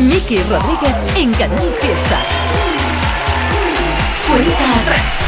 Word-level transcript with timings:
Miki 0.00 0.42
Rodríguez 0.44 0.94
en 1.16 1.32
Canal 1.34 1.70
Fiesta. 1.80 2.18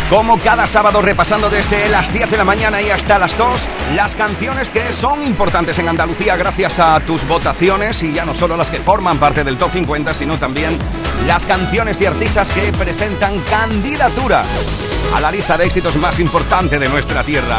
Como 0.09 0.39
cada 0.39 0.67
sábado 0.67 1.03
repasando 1.03 1.51
desde 1.51 1.89
las 1.89 2.13
10 2.13 2.31
de 2.31 2.37
la 2.39 2.45
mañana 2.45 2.81
y 2.81 2.91
hasta 2.91 3.19
las 3.19 3.37
2 3.37 3.69
las 3.97 4.15
canciones 4.15 4.69
que 4.71 4.93
son 4.93 5.23
importantes 5.23 5.79
en 5.79 5.89
Andalucía 5.89 6.37
gracias 6.37 6.79
a 6.79 7.01
tus 7.01 7.27
votaciones 7.27 8.03
y 8.03 8.13
ya 8.13 8.25
no 8.25 8.35
solo 8.35 8.57
las 8.57 8.71
que 8.71 8.79
forman 8.79 9.19
parte 9.19 9.45
del 9.45 9.57
top 9.57 9.73
50 9.73 10.15
sino 10.15 10.39
también 10.39 10.79
las 11.27 11.45
canciones 11.47 12.01
y 12.01 12.07
artistas 12.07 12.51
que 12.51 12.73
presentan 12.73 13.39
candidatura 13.51 14.45
a 15.15 15.21
la 15.21 15.31
lista 15.31 15.59
de 15.59 15.67
éxitos 15.67 15.97
más 15.97 16.19
importante 16.19 16.79
de 16.79 16.89
nuestra 16.89 17.23
tierra. 17.23 17.59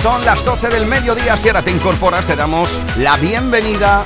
Son 0.00 0.24
las 0.24 0.44
12 0.44 0.68
del 0.68 0.86
mediodía, 0.86 1.36
si 1.36 1.48
ahora 1.48 1.62
te 1.62 1.70
incorporas 1.70 2.26
te 2.26 2.36
damos 2.36 2.80
la 2.98 3.16
bienvenida. 3.16 4.04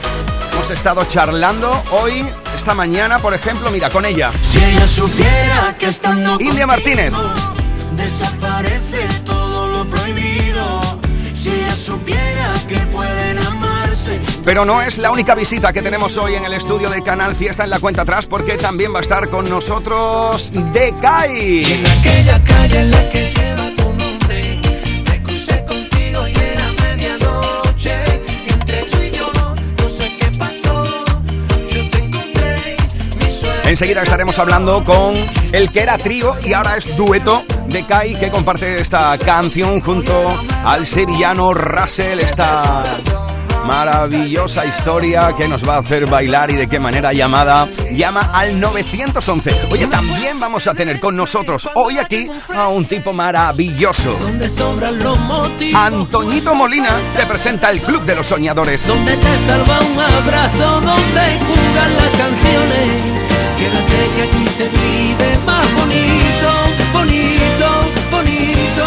Hemos 0.52 0.70
estado 0.70 1.04
charlando 1.04 1.70
hoy, 1.92 2.26
esta 2.58 2.74
mañana, 2.74 3.20
por 3.20 3.34
ejemplo, 3.34 3.70
mira, 3.70 3.88
con 3.88 4.04
ella. 4.04 4.32
Si 4.40 4.58
ella 4.58 4.84
supiera 4.84 5.76
que 5.78 5.86
estando 5.86 6.40
India 6.40 6.66
Martínez. 6.66 7.14
Desaparece 7.92 9.06
todo 9.24 9.68
lo 9.68 9.84
prohibido. 9.88 10.98
Si 11.34 11.50
ella 11.50 11.76
supiera 11.76 12.52
que 12.66 12.78
pueden 12.78 13.38
amarse. 13.38 14.20
Pero 14.44 14.64
no 14.64 14.82
es 14.82 14.98
la 14.98 15.12
única 15.12 15.36
visita 15.36 15.72
que 15.72 15.82
tenemos 15.82 16.16
hoy 16.16 16.34
en 16.34 16.44
el 16.44 16.52
estudio 16.52 16.90
de 16.90 17.00
Canal 17.00 17.36
Fiesta 17.36 17.62
en 17.62 17.70
la 17.70 17.78
cuenta 17.78 18.02
atrás, 18.02 18.26
porque 18.26 18.54
también 18.54 18.92
va 18.92 18.98
a 18.98 19.02
estar 19.02 19.28
con 19.28 19.48
nosotros 19.48 20.50
Decay. 20.52 21.64
En 21.64 21.86
aquella 21.86 22.42
calle 22.42 22.80
en 22.80 22.90
la 22.90 23.10
que 23.10 23.57
Enseguida 33.68 34.00
estaremos 34.00 34.38
hablando 34.38 34.82
con 34.82 35.26
el 35.52 35.70
que 35.70 35.80
era 35.80 35.98
trío 35.98 36.32
y 36.42 36.54
ahora 36.54 36.76
es 36.76 36.96
dueto 36.96 37.44
de 37.66 37.84
Kai 37.84 38.18
que 38.18 38.30
comparte 38.30 38.80
esta 38.80 39.16
canción 39.18 39.82
junto 39.82 40.42
al 40.64 40.86
sevillano 40.86 41.52
Russell, 41.52 42.18
esta 42.18 42.82
maravillosa 43.66 44.64
historia 44.64 45.34
que 45.36 45.46
nos 45.46 45.68
va 45.68 45.74
a 45.74 45.78
hacer 45.80 46.06
bailar 46.06 46.50
y 46.50 46.54
de 46.54 46.66
qué 46.66 46.80
manera 46.80 47.12
llamada 47.12 47.68
llama 47.92 48.30
al 48.32 48.58
911. 48.58 49.68
Oye, 49.70 49.86
también 49.86 50.40
vamos 50.40 50.66
a 50.66 50.72
tener 50.72 50.98
con 50.98 51.14
nosotros 51.14 51.68
hoy 51.74 51.98
aquí 51.98 52.26
a 52.56 52.68
un 52.68 52.86
tipo 52.86 53.12
maravilloso. 53.12 54.18
Antoñito 55.74 56.54
Molina 56.54 56.96
representa 57.14 57.70
el 57.70 57.82
Club 57.82 58.06
de 58.06 58.14
los 58.14 58.28
Soñadores. 58.28 58.86
donde 58.86 59.14
te 59.18 59.38
salva 59.46 59.80
un 59.80 60.00
abrazo, 60.00 60.80
donde 60.80 61.38
curan 61.46 61.96
las 61.98 62.10
canciones. 62.16 63.17
Quédate 63.58 63.98
que 64.14 64.22
aquí 64.22 64.46
se 64.48 64.68
vive 64.68 65.28
más 65.44 65.66
bonito, 65.74 66.48
bonito, 66.92 67.66
bonito. 68.10 68.86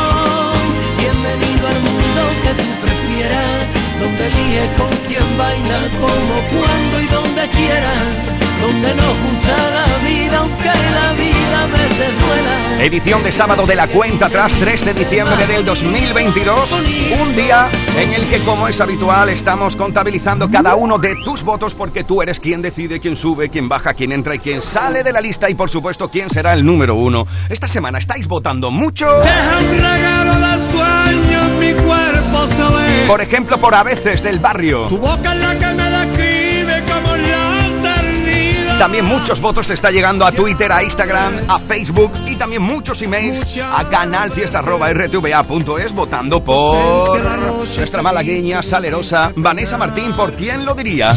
Bienvenido 0.97 1.67
al 1.67 1.79
mundo 1.87 2.21
que 2.43 2.51
tú 2.61 2.69
prefieras, 2.81 3.67
donde 3.99 4.27
eliges 4.27 4.69
con 4.77 4.89
quién 5.07 5.37
bailar, 5.37 5.89
como, 5.99 6.35
cuando 6.53 7.01
y 7.01 7.07
donde 7.07 7.49
quieras. 7.49 8.40
Donde 8.61 8.95
nos 8.95 9.17
gusta 9.31 9.57
la 9.57 9.97
vida, 10.07 10.37
aunque 10.37 10.65
la 10.65 11.13
vida 11.13 11.63
a 11.63 11.67
veces 11.67 12.09
duela. 12.21 12.83
Edición 12.83 13.23
de 13.23 13.31
sábado 13.31 13.67
de 13.67 13.75
la 13.75 13.87
cuenta 13.87 14.25
atrás, 14.25 14.55
3 14.59 14.85
de 14.85 14.93
diciembre 14.93 15.45
del 15.47 15.63
2022. 15.65 16.71
Un 16.73 17.35
día 17.35 17.69
en 17.97 18.13
el 18.13 18.27
que, 18.27 18.39
como 18.39 18.67
es 18.67 18.81
habitual, 18.81 19.29
estamos 19.29 19.75
contabilizando 19.75 20.49
cada 20.49 20.75
uno 20.75 20.97
de 20.97 21.15
tus 21.23 21.43
votos 21.43 21.75
porque 21.75 22.03
tú 22.03 22.21
eres 22.21 22.39
quien 22.39 22.61
decide 22.61 22.99
quién 22.99 23.15
sube, 23.15 23.49
quién 23.49 23.69
baja, 23.69 23.93
quién 23.93 24.11
entra 24.11 24.35
y 24.35 24.39
quién 24.39 24.61
sale 24.61 25.03
de 25.03 25.11
la 25.11 25.21
lista 25.21 25.49
y, 25.49 25.53
por 25.53 25.69
supuesto, 25.69 26.09
quién 26.09 26.29
será 26.29 26.53
el 26.53 26.65
número 26.65 26.95
uno. 26.95 27.27
Esta 27.49 27.67
semana 27.67 27.99
estáis 27.99 28.27
votando 28.27 28.71
mucho. 28.71 29.19
Deja 29.19 29.59
un 29.59 29.69
regalo 29.69 30.33
de 30.39 30.57
sueño 30.71 31.45
en 31.45 31.59
mi 31.59 31.73
cuerpo, 31.83 32.47
saber. 32.47 33.07
Por 33.07 33.21
ejemplo, 33.21 33.59
por 33.59 33.75
a 33.75 33.83
veces 33.83 34.23
del 34.23 34.39
barrio. 34.39 34.87
Tu 34.87 34.97
boca 34.97 35.33
es 35.33 35.39
la 35.39 35.55
que 35.55 35.73
me 35.75 35.89
describe. 35.89 36.40
También 38.81 39.05
muchos 39.05 39.39
votos 39.41 39.69
está 39.69 39.91
llegando 39.91 40.25
a 40.25 40.31
Twitter, 40.31 40.71
a 40.71 40.81
Instagram, 40.81 41.35
a 41.47 41.59
Facebook 41.59 42.11
y 42.25 42.35
también 42.35 42.63
muchos 42.63 42.99
emails 43.03 43.59
a 43.61 43.87
canalfiesta.rtva.es 43.87 45.93
votando 45.93 46.43
por 46.43 47.21
nuestra 47.77 48.01
malagueña 48.01 48.63
salerosa 48.63 49.31
Vanessa 49.35 49.77
Martín. 49.77 50.13
¿Por 50.13 50.33
quién 50.33 50.65
lo 50.65 50.73
diría? 50.73 51.15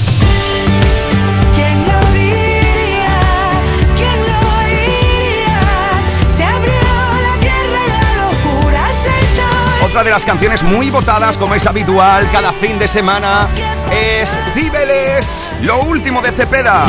Otra 9.94 10.02
de 10.02 10.10
las 10.10 10.24
canciones 10.24 10.64
muy 10.64 10.90
votadas, 10.90 11.36
como 11.36 11.54
es 11.54 11.68
habitual 11.68 12.28
cada 12.32 12.52
fin 12.52 12.80
de 12.80 12.88
semana, 12.88 13.48
es 13.92 14.36
Cibeles, 14.52 15.54
lo 15.60 15.82
último 15.82 16.20
de 16.20 16.32
Cepeda. 16.32 16.84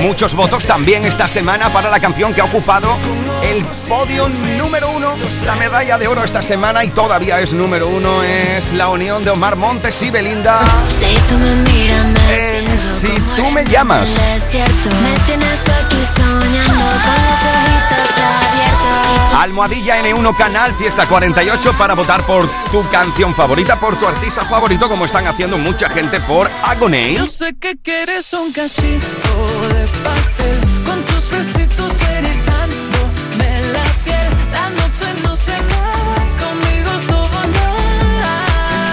Muchos 0.00 0.34
votos 0.34 0.64
también 0.64 1.04
esta 1.04 1.28
semana 1.28 1.70
para 1.70 1.90
la 1.90 2.00
canción 2.00 2.32
que 2.32 2.40
ha 2.40 2.44
ocupado 2.44 2.96
el 3.42 3.62
podio 3.86 4.28
número 4.58 4.90
uno, 4.90 5.14
la 5.44 5.54
medalla 5.56 5.98
de 5.98 6.08
oro 6.08 6.24
esta 6.24 6.42
semana 6.42 6.84
y 6.84 6.88
todavía 6.88 7.40
es 7.40 7.52
número 7.52 7.86
uno, 7.88 8.22
es 8.22 8.72
la 8.72 8.88
unión 8.88 9.24
de 9.24 9.30
Omar 9.30 9.56
Montes 9.56 10.00
y 10.02 10.10
Belinda. 10.10 10.60
Si 10.88 11.14
tú 11.28 11.38
me 11.38 11.54
miras, 11.70 12.06
me 12.06 12.58
En 12.58 12.64
pierdo 12.64 12.80
Si 12.82 13.08
tú 13.36 13.46
en 13.46 13.54
me 13.54 13.64
llamas. 13.64 14.14
desierto. 14.34 14.90
Me 15.02 15.18
tienes 15.26 15.60
aquí 15.68 16.02
soñando 16.16 16.84
con 16.84 17.20
los 17.24 17.40
ojitos 17.50 18.10
abiertos. 18.18 19.34
Almohadilla 19.38 20.02
N1 20.02 20.36
Canal 20.36 20.74
Fiesta 20.74 21.06
48 21.06 21.72
para 21.78 21.94
votar 21.94 22.24
por 22.26 22.48
tu 22.70 22.86
canción 22.90 23.34
favorita, 23.34 23.78
por 23.78 23.96
tu 23.96 24.06
artista 24.06 24.44
favorito, 24.44 24.88
como 24.88 25.04
están 25.04 25.26
haciendo 25.26 25.56
mucha 25.56 25.88
gente 25.88 26.20
por 26.20 26.50
Agoney. 26.62 27.16
Yo 27.16 27.26
sé 27.26 27.54
que 27.58 27.76
quieres 27.82 28.32
un 28.32 28.52
cachito 28.52 29.06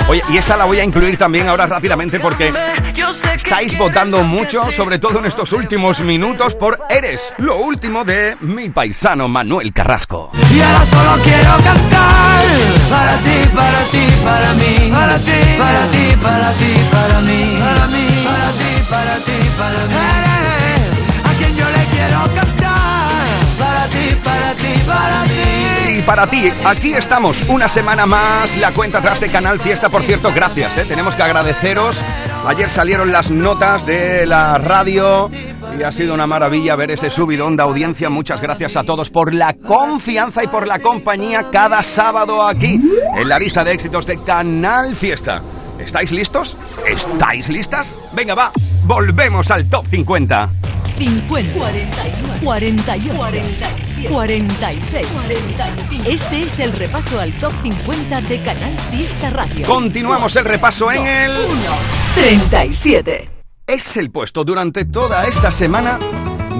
Oye, 0.09 0.23
y 0.29 0.37
esta 0.37 0.55
la 0.55 0.63
voy 0.63 0.79
a 0.79 0.85
incluir 0.85 1.17
también 1.17 1.49
ahora 1.49 1.67
rápidamente 1.67 2.17
porque 2.21 2.53
estáis 3.35 3.77
votando 3.77 4.23
mucho, 4.23 4.71
sobre 4.71 4.99
todo 4.99 5.19
en 5.19 5.25
estos 5.25 5.51
últimos 5.51 5.99
minutos, 5.99 6.55
por 6.55 6.79
Eres, 6.89 7.33
lo 7.37 7.57
último 7.57 8.05
de 8.05 8.37
mi 8.39 8.69
paisano 8.69 9.27
Manuel 9.27 9.73
Carrasco. 9.73 10.31
Y 10.33 10.61
ahora 10.61 10.85
solo 10.85 11.23
quiero 11.23 11.51
cantar. 11.61 12.45
Para 12.89 13.17
ti, 13.17 13.49
para 13.53 13.83
ti, 13.91 14.07
para 14.23 14.53
mí, 14.53 14.91
para 14.91 15.19
ti, 15.19 15.31
para 15.57 15.85
ti, 15.87 16.15
para 16.21 16.53
ti, 16.53 16.73
para 16.89 17.21
mí, 17.21 17.59
para 17.59 17.87
mí, 17.87 18.07
para 18.23 18.51
ti, 18.51 18.83
para 18.89 19.15
ti, 19.17 19.49
para 19.57 19.85
mí. 19.87 20.36
Y 25.89 26.01
para 26.03 26.27
ti, 26.27 26.51
aquí 26.63 26.93
estamos 26.93 27.41
una 27.47 27.67
semana 27.67 28.05
más, 28.05 28.55
la 28.57 28.71
cuenta 28.71 28.99
atrás 28.99 29.19
de 29.19 29.29
Canal 29.29 29.59
Fiesta, 29.59 29.89
por 29.89 30.03
cierto, 30.03 30.31
gracias, 30.33 30.77
¿eh? 30.77 30.85
tenemos 30.87 31.15
que 31.15 31.23
agradeceros. 31.23 32.03
Ayer 32.45 32.69
salieron 32.69 33.11
las 33.11 33.31
notas 33.31 33.85
de 33.85 34.25
la 34.25 34.57
radio 34.57 35.29
y 35.77 35.83
ha 35.83 35.91
sido 35.91 36.13
una 36.13 36.27
maravilla 36.27 36.75
ver 36.75 36.91
ese 36.91 37.09
subidón 37.09 37.57
de 37.57 37.63
audiencia. 37.63 38.09
Muchas 38.09 38.41
gracias 38.41 38.77
a 38.77 38.83
todos 38.83 39.09
por 39.09 39.33
la 39.33 39.53
confianza 39.53 40.43
y 40.43 40.47
por 40.47 40.67
la 40.67 40.79
compañía 40.79 41.49
cada 41.51 41.81
sábado 41.83 42.45
aquí 42.45 42.79
en 43.15 43.27
la 43.27 43.39
lista 43.39 43.63
de 43.63 43.71
éxitos 43.71 44.05
de 44.05 44.21
Canal 44.23 44.95
Fiesta. 44.95 45.41
¿Estáis 45.79 46.11
listos? 46.11 46.57
¿Estáis 46.85 47.49
listas? 47.49 47.97
Venga, 48.13 48.35
va, 48.35 48.51
volvemos 48.85 49.51
al 49.51 49.69
top 49.69 49.85
50. 49.87 50.51
50, 50.97 51.53
41, 51.53 52.39
48, 52.43 53.13
47, 53.15 54.09
46, 54.09 55.07
45. 55.07 56.09
Este 56.09 56.41
es 56.41 56.59
el 56.59 56.71
repaso 56.71 57.19
al 57.19 57.31
top 57.33 57.53
50 57.61 58.21
de 58.21 58.41
Canal 58.41 58.79
Fiesta 58.89 59.29
Radio. 59.29 59.67
Continuamos 59.67 60.35
el 60.35 60.45
repaso 60.45 60.91
en 60.91 61.05
el... 61.05 61.31
37. 62.15 63.29
es 63.67 63.97
el 63.97 64.09
puesto 64.09 64.43
durante 64.43 64.85
toda 64.85 65.23
esta 65.25 65.51
semana 65.51 65.99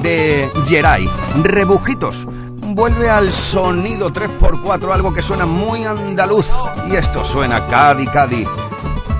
de 0.04 0.48
Geray. 0.68 1.10
Rebujitos. 1.42 2.28
Vuelve 2.30 3.10
al 3.10 3.32
sonido 3.32 4.12
3x4, 4.12 4.94
algo 4.94 5.14
que 5.14 5.24
suena 5.24 5.48
muy 5.48 5.84
andaluz. 5.84 6.52
Y 6.92 6.96
esto 6.96 7.26
suena 7.26 7.66
Cadi 7.68 8.06
Cadi. 8.06 8.46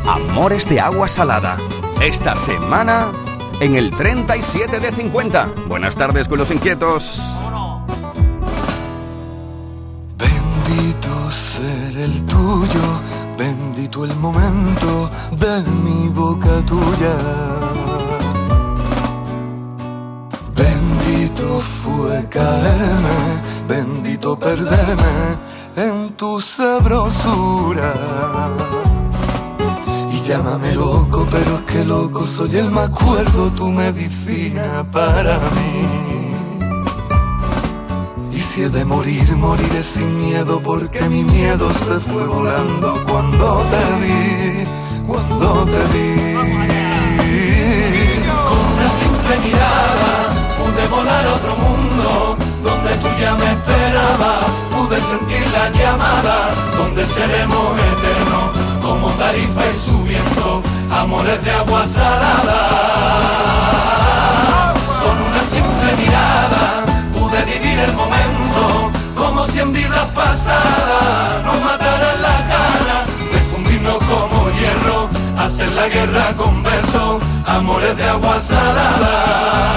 Amores 0.08 0.70
de 0.70 0.80
Agua 0.80 1.10
Salada. 1.10 1.58
Esta 2.02 2.38
semana 2.38 3.12
en 3.60 3.76
el 3.76 3.92
37 3.92 4.80
de 4.80 4.92
50. 4.94 5.50
Buenas 5.68 5.98
tardes 5.98 6.30
con 6.30 6.38
los 6.38 6.50
inquietos. 6.50 7.22
Bendito 10.18 11.30
ser 11.30 11.98
el 11.98 12.26
tuyo, 12.26 13.02
bendito 13.38 14.06
el 14.06 14.16
momento 14.16 15.12
de 15.32 15.62
mi 15.84 16.08
boca 16.08 16.66
tuya. 16.66 17.18
Bendito 20.56 21.60
fue 21.60 22.26
caerme, 22.30 23.42
bendito 23.68 24.40
perderme 24.40 25.36
en 25.76 26.14
tu 26.16 26.40
sabrosura. 26.40 27.94
Llámame 30.28 30.74
loco, 30.74 31.26
pero 31.32 31.56
es 31.56 31.62
que 31.62 31.86
loco 31.86 32.26
soy 32.26 32.58
el 32.58 32.70
más 32.70 32.90
cuerdo, 32.90 33.50
tu 33.52 33.68
medicina 33.70 34.86
para 34.92 35.40
mí. 35.56 36.08
Y 38.58 38.62
de 38.62 38.86
morir, 38.86 39.32
moriré 39.36 39.84
sin 39.84 40.18
miedo, 40.18 40.60
porque 40.60 41.00
mi 41.10 41.24
miedo 41.24 41.72
se 41.74 42.00
fue 42.00 42.26
volando 42.26 43.00
cuando 43.08 43.64
te 43.72 43.84
vi, 44.02 44.64
cuando 45.06 45.64
te 45.66 45.82
vi. 45.94 46.16
Con 48.48 48.60
una 48.74 48.90
simple 48.90 49.34
mirada 49.46 50.12
pude 50.58 50.88
volar 50.88 51.28
a 51.28 51.36
otro 51.36 51.56
mundo, 51.56 52.38
donde 52.64 52.96
tú 52.96 53.08
ya 53.22 53.36
me 53.36 53.46
esperabas, 53.46 54.46
pude 54.76 55.00
sentir 55.02 55.46
la 55.52 55.70
llamada, 55.70 56.50
donde 56.80 57.06
seremos 57.06 57.78
eternos, 57.92 58.67
como 58.88 59.10
tarifa 59.10 59.66
y 59.70 59.76
subiendo, 59.76 60.64
amores 60.90 61.44
de 61.44 61.52
agua 61.52 61.86
salada. 61.86 62.60
Con 65.04 65.18
una 65.28 65.44
simple 65.44 65.90
mirada 66.02 66.86
pude 67.12 67.40
vivir 67.52 67.80
el 67.80 67.94
momento 67.94 68.92
como 69.14 69.46
si 69.46 69.60
en 69.60 69.74
vidas 69.74 70.08
pasadas 70.16 71.44
nos 71.44 71.60
mataran 71.62 72.22
las 72.22 72.40
ganas 72.54 73.04
de 73.34 73.40
fundirnos 73.52 73.98
como 74.06 74.50
hierro, 74.52 75.10
hacer 75.38 75.70
la 75.74 75.90
guerra 75.90 76.34
con 76.38 76.64
besos, 76.64 77.22
amores 77.46 77.98
de 77.98 78.06
agua 78.06 78.40
salada. 78.40 79.68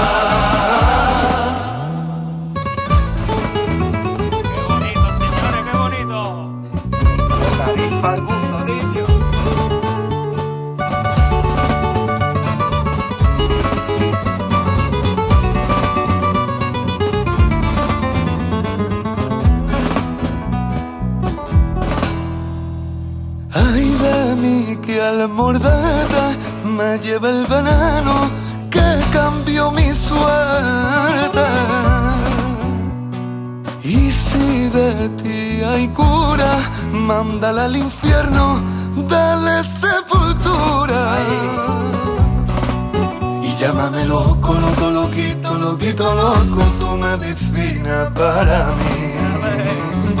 Al 25.21 25.29
morderte 25.29 26.37
me 26.63 26.97
lleva 26.99 27.29
el 27.29 27.45
veneno 27.45 28.29
que 28.69 28.99
cambió 29.11 29.71
mi 29.71 29.93
suerte. 29.93 31.45
Y 33.83 34.11
si 34.11 34.69
de 34.69 35.09
ti 35.21 35.63
hay 35.63 35.87
cura, 35.89 36.53
mándala 36.91 37.65
al 37.65 37.75
infierno, 37.75 38.61
dale 39.09 39.63
sepultura. 39.63 41.17
Y 43.43 43.55
llámame 43.59 44.05
loco, 44.05 44.53
loco, 44.53 44.91
loquito, 44.91 45.53
loquito, 45.55 46.15
loco, 46.15 46.63
tu 46.79 46.87
medicina 46.97 48.11
para 48.15 48.65
mí. 48.79 50.20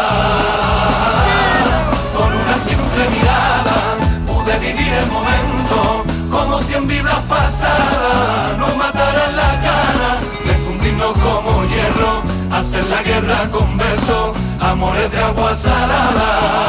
En 6.73 6.87
vidas 6.87 7.19
pasadas 7.27 8.57
nos 8.57 8.75
mataran 8.75 9.35
las 9.35 9.63
ganas 9.63 10.21
de 10.45 10.53
fundirnos 10.65 11.17
como 11.17 11.65
hierro, 11.65 12.23
hacer 12.51 12.85
la 12.87 13.03
guerra 13.03 13.49
con 13.51 13.77
besos, 13.77 14.37
amores 14.59 15.11
de 15.11 15.19
agua 15.19 15.53
salada. 15.53 16.61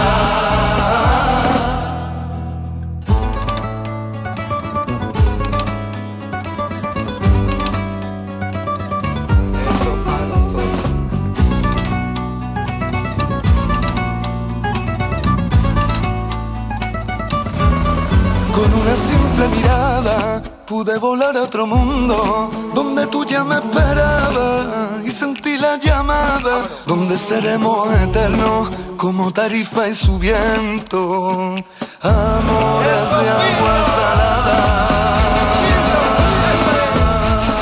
Simple 19.43 19.57
mirada 19.57 20.43
pude 20.67 20.99
volar 20.99 21.37
a 21.37 21.43
otro 21.43 21.67
mundo 21.67 22.51
donde 22.75 23.07
tú 23.07 23.25
ya 23.25 23.45
me 23.45 23.57
esperabas 23.57 25.03
y 25.05 25.11
sentí 25.11 25.59
la 25.59 25.77
llamada 25.77 26.67
donde 26.87 27.19
seremos 27.19 27.93
eternos 27.95 28.71
como 28.97 29.33
tarifa 29.33 29.89
y 29.89 29.95
su 29.95 30.19
viento. 30.19 31.55
Amores 32.03 33.03
de 33.11 33.31
agua 33.31 33.87
salada. 33.87 34.89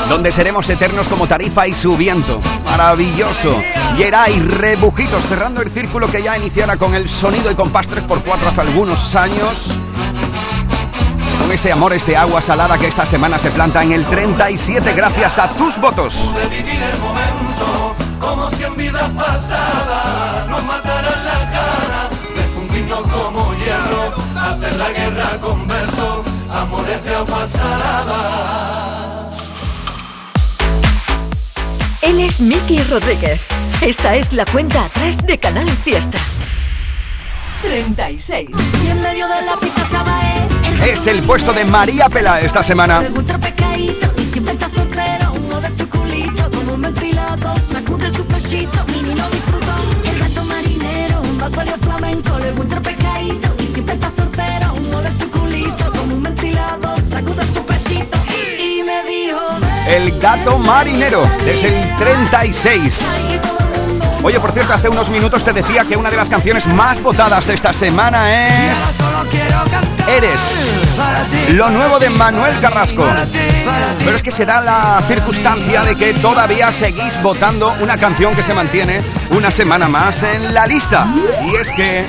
Donde 0.08 0.32
seremos 0.32 0.68
eternos 0.68 1.06
como 1.06 1.28
Tarifa 1.28 1.68
y 1.68 1.74
su 1.74 1.96
viento. 1.96 2.40
Maravilloso. 2.64 3.62
Yeray, 3.96 4.40
rebujitos, 4.40 5.24
cerrando 5.24 5.62
el 5.62 5.70
círculo 5.70 6.10
que 6.10 6.20
ya 6.20 6.36
iniciara 6.36 6.76
con 6.76 6.96
el 6.96 7.08
sonido 7.08 7.48
y 7.48 7.54
compás 7.54 7.88
3x4 7.88 8.48
hace 8.48 8.60
algunos 8.60 9.14
años. 9.14 9.70
Con 11.50 11.56
este 11.56 11.72
amor, 11.72 11.92
este 11.92 12.16
agua 12.16 12.40
salada 12.40 12.78
que 12.78 12.86
esta 12.86 13.04
semana 13.04 13.36
se 13.36 13.50
planta 13.50 13.82
en 13.82 13.90
el 13.90 14.04
37 14.04 14.92
gracias 14.92 15.36
a 15.40 15.48
tus 15.48 15.80
votos. 15.80 16.32
de 16.32 16.46
vivir 16.48 16.80
el 16.80 16.96
momento 17.00 17.96
como 18.20 18.48
si 18.50 18.62
en 18.62 18.76
vidas 18.76 19.10
pasadas 19.10 20.48
nos 20.48 20.62
mataran 20.62 21.24
la 21.24 21.50
cara 21.50 22.08
de 22.36 22.42
fundirnos 22.54 23.00
como 23.00 23.52
hierro 23.56 24.14
hacer 24.40 24.76
la 24.76 24.90
guerra 24.92 25.28
con 25.40 25.66
besos 25.66 26.24
amores 26.52 27.04
de 27.04 27.16
agua 27.16 27.44
salada 27.44 29.30
Él 32.02 32.20
es 32.20 32.40
Miki 32.40 32.80
Rodríguez. 32.84 33.40
Esta 33.80 34.14
es 34.14 34.32
la 34.32 34.44
cuenta 34.44 34.84
atrás 34.84 35.16
de 35.26 35.36
Canal 35.36 35.68
Fiesta. 35.68 36.18
36. 37.62 38.50
Y 38.84 38.88
en 38.88 39.02
medio 39.02 39.28
de 39.28 39.42
la 39.42 39.56
pista 39.56 39.86
Es 40.86 41.06
el 41.06 41.22
puesto 41.22 41.52
de 41.52 41.64
María 41.64 42.08
Pela 42.08 42.40
esta 42.40 42.62
semana. 42.62 43.00
El 43.00 43.12
gato 50.18 50.44
marinero, 50.44 51.22
gusta 52.56 52.76
el 52.76 52.82
pescadito 52.82 53.54
y 53.58 53.66
siempre 53.66 53.94
está 53.94 54.10
soltero. 54.10 54.74
Mueve 54.90 55.10
su 55.18 55.30
culito 55.30 55.92
como 55.92 56.14
un 56.14 56.22
ventilador. 56.22 57.00
Sacude 57.02 57.44
su 57.46 57.62
pechito 57.64 58.18
y 58.58 58.82
me 58.82 59.02
dijo: 59.04 59.40
El 59.86 60.18
gato 60.18 60.58
marinero, 60.58 61.30
desde 61.44 61.82
el 61.82 61.96
36. 61.96 63.00
"Ay, 63.14 63.32
que 63.32 63.38
todo 63.38 63.58
el 63.58 63.88
mundo 63.88 64.06
Oye, 64.22 64.40
por 64.40 64.52
cierto, 64.52 64.72
hace 64.72 64.88
unos 64.88 65.10
minutos 65.10 65.44
te 65.44 65.52
decía 65.52 65.84
que 65.84 65.96
una 65.96 66.10
de 66.10 66.16
las 66.16 66.28
canciones 66.28 66.66
más 66.66 67.02
votadas 67.02 67.48
esta 67.48 67.72
semana 67.72 68.58
es 68.58 69.00
Eres, 70.16 70.68
lo 71.52 71.70
nuevo 71.70 72.00
de 72.00 72.10
Manuel 72.10 72.58
Carrasco. 72.60 73.06
Pero 74.04 74.16
es 74.16 74.22
que 74.22 74.32
se 74.32 74.44
da 74.44 74.60
la 74.60 75.00
circunstancia 75.06 75.82
de 75.84 75.94
que 75.94 76.14
todavía 76.14 76.72
seguís 76.72 77.22
votando 77.22 77.74
una 77.80 77.96
canción 77.96 78.34
que 78.34 78.42
se 78.42 78.52
mantiene 78.52 79.02
una 79.30 79.50
semana 79.52 79.88
más 79.88 80.24
en 80.24 80.52
la 80.52 80.66
lista. 80.66 81.06
Y 81.46 81.54
es 81.54 81.70
que 81.70 82.04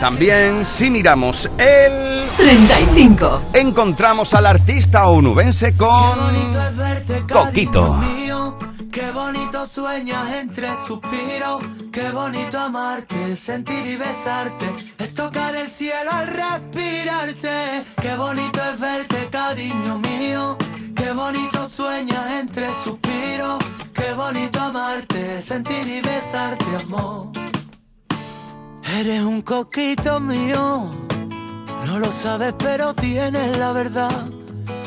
también 0.00 0.66
si 0.66 0.90
miramos 0.90 1.50
el... 1.56 2.24
35. 2.36 3.40
Encontramos 3.54 4.34
al 4.34 4.44
artista 4.44 5.06
onubense 5.06 5.74
con... 5.74 6.18
Coquito. 7.32 7.98
Sueñas 9.66 10.32
entre 10.32 10.76
suspiros. 10.76 11.60
Qué 11.92 12.10
bonito 12.10 12.58
amarte, 12.58 13.34
sentir 13.34 13.84
y 13.84 13.96
besarte. 13.96 14.66
Es 14.96 15.14
tocar 15.14 15.56
el 15.56 15.66
cielo 15.66 16.10
al 16.12 16.28
respirarte. 16.28 17.84
Qué 18.00 18.16
bonito 18.16 18.60
es 18.72 18.80
verte, 18.80 19.28
cariño 19.30 19.98
mío. 19.98 20.56
Qué 20.94 21.10
bonito 21.12 21.66
sueñas 21.66 22.30
entre 22.40 22.72
suspiros. 22.84 23.58
Qué 23.92 24.12
bonito 24.14 24.60
amarte, 24.60 25.42
sentir 25.42 25.86
y 25.88 26.00
besarte, 26.00 26.64
amor. 26.84 27.32
Eres 28.98 29.22
un 29.22 29.42
coquito 29.42 30.20
mío. 30.20 30.90
No 31.86 31.98
lo 31.98 32.10
sabes, 32.12 32.54
pero 32.56 32.94
tienes 32.94 33.58
la 33.58 33.72
verdad. 33.72 34.26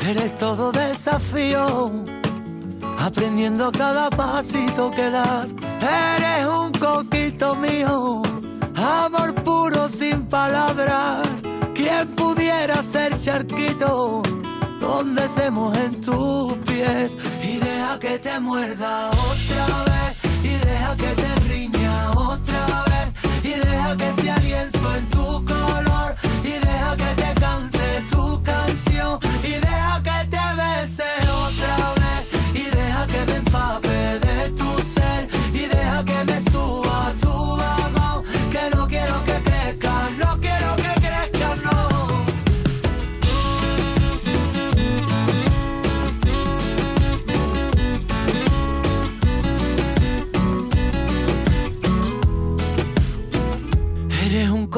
Eres 0.06 0.36
todo 0.38 0.72
desafío 0.72 2.19
aprendiendo 3.00 3.72
cada 3.72 4.10
pasito 4.10 4.90
que 4.90 5.10
das. 5.10 5.54
Eres 5.80 6.46
un 6.46 6.72
coquito 6.72 7.56
mío, 7.56 8.22
amor 8.76 9.34
puro 9.42 9.88
sin 9.88 10.26
palabras. 10.26 11.26
¿Quién 11.74 12.14
pudiera 12.14 12.82
ser 12.82 13.16
charquito? 13.16 14.22
Donde 14.80 15.28
se 15.28 15.50
mojen 15.50 16.00
tus 16.00 16.52
pies 16.66 17.16
y 17.42 17.58
deja 17.58 17.98
que 17.98 18.18
te 18.18 18.38
muerda 18.40 19.08
otra 19.10 19.84
vez 19.84 20.16
y 20.42 20.66
deja 20.66 20.96
que 20.96 21.10
te 21.22 21.34
riña 21.48 22.10
otra 22.12 22.84
vez 22.90 23.44
y 23.44 23.54
deja 23.60 23.96
que 23.96 24.22
sea 24.22 24.36
lienzo 24.38 24.94
en 24.96 25.10
tu 25.10 25.44
color 25.44 26.14
y 26.44 26.52
deja 26.52 26.96
que 26.96 27.22
te 27.22 27.39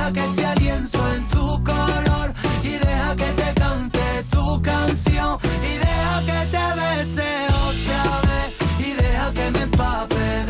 deja 0.00 0.12
que 0.12 0.34
sea 0.34 0.54
lienzo 0.54 0.98
en 1.14 1.28
tu 1.28 1.62
color 1.62 2.32
y 2.62 2.70
deja 2.70 3.16
que 3.16 3.24
te 3.24 3.54
cante 3.54 4.24
tu 4.30 4.62
canción 4.62 5.38
y 5.62 5.78
deja 5.78 6.22
que 6.24 6.46
te 6.50 6.80
bese 6.80 7.46
otra 7.68 8.20
vez 8.28 8.54
y 8.78 8.92
deja 8.94 9.32
que 9.32 9.50
me 9.50 9.62
empape 9.62 10.49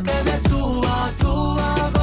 Que 0.00 0.22
me 0.24 0.38
suba 0.38 1.12
tu 1.18 1.54
vagón. 1.54 2.01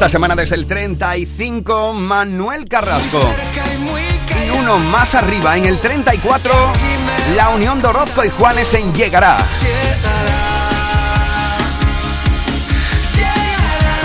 Esta 0.00 0.08
semana 0.08 0.34
desde 0.34 0.56
el 0.56 0.66
35, 0.66 1.92
Manuel 1.92 2.66
Carrasco. 2.66 3.22
Y 4.46 4.48
uno 4.48 4.78
más 4.78 5.14
arriba, 5.14 5.58
en 5.58 5.66
el 5.66 5.78
34, 5.78 6.54
la 7.36 7.50
unión 7.50 7.82
de 7.82 7.88
Orozco 7.88 8.24
y 8.24 8.30
Juanes 8.30 8.72
en 8.72 8.94
Llegará. 8.94 9.44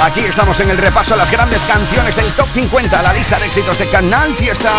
Aquí 0.01 0.19
estamos 0.19 0.59
en 0.59 0.71
el 0.71 0.77
repaso 0.77 1.13
a 1.13 1.17
las 1.17 1.31
grandes 1.31 1.61
canciones 1.63 2.17
del 2.17 2.29
Top 2.33 2.49
50, 2.53 3.01
la 3.01 3.13
lista 3.13 3.39
de 3.39 3.45
éxitos 3.45 3.79
de 3.79 3.87
Canal 3.87 4.35
Fiesta. 4.35 4.73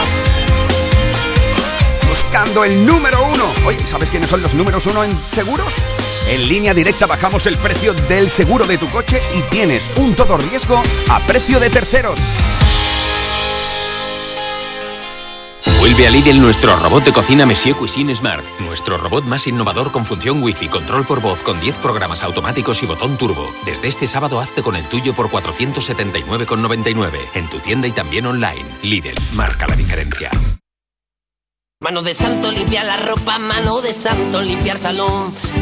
Buscando 2.11 2.63
el 2.63 2.85
número 2.85 3.25
uno. 3.25 3.55
Oye, 3.65 3.79
¿sabes 3.87 4.11
quiénes 4.11 4.29
son 4.29 4.43
los 4.43 4.53
números 4.53 4.85
uno 4.85 5.03
en 5.03 5.19
seguros? 5.31 5.83
En 6.29 6.49
línea 6.49 6.75
directa 6.75 7.07
bajamos 7.07 7.47
el 7.47 7.57
precio 7.57 7.95
del 7.95 8.29
seguro 8.31 8.67
de 8.67 8.79
tu 8.79 8.89
coche 8.91 9.21
y 9.37 9.43
tienes 9.43 9.91
un 9.97 10.15
todo 10.15 10.37
riesgo 10.37 10.83
a 11.09 11.21
precio 11.21 11.61
de 11.61 11.71
terceros. 11.71 12.19
Vuelve 15.79 16.09
a 16.09 16.11
Lidl 16.11 16.41
nuestro 16.41 16.75
robot 16.77 17.05
de 17.05 17.13
cocina 17.13 17.47
Monsieur 17.47 17.77
Cuisine 17.77 18.17
Smart. 18.17 18.45
Nuestro 18.59 18.97
robot 18.97 19.25
más 19.25 19.47
innovador 19.47 19.93
con 19.93 20.05
función 20.05 20.43
Wi-Fi, 20.43 20.69
control 20.69 21.07
por 21.07 21.21
voz, 21.21 21.43
con 21.43 21.61
10 21.61 21.77
programas 21.77 22.25
automáticos 22.25 22.83
y 22.83 22.87
botón 22.87 23.17
turbo. 23.17 23.55
Desde 23.65 23.87
este 23.87 24.09
sábado 24.09 24.41
hazte 24.41 24.63
con 24.63 24.75
el 24.75 24.89
tuyo 24.89 25.15
por 25.15 25.31
479,99. 25.31 27.19
En 27.35 27.49
tu 27.49 27.61
tienda 27.61 27.87
y 27.87 27.93
también 27.93 28.27
online. 28.27 28.67
Lidl, 28.83 29.15
marca 29.33 29.69
la 29.69 29.77
diferencia. 29.77 30.31
Mano 31.79 32.03
de 32.03 32.15
santo 32.15 32.51
limpia 32.51 32.83
la 32.83 32.97
ropa, 32.97 33.39
mano 33.39 33.83
de 33.83 33.93
santo 33.93 34.41
limpia 34.41 34.73
el 34.73 34.79
salón, 34.79 35.35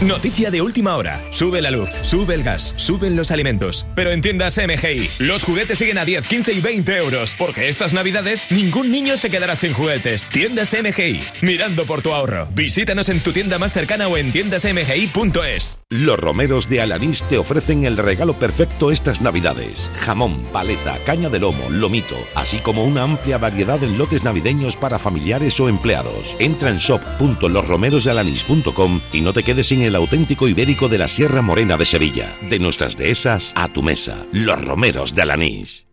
Noticia 0.00 0.50
de 0.50 0.62
última 0.62 0.96
hora. 0.96 1.20
Sube 1.30 1.62
la 1.62 1.70
luz, 1.70 1.88
sube 2.02 2.34
el 2.34 2.42
gas, 2.42 2.74
suben 2.76 3.14
los 3.14 3.30
alimentos. 3.30 3.86
Pero 3.94 4.10
en 4.10 4.20
tiendas 4.20 4.58
MGI, 4.58 5.10
los 5.18 5.44
juguetes 5.44 5.78
siguen 5.78 5.98
a 5.98 6.04
10, 6.04 6.26
15 6.26 6.54
y 6.54 6.60
20 6.60 6.96
euros. 6.96 7.36
Porque 7.38 7.68
estas 7.68 7.94
navidades 7.94 8.50
ningún 8.50 8.90
niño 8.90 9.16
se 9.16 9.30
quedará 9.30 9.54
sin 9.54 9.74
juguetes. 9.74 10.28
Tiendas 10.30 10.74
MGI, 10.74 11.22
mirando 11.42 11.86
por 11.86 12.02
tu 12.02 12.12
ahorro. 12.12 12.48
Visítanos 12.52 13.08
en 13.10 13.20
tu 13.20 13.32
tienda 13.32 13.58
más 13.58 13.72
cercana 13.72 14.08
o 14.08 14.16
en 14.16 14.32
tiendasmgi.es. 14.32 15.78
Los 15.90 16.18
romeros 16.18 16.68
de 16.68 16.80
Alanís 16.80 17.22
te 17.28 17.38
ofrecen 17.38 17.84
el 17.84 17.96
regalo 17.96 18.34
perfecto 18.34 18.90
estas 18.90 19.20
navidades. 19.20 19.88
Jamón, 20.00 20.42
paleta, 20.52 20.98
caña 21.04 21.28
de 21.28 21.38
lomo, 21.38 21.70
lomito, 21.70 22.16
así 22.34 22.58
como 22.58 22.82
una 22.84 23.02
amplia 23.02 23.38
variedad 23.38 23.80
en 23.84 23.98
lotes 23.98 24.24
navideños 24.24 24.76
para 24.76 24.98
familiares 24.98 25.60
o 25.60 25.68
empleados. 25.68 26.34
Entra 26.38 26.70
en 26.70 26.78
shop.losromerosdealanís.com 26.78 29.00
y 29.12 29.20
no 29.20 29.32
te 29.32 29.42
quedes 29.42 29.66
sin 29.68 29.82
el 29.82 29.91
auténtico 29.94 30.48
ibérico 30.48 30.88
de 30.88 30.98
la 30.98 31.08
Sierra 31.08 31.42
Morena 31.42 31.76
de 31.76 31.84
Sevilla. 31.84 32.36
De 32.48 32.58
nuestras 32.58 32.96
dehesas 32.96 33.52
a 33.56 33.68
tu 33.68 33.82
mesa. 33.82 34.26
Los 34.32 34.62
romeros 34.64 35.14
de 35.14 35.22
Alanís. 35.22 35.86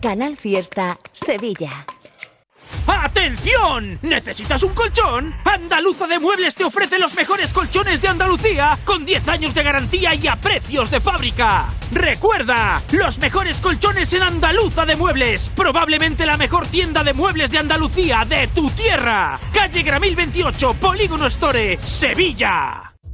Canal 0.00 0.36
Fiesta 0.36 0.98
Sevilla. 1.12 1.86
¡Atención! 2.86 3.98
¿Necesitas 4.02 4.62
un 4.62 4.74
colchón? 4.74 5.34
Andaluza 5.44 6.06
de 6.06 6.18
Muebles 6.18 6.54
te 6.54 6.64
ofrece 6.64 6.98
los 6.98 7.14
mejores 7.14 7.52
colchones 7.52 8.00
de 8.00 8.08
Andalucía 8.08 8.78
con 8.84 9.04
10 9.04 9.28
años 9.28 9.54
de 9.54 9.62
garantía 9.62 10.14
y 10.14 10.26
a 10.26 10.36
precios 10.36 10.90
de 10.90 11.00
fábrica. 11.00 11.66
Recuerda, 11.92 12.82
los 12.92 13.18
mejores 13.18 13.60
colchones 13.60 14.12
en 14.12 14.22
Andaluza 14.22 14.86
de 14.86 14.96
Muebles, 14.96 15.50
probablemente 15.54 16.26
la 16.26 16.36
mejor 16.36 16.66
tienda 16.66 17.02
de 17.02 17.12
muebles 17.12 17.50
de 17.50 17.58
Andalucía 17.58 18.24
de 18.28 18.48
tu 18.48 18.70
tierra. 18.70 19.38
Calle 19.52 19.82
Gramil 19.82 20.16
28, 20.16 20.74
Polígono 20.74 21.26
Store, 21.26 21.78
Sevilla. 21.84 22.89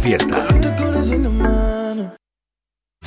Fiesta. 0.00 0.46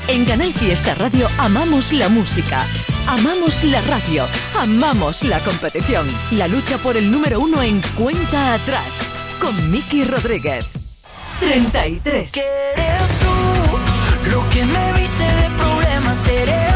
En 0.07 0.25
Canal 0.25 0.53
Fiesta 0.53 0.93
Radio 0.95 1.27
amamos 1.39 1.91
la 1.91 2.07
música, 2.07 2.67
amamos 3.07 3.63
la 3.63 3.81
radio, 3.81 4.27
amamos 4.59 5.23
la 5.23 5.39
competición. 5.39 6.05
La 6.31 6.47
lucha 6.47 6.77
por 6.77 6.95
el 6.95 7.09
número 7.09 7.39
uno 7.39 7.63
en 7.63 7.81
cuenta 7.97 8.53
atrás 8.53 9.07
con 9.41 9.71
Miki 9.71 10.05
Rodríguez. 10.05 10.65
33. 11.39 12.31
eres 12.35 13.09
tú 13.19 14.29
Lo 14.29 14.50
que 14.51 14.63
me 14.63 14.93
viste 14.93 15.23
de 15.23 15.50
problemas 15.57 16.27
eres 16.27 16.73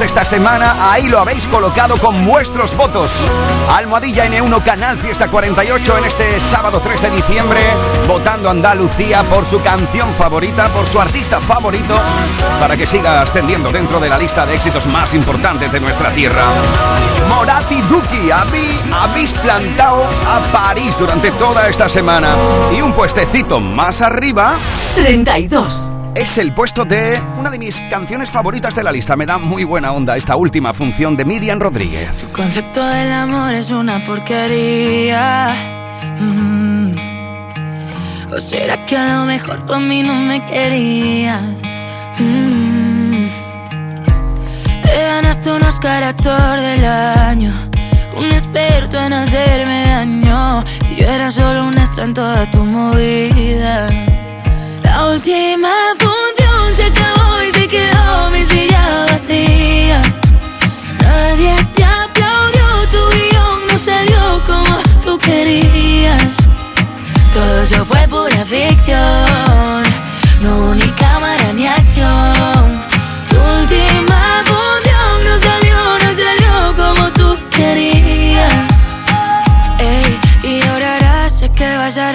33 0.00 0.02
esta 0.02 0.24
semana. 0.24 0.92
Ahí 0.92 1.08
lo 1.08 1.18
habéis 1.18 1.46
colocado 1.46 1.96
con 1.98 2.26
vuestros 2.26 2.74
votos. 2.74 3.12
Almohadilla 3.70 4.26
N1 4.26 4.62
Canal 4.62 4.98
Fiesta 4.98 5.28
48 5.28 5.98
en 5.98 6.04
este 6.04 6.40
sábado 6.40 6.80
3 6.82 7.02
de 7.02 7.10
diciembre. 7.10 7.60
Votando 8.08 8.48
Andalucía 8.48 9.22
por 9.24 9.44
su 9.44 9.60
canción 9.62 10.14
favorita, 10.14 10.68
por 10.68 10.86
su 10.86 11.00
artista 11.00 11.40
favorito. 11.40 11.94
Para 12.58 12.76
que 12.76 12.86
siga 12.86 13.20
ascendiendo 13.20 13.70
dentro 13.70 14.00
de 14.00 14.08
la 14.08 14.18
lista 14.18 14.46
de 14.46 14.54
éxitos 14.54 14.86
más 14.86 15.12
importantes 15.14 15.70
de 15.70 15.80
nuestra 15.80 16.10
tierra. 16.10 16.44
Morati 17.28 17.80
Duki, 17.82 18.30
habéis 18.30 19.32
plantado 19.32 20.02
a 20.26 20.40
París 20.52 20.96
durante 20.98 21.30
toda 21.32 21.68
esta 21.68 21.88
semana. 21.88 22.34
Y 22.72 22.80
un 22.80 22.92
puestecito 22.92 23.60
más 23.60 24.00
arriba. 24.00 24.54
32. 24.94 25.92
Es 26.14 26.38
el 26.38 26.52
puesto 26.52 26.84
de 26.84 27.22
una 27.38 27.50
de 27.50 27.58
mis 27.58 27.80
canciones 27.82 28.30
favoritas 28.30 28.74
de 28.74 28.82
la 28.82 28.90
lista. 28.90 29.14
Me 29.16 29.26
da 29.26 29.38
muy 29.38 29.62
buena 29.64 29.92
onda 29.92 30.16
esta 30.16 30.34
última 30.36 30.74
función 30.74 31.16
de 31.16 31.24
Miriam 31.24 31.60
Rodríguez. 31.60 32.32
concepto 32.34 32.84
del 32.84 33.12
amor 33.12 33.54
es 33.54 33.70
una 33.70 34.04
porquería. 34.04 35.54
Mm. 36.18 36.94
¿O 38.32 38.40
será 38.40 38.84
que 38.84 38.96
a 38.96 39.18
lo 39.18 39.24
mejor 39.24 39.64
tú 39.64 39.72
a 39.72 39.78
mí 39.78 40.02
no 40.02 40.16
me 40.16 40.44
querías? 40.46 41.42
Mm. 42.18 43.28
Te 44.82 45.02
ganaste 45.02 45.52
un 45.52 45.62
Oscar 45.62 46.02
actor 46.02 46.60
del 46.60 46.84
año, 46.84 47.54
un 48.16 48.32
experto 48.32 48.98
en 48.98 49.12
hacerme 49.12 49.86
daño. 49.86 50.64
Y 50.90 50.96
yo 50.96 51.06
era 51.06 51.30
solo 51.30 51.68
un 51.68 51.78
extra 51.78 52.04
en 52.04 52.14
toda 52.14 52.50
tu 52.50 52.64
movida. 52.64 54.09
La 54.92 55.06
última 55.06 55.70
función 56.00 56.72
se 56.72 56.84
acabó 56.84 57.42
y 57.42 57.50
se 57.52 57.68
quedó 57.68 58.30
mi 58.32 58.42
silla 58.42 59.06
vacía. 59.08 60.02
Nadie 61.00 61.54
te 61.74 61.84
aplaudió, 61.84 62.66
tu 62.90 63.02
guion 63.16 63.66
no 63.68 63.78
salió 63.78 64.42
como 64.44 64.76
tú 65.04 65.16
querías. 65.18 66.36
Todo 67.32 67.62
eso 67.62 67.84
fue 67.84 68.08
pura 68.08 68.44
ficción, 68.44 69.82
no 70.42 70.74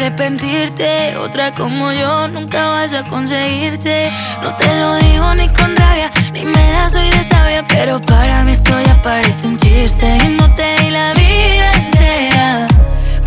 arrepentirte. 0.06 1.18
Otra 1.18 1.52
como 1.52 1.92
yo 1.92 2.28
nunca 2.28 2.70
vas 2.70 2.94
a 2.94 3.04
conseguirte. 3.04 4.12
No 4.42 4.56
te 4.56 4.68
lo 4.80 4.96
digo 4.98 5.34
ni 5.36 5.48
con 5.50 5.76
rabia, 5.76 6.12
ni 6.32 6.46
me 6.46 6.72
da 6.74 6.90
soy 6.90 7.10
de 7.10 7.24
sabia. 7.24 7.64
Pero 7.68 8.00
para 8.02 8.44
mí 8.44 8.52
esto 8.52 8.72
ya 8.86 9.02
parece 9.02 9.48
un 9.48 9.58
chiste. 9.58 10.06
Y 10.24 10.28
no 10.40 10.54
te 10.54 10.76
di 10.82 10.90
la 10.92 11.14
vida 11.14 11.72
entera. 11.74 12.68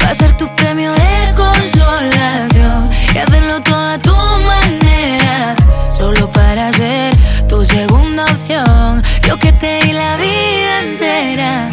Va 0.03 0.11
a 0.11 0.14
ser 0.14 0.37
tu 0.37 0.47
premio 0.55 0.93
de 0.93 1.35
consolación. 1.37 2.91
Y 3.14 3.19
hacerlo 3.19 3.61
todo 3.62 3.88
a 3.95 3.99
tu 3.99 4.17
manera. 4.53 5.57
Solo 5.91 6.31
para 6.31 6.73
ser 6.73 7.12
tu 7.49 7.64
segunda 7.64 8.25
opción. 8.25 9.03
Yo 9.27 9.37
que 9.38 9.53
te 9.53 9.81
di 9.81 9.93
la 9.93 10.17
vida 10.17 10.83
entera. 10.83 11.69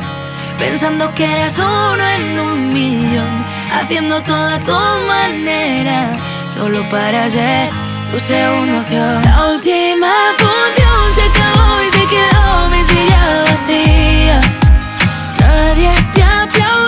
Pensando 0.57 1.13
que 1.13 1.25
eras 1.25 1.57
uno 1.59 2.03
en 2.17 2.39
un 2.39 2.73
millón. 2.73 3.45
Haciendo 3.73 4.21
todo 4.23 4.47
a 4.47 4.59
tu 4.59 4.79
manera. 5.07 6.17
Solo 6.53 6.87
para 6.89 7.29
ser 7.29 7.69
tu 8.11 8.19
segunda 8.19 8.79
opción. 8.79 9.21
La 9.23 9.47
última 9.47 10.11
función 10.37 11.11
se 11.15 11.21
acabó 11.23 11.81
y 11.81 11.89
se 11.97 12.03
quedó 12.13 12.69
mi 12.69 12.81
silla 12.81 13.43
vacía. 13.47 14.41
Nadie 15.39 15.91
te 16.13 16.23
aplaudió, 16.23 16.84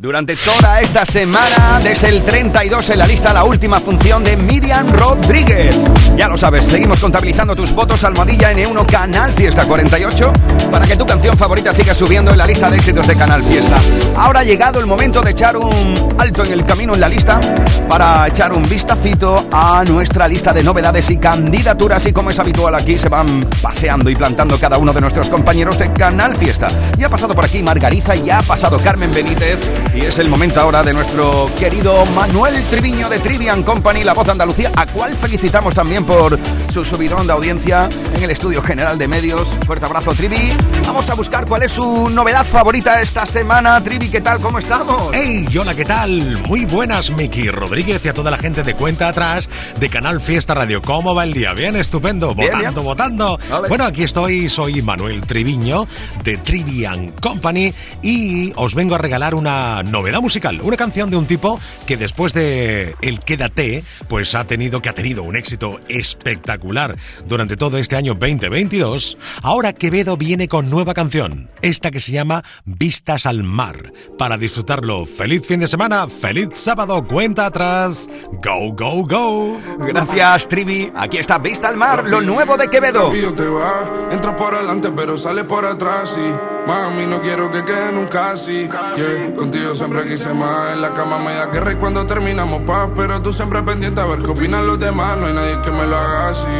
Durante 0.00 0.36
toda 0.36 0.80
esta 0.80 1.04
semana, 1.04 1.80
desde 1.82 2.10
el 2.10 2.22
32 2.22 2.90
en 2.90 2.98
la 3.00 3.06
lista, 3.08 3.32
la 3.32 3.42
última 3.42 3.80
función 3.80 4.22
de 4.22 4.36
Miriam 4.36 4.88
Rodríguez. 4.92 5.76
Ya 6.16 6.28
lo 6.28 6.36
sabes, 6.36 6.66
seguimos 6.66 7.00
contabilizando 7.00 7.56
tus 7.56 7.72
votos 7.72 8.04
Almohadilla 8.04 8.52
N1 8.52 8.86
Canal 8.86 9.32
Fiesta 9.32 9.66
48 9.66 10.32
para 10.70 10.86
que 10.86 10.94
tu 10.94 11.04
canción 11.04 11.36
favorita 11.36 11.72
siga 11.72 11.96
subiendo 11.96 12.30
en 12.30 12.38
la 12.38 12.46
lista 12.46 12.70
de 12.70 12.76
éxitos 12.76 13.08
de 13.08 13.16
Canal 13.16 13.42
Fiesta. 13.42 13.74
Ahora 14.16 14.40
ha 14.40 14.44
llegado 14.44 14.78
el 14.78 14.86
momento 14.86 15.20
de 15.20 15.32
echar 15.32 15.56
un 15.56 16.14
alto 16.16 16.44
en 16.44 16.52
el 16.52 16.64
camino 16.64 16.94
en 16.94 17.00
la 17.00 17.08
lista 17.08 17.40
para 17.88 18.28
echar 18.28 18.52
un 18.52 18.68
vistacito 18.68 19.48
a 19.50 19.82
nuestra 19.84 20.28
lista 20.28 20.52
de 20.52 20.62
novedades 20.62 21.10
y 21.10 21.16
candidaturas 21.16 22.06
y 22.06 22.12
como 22.12 22.30
es 22.30 22.38
habitual 22.38 22.76
aquí 22.76 22.96
se 22.96 23.08
van 23.08 23.48
paseando 23.60 24.10
y 24.10 24.14
plantando 24.14 24.60
cada 24.60 24.78
uno 24.78 24.92
de 24.92 25.00
nuestros 25.00 25.28
compañeros 25.28 25.76
de 25.76 25.92
Canal 25.92 26.36
Fiesta. 26.36 26.68
Ya 26.96 27.08
ha 27.08 27.10
pasado 27.10 27.34
por 27.34 27.44
aquí 27.44 27.64
Margarita, 27.64 28.14
ya 28.14 28.38
ha 28.38 28.42
pasado 28.42 28.78
Carmen 28.78 29.10
Benítez 29.10 29.58
y 29.98 30.06
es 30.06 30.18
el 30.18 30.28
momento 30.28 30.60
ahora 30.60 30.82
de 30.82 30.92
nuestro 30.92 31.50
querido 31.58 32.06
Manuel 32.06 32.62
Triviño 32.70 33.08
de 33.08 33.18
Trivian 33.18 33.62
Company, 33.64 34.04
la 34.04 34.12
voz 34.12 34.26
de 34.26 34.32
Andalucía, 34.32 34.70
a 34.76 34.86
cual 34.86 35.14
felicitamos 35.14 35.74
también 35.74 36.04
por 36.04 36.38
su 36.68 36.84
subidón 36.84 37.26
de 37.26 37.32
audiencia 37.32 37.88
en 38.14 38.22
el 38.22 38.30
estudio 38.30 38.62
general 38.62 38.96
de 38.98 39.08
medios. 39.08 39.48
Fuerte 39.66 39.86
abrazo, 39.86 40.14
Trivi. 40.14 40.52
Vamos 40.86 41.10
a 41.10 41.14
buscar 41.14 41.46
cuál 41.46 41.64
es 41.64 41.72
su 41.72 42.08
novedad 42.10 42.46
favorita 42.46 43.02
esta 43.02 43.26
semana. 43.26 43.82
Trivi, 43.82 44.08
¿qué 44.08 44.20
tal? 44.20 44.38
¿Cómo 44.40 44.58
estamos? 44.58 45.10
¡Hey! 45.12 45.46
Hola, 45.58 45.74
¿qué 45.74 45.84
tal? 45.84 46.38
Muy 46.46 46.64
buenas, 46.64 47.10
Miki 47.10 47.50
Rodríguez 47.50 48.04
y 48.04 48.08
a 48.08 48.14
toda 48.14 48.30
la 48.30 48.38
gente 48.38 48.62
de 48.62 48.74
Cuenta 48.74 49.08
Atrás 49.08 49.48
de 49.80 49.88
Canal 49.88 50.20
Fiesta 50.20 50.54
Radio. 50.54 50.80
¿Cómo 50.80 51.14
va 51.14 51.24
el 51.24 51.32
día? 51.32 51.52
Bien, 51.54 51.74
estupendo. 51.74 52.34
Bien, 52.34 52.50
votando, 52.50 52.80
bien. 52.80 52.84
votando. 52.84 53.40
Vale. 53.50 53.68
Bueno, 53.68 53.84
aquí 53.84 54.04
estoy, 54.04 54.48
soy 54.48 54.80
Manuel 54.80 55.22
Triviño 55.22 55.88
de 56.22 56.36
Trivian 56.38 57.12
Company 57.12 57.72
y 58.02 58.52
os 58.54 58.74
vengo 58.74 58.94
a 58.94 58.98
regalar 58.98 59.34
una 59.34 59.82
novedad 59.90 60.20
musical, 60.20 60.60
una 60.62 60.76
canción 60.76 61.10
de 61.10 61.16
un 61.16 61.26
tipo 61.26 61.58
que 61.86 61.96
después 61.96 62.32
de 62.32 62.94
El 63.00 63.20
Quédate, 63.20 63.84
pues 64.08 64.34
ha 64.34 64.44
tenido 64.44 64.82
que 64.82 64.88
ha 64.88 64.94
tenido 64.94 65.22
un 65.22 65.36
éxito 65.36 65.78
espectacular 65.88 66.96
durante 67.26 67.56
todo 67.56 67.78
este 67.78 67.96
año 67.96 68.14
2022. 68.14 69.18
Ahora 69.42 69.72
Quevedo 69.72 70.16
viene 70.16 70.48
con 70.48 70.70
nueva 70.70 70.94
canción, 70.94 71.50
esta 71.62 71.90
que 71.90 72.00
se 72.00 72.12
llama 72.12 72.44
Vistas 72.64 73.26
al 73.26 73.42
Mar. 73.42 73.92
Para 74.18 74.36
disfrutarlo, 74.36 75.06
feliz 75.06 75.46
fin 75.46 75.60
de 75.60 75.66
semana, 75.66 76.08
feliz 76.08 76.48
sábado, 76.54 77.02
cuenta 77.02 77.46
atrás, 77.46 78.08
go, 78.42 78.72
go, 78.72 79.06
go. 79.06 79.60
Gracias, 79.78 80.48
Trivi. 80.48 80.92
Aquí 80.94 81.18
está 81.18 81.38
Vista 81.38 81.68
al 81.68 81.76
Mar, 81.76 82.06
lo 82.06 82.20
nuevo 82.20 82.56
de 82.56 82.68
Quevedo. 82.68 83.06
Rápido 83.06 83.34
te 83.34 83.46
va, 83.46 84.08
entra 84.10 84.36
por 84.36 84.54
adelante 84.54 84.88
pero 84.94 85.16
sale 85.16 85.44
por 85.44 85.64
atrás 85.64 86.16
y 86.18 86.57
mami 86.68 87.06
no 87.06 87.20
quiero 87.22 87.50
que 87.50 87.64
quede 87.64 87.90
nunca 87.92 88.32
así. 88.32 88.68
Yeah, 88.96 89.34
contigo 89.34 89.74
siempre 89.74 90.04
quise 90.04 90.32
más, 90.34 90.74
en 90.74 90.82
la 90.82 90.92
cama 90.92 91.18
me 91.18 91.34
da 91.34 91.46
guerra 91.46 91.72
y 91.72 91.76
cuando 91.76 92.06
terminamos 92.06 92.62
paz, 92.62 92.90
pero 92.94 93.22
tú 93.22 93.32
siempre 93.32 93.62
pendiente 93.62 94.02
a 94.02 94.04
ver 94.04 94.18
qué 94.22 94.30
opinan 94.30 94.66
los 94.66 94.78
demás, 94.78 95.16
no 95.16 95.26
hay 95.26 95.32
nadie 95.32 95.62
que 95.62 95.70
me 95.70 95.86
lo 95.86 95.96
haga 95.96 96.28
así. 96.28 96.58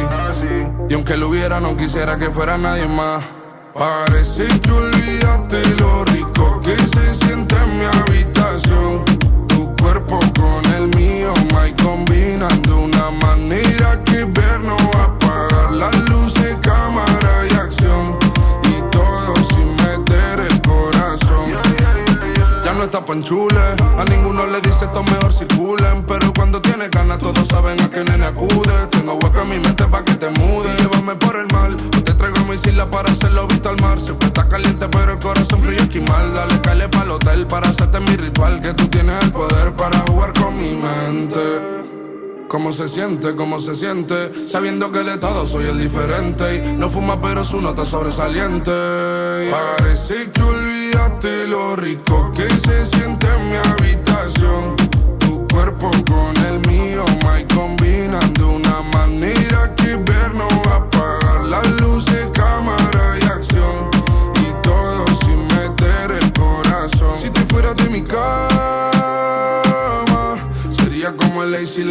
Y 0.89 0.93
aunque 0.95 1.15
lo 1.15 1.29
hubiera 1.29 1.59
no 1.59 1.77
quisiera 1.77 2.17
que 2.17 2.31
fuera 2.31 2.57
nadie 2.57 2.87
más. 2.87 3.23
Parece 3.75 4.47
que 4.47 4.71
olvidaste 4.71 5.61
lo 5.79 6.03
rico 6.05 6.59
que 6.61 6.75
se 6.75 7.13
siente 7.13 7.55
en 7.55 7.79
mi 7.79 7.85
habitación. 7.85 9.05
Tu 9.47 9.75
cuerpo 9.79 10.19
con 10.39 10.65
el 10.73 10.87
mío, 10.97 11.31
my 11.53 11.71
combinan 11.83 12.61
de 12.63 12.73
una 12.73 13.11
manera 13.11 14.03
que 14.05 14.25
ver 14.25 14.59
no 14.61 14.75
va 14.95 15.01
a 15.01 15.05
apagar 15.05 15.71
las 15.71 16.09
luces, 16.09 16.57
cámara 16.61 17.18
no 22.79 22.85
está 22.85 23.03
panchule, 23.03 23.75
a 23.97 24.05
ninguno 24.05 24.47
le 24.47 24.61
dice 24.61 24.85
esto 24.85 25.03
mejor 25.03 25.33
circulen. 25.33 26.05
Pero 26.07 26.31
cuando 26.33 26.61
tiene 26.61 26.87
ganas, 26.87 27.17
todos 27.17 27.45
saben 27.49 27.79
a 27.81 27.89
qué 27.89 28.05
nene 28.05 28.25
acude. 28.25 28.87
Tengo 28.89 29.15
hueco 29.15 29.41
en 29.41 29.49
mi 29.49 29.59
mente 29.59 29.83
pa' 29.85 30.03
que 30.05 30.15
te 30.15 30.29
mude. 30.29 30.73
Llévame 30.77 31.15
por 31.15 31.35
el 31.35 31.47
mal, 31.51 31.75
o 31.75 32.01
te 32.01 32.13
traigo 32.13 32.45
mi 32.45 32.55
isla 32.55 32.89
para 32.89 33.11
hacerlo 33.11 33.47
visto 33.47 33.69
al 33.69 33.81
mar. 33.81 33.99
Siempre 33.99 34.27
está 34.27 34.47
caliente, 34.47 34.87
pero 34.87 35.11
el 35.11 35.19
corazón 35.19 35.61
frío 35.61 35.81
esquimal. 35.81 36.33
Dale, 36.33 36.61
cale 36.61 36.87
pa'l 36.87 37.11
hotel 37.11 37.45
para 37.47 37.69
hacerte 37.69 37.99
mi 37.99 38.15
ritual. 38.15 38.61
Que 38.61 38.73
tú 38.73 38.87
tienes 38.87 39.23
el 39.25 39.31
poder 39.33 39.73
para 39.75 39.99
jugar 40.07 40.31
con 40.33 40.57
mi 40.57 40.73
mente. 40.73 41.88
¿Cómo 42.49 42.73
se 42.73 42.87
siente? 42.87 43.35
¿Cómo 43.35 43.59
se 43.59 43.75
siente? 43.75 44.31
Sabiendo 44.47 44.91
que 44.91 45.03
de 45.03 45.19
todo 45.19 45.45
soy 45.45 45.65
el 45.67 45.77
diferente 45.77 46.55
y 46.55 46.73
no 46.73 46.89
fuma 46.89 47.21
pero 47.21 47.45
su 47.45 47.61
nota 47.61 47.85
sobresaliente. 47.85 48.71
Parece 49.51 50.31
que 50.31 50.41
olvidaste 50.41 51.47
lo 51.47 51.75
rico 51.75 52.31
que 52.35 52.49
se 52.49 52.87
siente 52.87 53.27
en 53.27 53.51
mi 53.51 53.57
habitación. 53.57 54.75
Tu 55.19 55.47
cuerpo 55.53 55.91
con 56.09 56.35
el 56.37 56.59
mío, 56.67 57.05
my 57.23 57.45
combinan 57.53 58.33
de 58.33 58.43
una 58.43 58.81
manera 58.93 59.75
que 59.75 59.95
ver 59.97 60.33
no 60.33 60.47
va 60.65 60.73
a 60.73 60.77
apagar 60.77 61.45
las 61.45 61.81
luces, 61.81 62.29
cámara 62.33 63.19
y 63.21 63.25
acción. 63.25 63.91
Y 64.41 64.63
todo 64.63 65.05
sin 65.23 65.45
meter 65.55 66.11
el 66.19 66.33
corazón. 66.33 67.15
Si 67.19 67.29
te 67.29 67.41
fueras 67.41 67.75
de 67.75 67.89
mi 67.89 68.03
sería 70.99 71.15
como 71.15 71.43
el 71.43 71.51
Lazy 71.51 71.83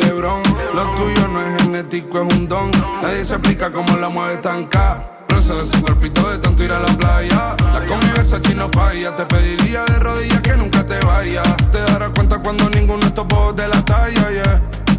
no 1.83 2.29
es 2.29 2.35
un 2.35 2.49
don. 2.49 2.71
Nadie 3.03 3.25
se 3.25 3.35
explica 3.35 3.71
cómo 3.71 3.97
la 3.97 4.09
mueve 4.09 4.39
tan 4.39 4.67
ca. 4.67 5.25
Bronce 5.29 5.53
de 5.53 5.63
ese 5.63 5.81
cuerpito 5.81 6.29
de 6.31 6.39
tanto 6.39 6.65
ir 6.65 6.73
a 6.73 6.81
la 6.81 6.89
playa. 6.97 7.57
La 7.73 7.85
convivencia 7.87 8.39
aquí 8.39 8.55
no 8.55 8.69
falla. 8.71 9.15
Te 9.15 9.25
pediría 9.27 9.85
de 9.85 9.99
rodillas 10.01 10.41
que 10.41 10.57
nunca 10.57 10.85
te 10.85 10.99
vayas. 11.07 11.57
Te 11.71 11.79
darás 11.79 12.11
cuenta 12.11 12.39
cuando 12.39 12.69
ninguno 12.71 13.01
de 13.01 13.07
estos 13.07 13.57
de 13.57 13.69
la 13.69 13.85
talla, 13.85 14.31
yeah. 14.31 14.78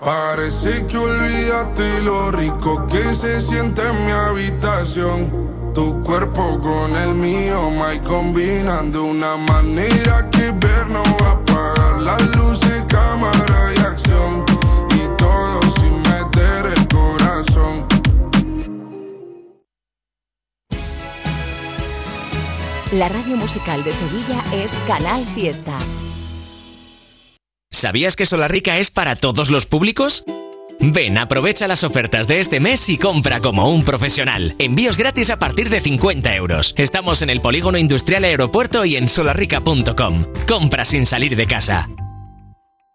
Parece 0.00 0.86
que 0.86 0.98
olvidaste 0.98 2.00
lo 2.00 2.30
rico 2.30 2.86
que 2.86 3.14
se 3.14 3.40
siente 3.40 3.82
en 3.82 4.06
mi 4.06 4.12
habitación. 4.12 5.72
Tu 5.72 6.02
cuerpo 6.02 6.58
con 6.58 6.94
el 6.96 7.14
mío, 7.14 7.70
my 7.70 7.98
combinan 8.00 8.92
de 8.92 8.98
una 8.98 9.36
manera 9.36 10.28
que 10.30 10.50
ver 10.52 10.86
no 10.88 11.02
va 11.20 11.28
a 11.28 11.32
apagar 11.32 12.02
las 12.02 12.36
luces, 12.36 12.82
cámara 12.88 13.72
y 13.74 13.80
acción. 13.80 14.44
Y 14.90 15.16
todo 15.16 15.60
sin 15.80 15.96
meter 16.02 16.66
el 16.66 16.88
corazón. 16.88 17.86
La 22.92 23.08
radio 23.08 23.36
musical 23.36 23.82
de 23.82 23.92
Sevilla 23.92 24.44
es 24.52 24.72
Canal 24.86 25.24
Fiesta. 25.34 25.78
¿Sabías 27.84 28.16
que 28.16 28.24
Solarrica 28.24 28.78
es 28.78 28.90
para 28.90 29.14
todos 29.14 29.50
los 29.50 29.66
públicos? 29.66 30.24
Ven, 30.80 31.18
aprovecha 31.18 31.68
las 31.68 31.84
ofertas 31.84 32.26
de 32.26 32.40
este 32.40 32.58
mes 32.58 32.88
y 32.88 32.96
compra 32.96 33.40
como 33.40 33.70
un 33.70 33.84
profesional. 33.84 34.54
Envíos 34.58 34.96
gratis 34.96 35.28
a 35.28 35.38
partir 35.38 35.68
de 35.68 35.82
50 35.82 36.34
euros. 36.34 36.72
Estamos 36.78 37.20
en 37.20 37.28
el 37.28 37.42
Polígono 37.42 37.76
Industrial 37.76 38.24
Aeropuerto 38.24 38.86
y 38.86 38.96
en 38.96 39.06
solarrica.com. 39.06 40.24
Compra 40.48 40.86
sin 40.86 41.04
salir 41.04 41.36
de 41.36 41.46
casa. 41.46 41.86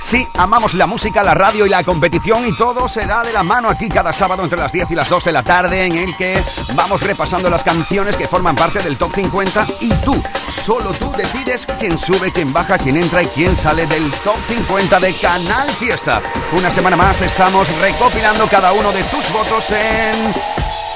Sí, 0.00 0.26
amamos 0.38 0.72
la 0.74 0.86
música, 0.86 1.22
la 1.22 1.34
radio 1.34 1.66
y 1.66 1.68
la 1.68 1.84
competición 1.84 2.46
y 2.48 2.56
todo 2.56 2.88
se 2.88 3.06
da 3.06 3.22
de 3.22 3.34
la 3.34 3.42
mano 3.42 3.68
aquí 3.68 3.86
cada 3.88 4.14
sábado 4.14 4.42
entre 4.42 4.58
las 4.58 4.72
10 4.72 4.90
y 4.92 4.94
las 4.94 5.10
2 5.10 5.24
de 5.24 5.32
la 5.32 5.42
tarde 5.42 5.84
en 5.84 5.92
el 5.92 6.16
que 6.16 6.42
vamos 6.74 7.02
repasando 7.02 7.50
las 7.50 7.62
canciones 7.62 8.16
que 8.16 8.26
forman 8.26 8.56
parte 8.56 8.80
del 8.80 8.96
top 8.96 9.12
50 9.14 9.66
y 9.80 9.92
tú, 10.04 10.20
solo 10.48 10.92
tú 10.94 11.12
decides 11.16 11.66
quién 11.78 11.98
sube, 11.98 12.32
quién 12.32 12.50
baja, 12.50 12.78
quién 12.78 12.96
entra 12.96 13.22
y 13.22 13.26
quién 13.26 13.54
sale 13.54 13.86
del 13.86 14.10
top 14.24 14.36
50 14.48 15.00
de 15.00 15.14
Canal 15.14 15.70
Fiesta. 15.72 16.20
Una 16.56 16.70
semana 16.70 16.96
más 16.96 17.20
estamos 17.20 17.68
recopilando 17.78 18.48
cada 18.48 18.72
uno 18.72 18.90
de 18.92 19.02
tus 19.04 19.30
votos 19.30 19.70
en 19.70 20.32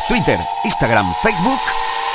Twitter, 0.09 0.38
Instagram, 0.64 1.14
Facebook 1.23 1.61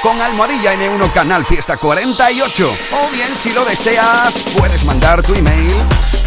con 0.02 0.20
almohadilla 0.20 0.74
N1 0.74 1.12
Canal 1.14 1.46
Fiesta 1.46 1.78
48 1.78 2.74
o 2.94 3.12
bien 3.12 3.30
si 3.36 3.54
lo 3.54 3.64
deseas 3.66 4.44
puedes 4.58 4.86
mandar 4.86 5.22
tu 5.22 5.36
email 5.36 5.76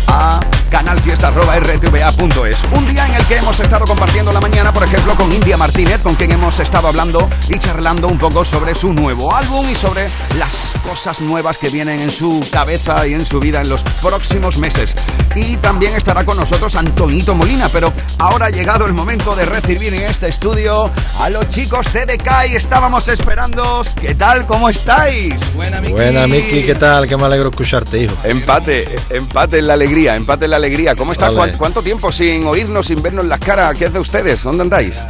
a 0.08 0.61
canalfiesta.rtva.es 0.72 2.64
Un 2.74 2.88
día 2.88 3.06
en 3.06 3.14
el 3.14 3.26
que 3.26 3.36
hemos 3.36 3.60
estado 3.60 3.84
compartiendo 3.84 4.32
la 4.32 4.40
mañana, 4.40 4.72
por 4.72 4.82
ejemplo, 4.84 5.14
con 5.14 5.30
India 5.30 5.58
Martínez, 5.58 6.00
con 6.00 6.14
quien 6.14 6.32
hemos 6.32 6.58
estado 6.60 6.88
hablando 6.88 7.28
y 7.50 7.58
charlando 7.58 8.08
un 8.08 8.18
poco 8.18 8.42
sobre 8.42 8.74
su 8.74 8.94
nuevo 8.94 9.36
álbum 9.36 9.68
y 9.68 9.74
sobre 9.74 10.08
las 10.38 10.72
cosas 10.82 11.20
nuevas 11.20 11.58
que 11.58 11.68
vienen 11.68 12.00
en 12.00 12.10
su 12.10 12.42
cabeza 12.50 13.06
y 13.06 13.12
en 13.12 13.26
su 13.26 13.38
vida 13.38 13.60
en 13.60 13.68
los 13.68 13.82
próximos 14.00 14.56
meses. 14.56 14.96
Y 15.34 15.58
también 15.58 15.94
estará 15.94 16.24
con 16.24 16.38
nosotros 16.38 16.74
Antonito 16.74 17.34
Molina, 17.34 17.68
pero 17.68 17.92
ahora 18.18 18.46
ha 18.46 18.50
llegado 18.50 18.86
el 18.86 18.94
momento 18.94 19.36
de 19.36 19.44
recibir 19.44 19.92
en 19.92 20.02
este 20.02 20.28
estudio 20.28 20.90
a 21.18 21.28
los 21.28 21.48
chicos 21.50 21.92
de 21.92 22.06
Decay. 22.06 22.56
Estábamos 22.56 23.08
esperando. 23.08 23.82
¿Qué 24.00 24.14
tal? 24.14 24.46
¿Cómo 24.46 24.70
estáis? 24.70 25.54
Buena, 25.54 26.26
Miki, 26.26 26.64
¿qué 26.64 26.74
tal? 26.74 27.06
Que 27.06 27.16
me 27.18 27.24
alegro 27.24 27.50
escucharte, 27.50 28.04
hijo. 28.04 28.16
Empate, 28.24 28.96
empate 29.10 29.58
en 29.58 29.66
la 29.66 29.74
alegría, 29.74 30.14
empate 30.16 30.46
en 30.46 30.50
la 30.50 30.56
alegría. 30.56 30.61
¿Cómo 30.96 31.12
está? 31.12 31.26
Vale. 31.26 31.36
¿Cuán- 31.36 31.58
¿Cuánto 31.58 31.82
tiempo 31.82 32.10
sin 32.12 32.44
oírnos, 32.46 32.86
sin 32.86 33.02
vernos 33.02 33.24
las 33.26 33.40
caras? 33.40 33.76
¿Qué 33.76 33.86
es 33.86 33.92
de 33.92 33.98
ustedes? 34.00 34.42
¿Dónde 34.42 34.62
andáis? 34.62 35.00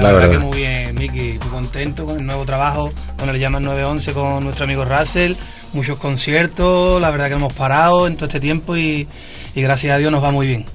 La 0.00 0.12
verdad. 0.12 0.30
que 0.30 0.38
muy 0.38 0.58
bien, 0.58 0.94
Miki, 0.94 1.38
muy 1.40 1.48
contento 1.48 2.04
con 2.04 2.18
el 2.18 2.26
nuevo 2.26 2.44
trabajo, 2.44 2.92
con 3.18 3.30
el 3.30 3.38
Llaman 3.38 3.62
911 3.62 4.12
con 4.12 4.44
nuestro 4.44 4.64
amigo 4.64 4.84
Russell, 4.84 5.32
muchos 5.72 5.98
conciertos, 5.98 7.00
la 7.00 7.10
verdad 7.10 7.28
que 7.28 7.34
hemos 7.34 7.54
parado 7.54 8.06
en 8.06 8.14
todo 8.16 8.26
este 8.26 8.38
tiempo 8.40 8.76
y, 8.76 9.08
y 9.54 9.62
gracias 9.62 9.94
a 9.94 9.98
Dios 9.98 10.12
nos 10.12 10.22
va 10.22 10.30
muy 10.30 10.46
bien. 10.48 10.66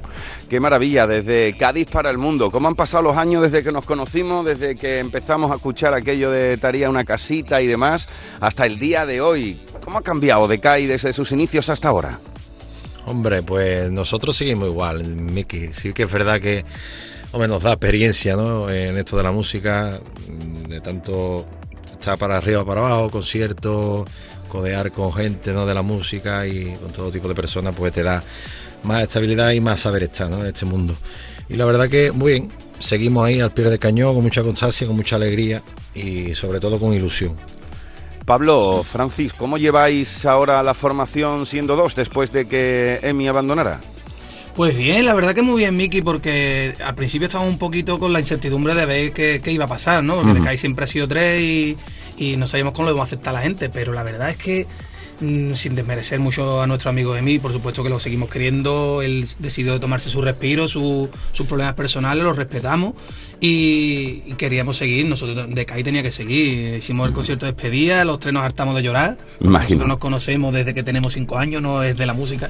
Qué 0.50 0.60
maravilla, 0.60 1.06
desde 1.08 1.56
Cádiz 1.56 1.88
para 1.90 2.10
el 2.10 2.18
mundo. 2.18 2.50
¿Cómo 2.52 2.68
han 2.68 2.76
pasado 2.76 3.04
los 3.04 3.16
años 3.16 3.42
desde 3.44 3.64
que 3.64 3.72
nos 3.72 3.86
conocimos, 3.86 4.44
desde 4.46 4.76
que 4.76 5.00
empezamos 5.00 5.52
a 5.52 5.56
escuchar 5.56 5.94
aquello 5.94 6.30
de 6.32 6.58
Taría 6.58 6.90
una 6.90 7.06
casita 7.06 7.62
y 7.62 7.68
demás, 7.68 8.08
hasta 8.40 8.66
el 8.66 8.80
día 8.80 9.06
de 9.06 9.22
hoy? 9.22 9.62
¿Cómo 9.86 10.00
ha 10.00 10.02
cambiado 10.02 10.48
Decay 10.48 10.88
desde 10.88 11.14
sus 11.14 11.32
inicios 11.32 11.70
hasta 11.70 11.88
ahora? 11.90 12.20
Hombre, 13.06 13.42
pues 13.44 13.92
nosotros 13.92 14.38
seguimos 14.38 14.70
igual, 14.70 15.04
Miki. 15.04 15.70
Sí 15.74 15.94
que 15.94 16.04
es 16.04 16.12
verdad 16.12 16.40
que 16.40 16.64
hombre, 17.32 17.48
nos 17.48 17.64
da 17.64 17.72
experiencia 17.72 18.36
¿no? 18.36 18.70
en 18.70 18.98
esto 18.98 19.18
de 19.18 19.24
la 19.24 19.32
música, 19.32 20.00
de 20.68 20.82
tanto 20.82 21.46
estar 21.92 22.18
para 22.18 22.38
arriba, 22.38 22.66
para 22.66 22.82
abajo, 22.82 23.10
conciertos, 23.10 24.10
codear 24.48 24.92
con 24.92 25.14
gente 25.14 25.54
¿no? 25.54 25.66
de 25.66 25.74
la 25.74 25.82
música 25.82 26.46
y 26.46 26.74
con 26.74 26.92
todo 26.92 27.12
tipo 27.12 27.28
de 27.28 27.36
personas, 27.36 27.76
pues 27.76 27.94
te 27.94 28.04
da 28.04 28.24
más 28.84 29.04
estabilidad 29.04 29.52
y 29.52 29.60
más 29.60 29.82
saber 29.82 30.04
estar 30.04 30.30
¿no? 30.30 30.42
en 30.42 30.48
este 30.48 30.66
mundo. 30.66 30.96
Y 31.50 31.56
la 31.56 31.66
verdad 31.66 31.90
que 31.90 32.12
muy 32.12 32.34
bien, 32.34 32.50
seguimos 32.80 33.26
ahí 33.26 33.40
al 33.40 33.52
pie 33.52 33.66
del 33.66 33.80
cañón, 33.80 34.14
con 34.14 34.24
mucha 34.24 34.44
constancia, 34.44 34.88
con 34.88 34.96
mucha 34.96 35.16
alegría 35.16 35.64
y 35.94 36.34
sobre 36.36 36.60
todo 36.60 36.80
con 36.80 36.94
ilusión. 36.94 37.36
Pablo, 38.32 38.82
Francis, 38.86 39.34
¿cómo 39.34 39.58
lleváis 39.58 40.26
ahora 40.26 40.64
la 40.64 40.74
formación 40.74 41.46
siendo 41.46 41.76
dos 41.76 41.96
después 41.96 42.32
de 42.32 42.48
que 42.48 42.98
Emi 43.04 43.28
abandonara? 43.28 43.82
Pues 44.56 44.78
bien, 44.78 45.06
la 45.06 45.14
verdad 45.14 45.36
que 45.36 45.42
muy 45.42 45.58
bien, 45.58 45.76
Miki, 45.76 46.02
porque 46.02 46.74
al 46.82 46.96
principio 46.96 47.28
estábamos 47.28 47.52
un 47.52 47.60
poquito 47.60 48.00
con 48.00 48.14
la 48.14 48.22
incertidumbre 48.22 48.74
de 48.74 48.86
ver 48.86 49.12
qué, 49.12 49.42
qué 49.44 49.52
iba 49.52 49.66
a 49.66 49.68
pasar, 49.68 50.02
¿no? 50.02 50.16
Porque. 50.16 50.36
Decay 50.36 50.56
siempre 50.56 50.86
ha 50.86 50.88
sido 50.88 51.10
tres 51.10 51.42
y, 51.42 51.78
y 52.16 52.38
no 52.38 52.48
sabíamos 52.48 52.74
cómo 52.74 52.86
lo 52.86 52.92
íbamos 52.92 53.08
a 53.08 53.10
aceptar 53.10 53.34
la 53.34 53.42
gente, 53.42 53.68
pero 53.68 53.92
la 53.92 54.04
verdad 54.04 54.30
es 54.30 54.38
que 54.38 54.66
sin 55.56 55.76
desmerecer 55.76 56.20
mucho 56.20 56.62
a 56.62 56.68
nuestro 56.68 56.90
amigo 56.90 57.16
Emi, 57.16 57.38
por 57.40 57.52
supuesto 57.54 57.84
que 57.84 57.90
lo 57.90 58.00
seguimos 58.00 58.30
queriendo, 58.30 59.02
él 59.02 59.26
decidió 59.40 59.80
tomarse 59.80 60.10
su 60.10 60.22
respiro, 60.22 60.68
su- 60.68 61.10
sus 61.32 61.46
problemas 61.48 61.76
personales, 61.76 62.24
los 62.24 62.36
respetamos 62.36 62.94
y, 63.40 64.24
y 64.28 64.34
queríamos 64.38 64.78
seguir, 64.78 65.06
nosotros 65.06 65.48
de 65.54 65.66
Kai 65.66 65.84
tenía 65.84 66.04
que 66.04 66.12
seguir, 66.12 66.76
hicimos 66.76 67.08
el 67.08 67.14
concierto 67.14 67.46
de 67.46 67.52
despedida, 67.54 68.04
los 68.06 68.20
tres 68.20 68.34
nos 68.34 68.44
hartamos 68.44 68.76
de 68.76 68.84
llorar, 68.84 69.18
nosotros 69.64 69.88
nos 69.88 69.98
conocemos 70.00 70.54
desde 70.54 70.74
que 70.74 70.84
tenemos 70.84 71.14
cinco 71.14 71.38
años, 71.38 71.62
no 71.62 71.84
es 71.84 71.98
de 71.98 72.06
la 72.06 72.14
música, 72.14 72.50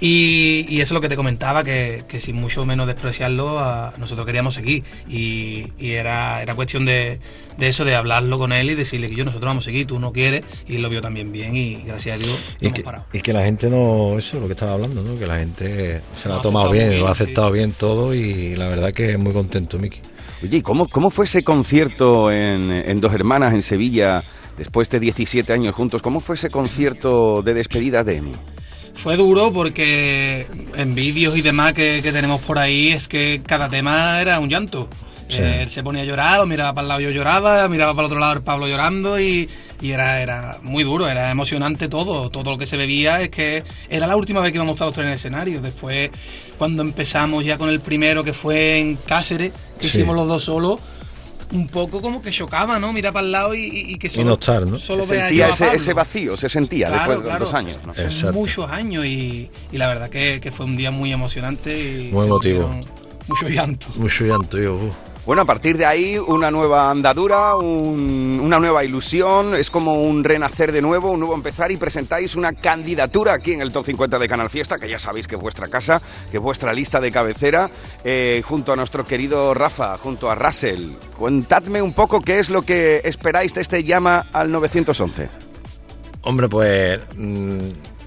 y, 0.00 0.66
y 0.68 0.80
eso 0.80 0.92
es 0.92 0.92
lo 0.92 1.00
que 1.00 1.08
te 1.08 1.16
comentaba, 1.16 1.64
que, 1.64 2.04
que 2.08 2.20
sin 2.20 2.36
mucho 2.36 2.64
menos 2.66 2.86
despreciarlo, 2.86 3.58
a- 3.58 3.92
nosotros 3.98 4.26
queríamos 4.26 4.54
seguir. 4.54 4.84
Y, 5.08 5.66
y 5.78 5.92
era, 5.92 6.42
era 6.42 6.54
cuestión 6.54 6.84
de, 6.84 7.18
de 7.58 7.68
eso, 7.68 7.84
de 7.84 7.94
hablarlo 7.94 8.38
con 8.38 8.52
él 8.52 8.70
y 8.70 8.74
decirle 8.74 9.08
que 9.08 9.14
yo, 9.16 9.24
nosotros 9.24 9.48
vamos 9.48 9.64
a 9.64 9.66
seguir, 9.66 9.86
tú 9.86 9.98
no 9.98 10.12
quieres, 10.12 10.42
y 10.68 10.76
él 10.76 10.82
lo 10.82 10.88
vio 10.90 11.00
también 11.00 11.32
bien, 11.32 11.56
y 11.56 11.76
gracias 11.86 12.05
a 12.12 12.18
Dios 12.18 12.38
Y 12.60 12.70
que, 12.70 12.84
y 13.12 13.20
que 13.20 13.32
la 13.32 13.44
gente 13.44 13.70
no, 13.70 14.18
eso 14.18 14.36
es 14.36 14.42
lo 14.42 14.46
que 14.46 14.54
estaba 14.54 14.74
hablando, 14.74 15.02
¿no? 15.02 15.18
que 15.18 15.26
la 15.26 15.38
gente 15.38 16.00
se 16.16 16.28
lo 16.28 16.36
ha 16.36 16.42
tomado 16.42 16.70
bien, 16.70 16.88
muy 16.88 16.98
lo 16.98 17.08
ha 17.08 17.12
bien, 17.12 17.12
aceptado 17.12 17.50
bien 17.50 17.72
todo 17.72 18.14
y 18.14 18.54
la 18.56 18.68
verdad 18.68 18.92
que 18.92 19.16
muy 19.16 19.32
contento, 19.32 19.78
Miki. 19.78 20.00
Oye, 20.42 20.58
¿y 20.58 20.62
¿cómo, 20.62 20.88
cómo 20.88 21.10
fue 21.10 21.24
ese 21.24 21.42
concierto 21.42 22.30
en, 22.30 22.70
en 22.70 23.00
Dos 23.00 23.14
Hermanas, 23.14 23.54
en 23.54 23.62
Sevilla, 23.62 24.22
después 24.58 24.90
de 24.90 25.00
17 25.00 25.52
años 25.52 25.74
juntos? 25.74 26.02
¿Cómo 26.02 26.20
fue 26.20 26.34
ese 26.34 26.50
concierto 26.50 27.42
de 27.42 27.54
despedida 27.54 28.04
de 28.04 28.16
Emi? 28.16 28.32
Fue 28.94 29.16
duro 29.16 29.52
porque 29.52 30.46
en 30.74 30.94
vídeos 30.94 31.36
y 31.36 31.42
demás 31.42 31.72
que, 31.74 32.00
que 32.02 32.12
tenemos 32.12 32.40
por 32.40 32.58
ahí 32.58 32.88
es 32.88 33.08
que 33.08 33.42
cada 33.46 33.68
tema 33.68 34.20
era 34.20 34.40
un 34.40 34.48
llanto. 34.48 34.88
Sí. 35.28 35.40
Eh, 35.42 35.62
él 35.62 35.68
se 35.68 35.82
ponía 35.82 36.02
a 36.02 36.04
llorar, 36.04 36.40
o 36.40 36.46
miraba 36.46 36.72
para 36.72 36.82
el 36.84 36.88
lado 36.88 37.00
yo 37.00 37.10
lloraba, 37.10 37.66
miraba 37.68 37.92
para 37.94 38.06
el 38.06 38.12
otro 38.12 38.20
lado 38.20 38.34
el 38.34 38.42
Pablo 38.42 38.68
llorando 38.68 39.18
y, 39.18 39.48
y 39.80 39.90
era, 39.90 40.22
era 40.22 40.58
muy 40.62 40.84
duro, 40.84 41.08
era 41.08 41.30
emocionante 41.32 41.88
todo, 41.88 42.30
todo 42.30 42.52
lo 42.52 42.58
que 42.58 42.66
se 42.66 42.76
bebía 42.76 43.20
es 43.20 43.30
que 43.30 43.64
era 43.90 44.06
la 44.06 44.14
última 44.16 44.40
vez 44.40 44.52
que 44.52 44.58
íbamos 44.58 44.74
a 44.74 44.74
estar 44.74 44.86
los 44.86 44.94
tres 44.94 45.04
en 45.04 45.08
el 45.10 45.14
escenario. 45.16 45.60
Después, 45.60 46.10
cuando 46.58 46.82
empezamos 46.82 47.44
ya 47.44 47.58
con 47.58 47.68
el 47.70 47.80
primero 47.80 48.22
que 48.22 48.32
fue 48.32 48.78
en 48.78 48.94
Cáceres, 48.96 49.52
que 49.80 49.88
Sí. 49.88 49.98
hicimos 49.98 50.14
los 50.14 50.28
dos 50.28 50.44
solos, 50.44 50.78
un 51.52 51.66
poco 51.68 52.00
como 52.02 52.22
que 52.22 52.30
chocaba, 52.30 52.78
¿no? 52.78 52.92
Mira 52.92 53.10
para 53.12 53.26
el 53.26 53.32
lado 53.32 53.54
y, 53.54 53.62
y- 53.64 53.92
y 53.94 53.98
que 53.98 54.08
solo, 54.10 54.28
no 54.28 54.34
estar, 54.34 54.66
¿no? 54.66 54.78
solo 54.78 55.04
se 55.04 55.16
sentía 55.18 55.46
a 55.46 55.50
ese, 55.50 55.74
ese 55.76 55.92
vacío, 55.92 56.36
se 56.36 56.48
sentía 56.48 56.88
Claro, 56.88 56.98
después 57.00 57.18
de 57.18 57.24
claro. 57.24 57.44
dos 57.44 57.54
años. 57.54 57.76
¿no? 57.84 58.10
Son 58.10 58.34
muchos 58.34 58.68
años 58.70 59.04
y, 59.06 59.48
y 59.72 59.76
la 59.76 59.86
verdad 59.88 60.08
que, 60.10 60.40
que 60.40 60.50
fue 60.52 60.66
un 60.66 60.76
día 60.76 60.90
muy 60.92 61.12
emocionante 61.12 62.00
y 62.00 62.10
Muy 62.12 62.26
emotivo. 62.26 62.80
mucho 63.28 63.48
llanto. 63.48 63.88
Mucho 63.96 64.24
llanto, 64.24 64.58
yo. 64.58 64.78
Bueno, 65.26 65.42
a 65.42 65.44
partir 65.44 65.76
de 65.76 65.84
ahí, 65.84 66.16
una 66.18 66.52
nueva 66.52 66.88
andadura, 66.88 67.56
un- 67.56 68.38
una 68.40 68.60
nueva 68.60 68.84
ilusión, 68.84 69.56
es 69.56 69.70
como 69.70 70.04
un 70.04 70.22
renacer 70.22 70.70
de 70.70 70.80
nuevo, 70.80 71.10
un 71.10 71.18
nuevo 71.18 71.34
empezar 71.34 71.72
y 71.72 71.76
presentáis 71.76 72.36
una 72.36 72.52
candidatura 72.52 73.32
aquí 73.32 73.52
en 73.52 73.60
el 73.60 73.72
Top 73.72 73.84
50 73.84 74.20
de 74.20 74.28
Canal 74.28 74.50
Fiesta, 74.50 74.78
que 74.78 74.88
ya 74.88 75.00
sabéis 75.00 75.26
que 75.26 75.34
es 75.34 75.40
vuestra 75.40 75.66
casa, 75.66 76.00
que 76.30 76.36
es 76.36 76.42
vuestra 76.42 76.72
lista 76.72 77.00
de 77.00 77.10
cabecera, 77.10 77.68
eh, 78.04 78.40
junto 78.46 78.72
a 78.72 78.76
nuestro 78.76 79.04
querido 79.04 79.52
Rafa, 79.52 79.98
junto 79.98 80.30
a 80.30 80.36
Russell. 80.36 80.92
Contadme 81.18 81.82
un 81.82 81.92
poco 81.92 82.20
qué 82.20 82.38
es 82.38 82.48
lo 82.48 82.62
que 82.62 83.00
esperáis 83.02 83.52
de 83.52 83.62
este 83.62 83.82
llama 83.82 84.26
al 84.32 84.52
911. 84.52 85.28
Hombre, 86.22 86.48
pues 86.48 87.00
mm, 87.16 87.58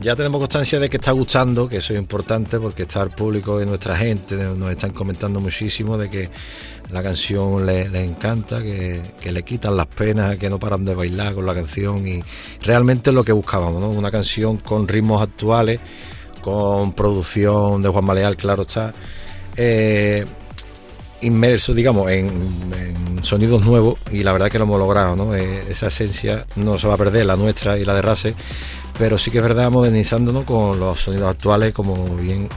ya 0.02 0.16
tenemos 0.16 0.40
constancia 0.40 0.80
de 0.80 0.90
que 0.90 0.98
está 0.98 1.12
gustando, 1.12 1.68
que 1.68 1.78
eso 1.78 1.94
es 1.94 2.00
importante 2.00 2.60
porque 2.60 2.84
está 2.84 3.02
el 3.02 3.10
público 3.10 3.62
y 3.62 3.66
nuestra 3.66 3.98
gente 3.98 4.36
nos 4.36 4.72
están 4.72 4.92
comentando 4.92 5.40
muchísimo 5.40 5.98
de 5.98 6.10
que 6.10 6.30
la 6.92 7.04
canción 7.04 7.66
les 7.66 7.92
le 7.92 8.04
encanta, 8.04 8.62
que, 8.62 9.02
le 9.24 9.44
quitan 9.44 9.76
las 9.76 9.88
penas, 9.88 10.38
que 10.38 10.50
no 10.50 10.58
paran 10.60 10.86
de 10.86 10.96
bailar 10.96 11.34
con 11.34 11.46
la 11.46 11.54
canción 11.54 12.08
y 12.08 12.24
realmente 12.62 13.10
es 13.10 13.14
lo 13.14 13.24
que 13.24 13.32
buscábamos, 13.34 13.82
¿no? 13.82 13.90
Una 13.90 14.10
canción 14.10 14.58
con 14.58 14.88
ritmos 14.88 15.22
actuales, 15.22 15.80
con 16.42 16.94
producción 16.94 17.82
de 17.82 17.90
Juan 17.90 18.06
Maleal, 18.06 18.38
claro 18.38 18.64
está. 18.64 18.94
eh, 19.58 20.26
inmerso, 21.22 21.74
digamos, 21.74 22.10
en, 22.12 22.28
en 22.28 23.24
sonidos 23.24 23.66
nuevos 23.66 24.00
y 24.12 24.24
la 24.24 24.32
verdad 24.32 24.50
que 24.50 24.58
lo 24.58 24.64
hemos 24.64 24.80
logrado, 24.80 25.16
¿no? 25.16 25.36
Eh, 25.36 25.64
esa 25.70 25.88
esencia 25.88 26.46
no 26.56 26.80
se 26.80 26.88
va 26.88 26.94
a 26.94 26.98
perder, 26.98 27.26
la 27.26 27.36
nuestra 27.36 27.78
y 27.78 27.86
la 27.86 27.94
de 27.94 28.02
Rase, 28.02 28.36
pero 29.00 29.18
sí 29.18 29.32
que 29.32 29.38
es 29.38 29.44
verdad 29.44 29.72
modernizándonos 29.72 30.44
con 30.44 30.78
los 30.78 31.00
sonidos 31.00 31.30
actuales, 31.30 31.74
como 31.74 32.18
bien 32.18 32.50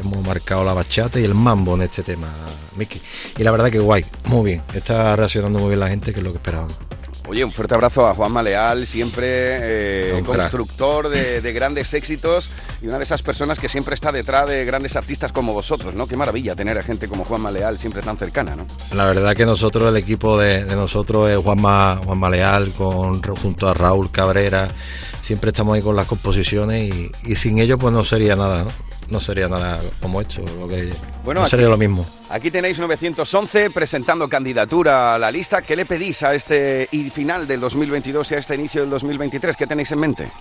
hemos 0.00 0.26
marcado 0.26 0.64
la 0.64 0.72
bachata 0.72 1.20
y 1.20 1.24
el 1.24 1.34
mambo 1.34 1.74
en 1.74 1.82
este 1.82 2.02
tema, 2.02 2.26
Miki. 2.74 3.02
Y 3.36 3.44
la 3.44 3.50
verdad 3.50 3.70
que 3.70 3.78
guay, 3.78 4.02
muy 4.24 4.52
bien, 4.52 4.62
está 4.72 5.14
reaccionando 5.14 5.58
muy 5.58 5.68
bien 5.68 5.80
la 5.80 5.88
gente, 5.88 6.14
que 6.14 6.20
es 6.20 6.24
lo 6.24 6.32
que 6.32 6.38
esperábamos. 6.38 6.74
Oye, 7.26 7.42
un 7.42 7.52
fuerte 7.52 7.74
abrazo 7.74 8.06
a 8.06 8.14
Juan 8.14 8.30
Maleal, 8.32 8.84
siempre 8.84 9.24
eh, 9.28 10.22
constructor 10.26 11.08
de, 11.08 11.40
de 11.40 11.52
grandes 11.54 11.94
éxitos 11.94 12.50
y 12.82 12.86
una 12.86 12.98
de 12.98 13.04
esas 13.04 13.22
personas 13.22 13.58
que 13.58 13.68
siempre 13.68 13.94
está 13.94 14.12
detrás 14.12 14.46
de 14.48 14.64
grandes 14.66 14.94
artistas 14.94 15.32
como 15.32 15.54
vosotros, 15.54 15.94
¿no? 15.94 16.06
Qué 16.06 16.18
maravilla 16.18 16.54
tener 16.54 16.76
a 16.76 16.82
gente 16.82 17.08
como 17.08 17.24
Juan 17.24 17.40
Maleal 17.40 17.78
siempre 17.78 18.02
tan 18.02 18.18
cercana, 18.18 18.54
¿no? 18.56 18.66
La 18.94 19.06
verdad 19.06 19.34
que 19.34 19.46
nosotros, 19.46 19.88
el 19.88 19.96
equipo 19.96 20.38
de, 20.38 20.64
de 20.64 20.76
nosotros 20.76 21.30
es 21.30 21.38
Juanma, 21.38 22.00
Juanma 22.04 22.28
Leal, 22.28 22.72
con, 22.72 23.22
junto 23.22 23.70
a 23.70 23.74
Raúl 23.74 24.10
Cabrera, 24.10 24.68
siempre 25.22 25.48
estamos 25.48 25.76
ahí 25.76 25.82
con 25.82 25.96
las 25.96 26.06
composiciones 26.06 26.94
y, 26.94 27.12
y 27.24 27.36
sin 27.36 27.58
ellos 27.58 27.78
pues 27.80 27.94
no 27.94 28.04
sería 28.04 28.36
nada, 28.36 28.64
¿no? 28.64 28.70
No 29.08 29.20
sería 29.20 29.48
nada 29.48 29.80
como 30.00 30.20
esto, 30.20 30.42
lo 30.58 30.66
que, 30.66 30.92
Bueno, 31.24 31.40
no 31.40 31.44
aquí- 31.46 31.50
sería 31.50 31.68
lo 31.68 31.76
mismo. 31.76 32.06
Aquí 32.30 32.50
tenéis 32.50 32.78
911 32.78 33.70
presentando 33.70 34.28
candidatura 34.28 35.14
a 35.14 35.18
la 35.18 35.30
lista. 35.30 35.62
¿Qué 35.62 35.76
le 35.76 35.84
pedís 35.86 36.22
a 36.22 36.34
este 36.34 36.88
final 37.12 37.46
del 37.46 37.60
2022 37.60 38.30
y 38.32 38.34
a 38.34 38.38
este 38.38 38.54
inicio 38.54 38.80
del 38.80 38.90
2023? 38.90 39.56
¿Qué 39.56 39.66
tenéis 39.66 39.92
en 39.92 39.98
mente? 40.00 40.32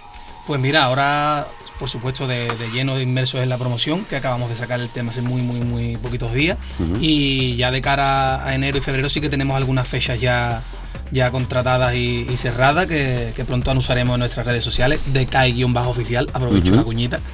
Pues 0.45 0.59
mira, 0.59 0.83
ahora, 0.83 1.47
por 1.79 1.89
supuesto, 1.89 2.27
de, 2.27 2.47
de 2.57 2.69
lleno 2.71 2.95
de 2.95 3.03
inmersos 3.03 3.41
en 3.41 3.49
la 3.49 3.57
promoción, 3.57 4.03
que 4.05 4.17
acabamos 4.17 4.49
de 4.49 4.55
sacar 4.55 4.79
el 4.79 4.89
tema 4.89 5.11
hace 5.11 5.21
muy, 5.21 5.41
muy, 5.41 5.59
muy 5.61 5.97
poquitos 5.97 6.33
días. 6.33 6.57
Y 6.99 7.55
ya 7.55 7.71
de 7.71 7.81
cara 7.81 8.45
a 8.45 8.53
enero 8.53 8.77
y 8.77 8.81
febrero 8.81 9.07
sí 9.09 9.21
que 9.21 9.29
tenemos 9.29 9.55
algunas 9.55 9.87
fechas 9.87 10.19
ya, 10.19 10.63
ya 11.11 11.31
contratadas 11.31 11.95
y, 11.95 12.27
y 12.29 12.35
cerradas 12.37 12.87
que, 12.87 13.31
que 13.35 13.45
pronto 13.45 13.71
anunciaremos 13.71 14.15
en 14.15 14.19
nuestras 14.19 14.45
redes 14.45 14.63
sociales, 14.63 14.99
de 15.05 15.25
CAI-oficial, 15.27 16.29
aprovecho 16.33 16.75
la 16.75 16.83
cuñita. 16.83 17.19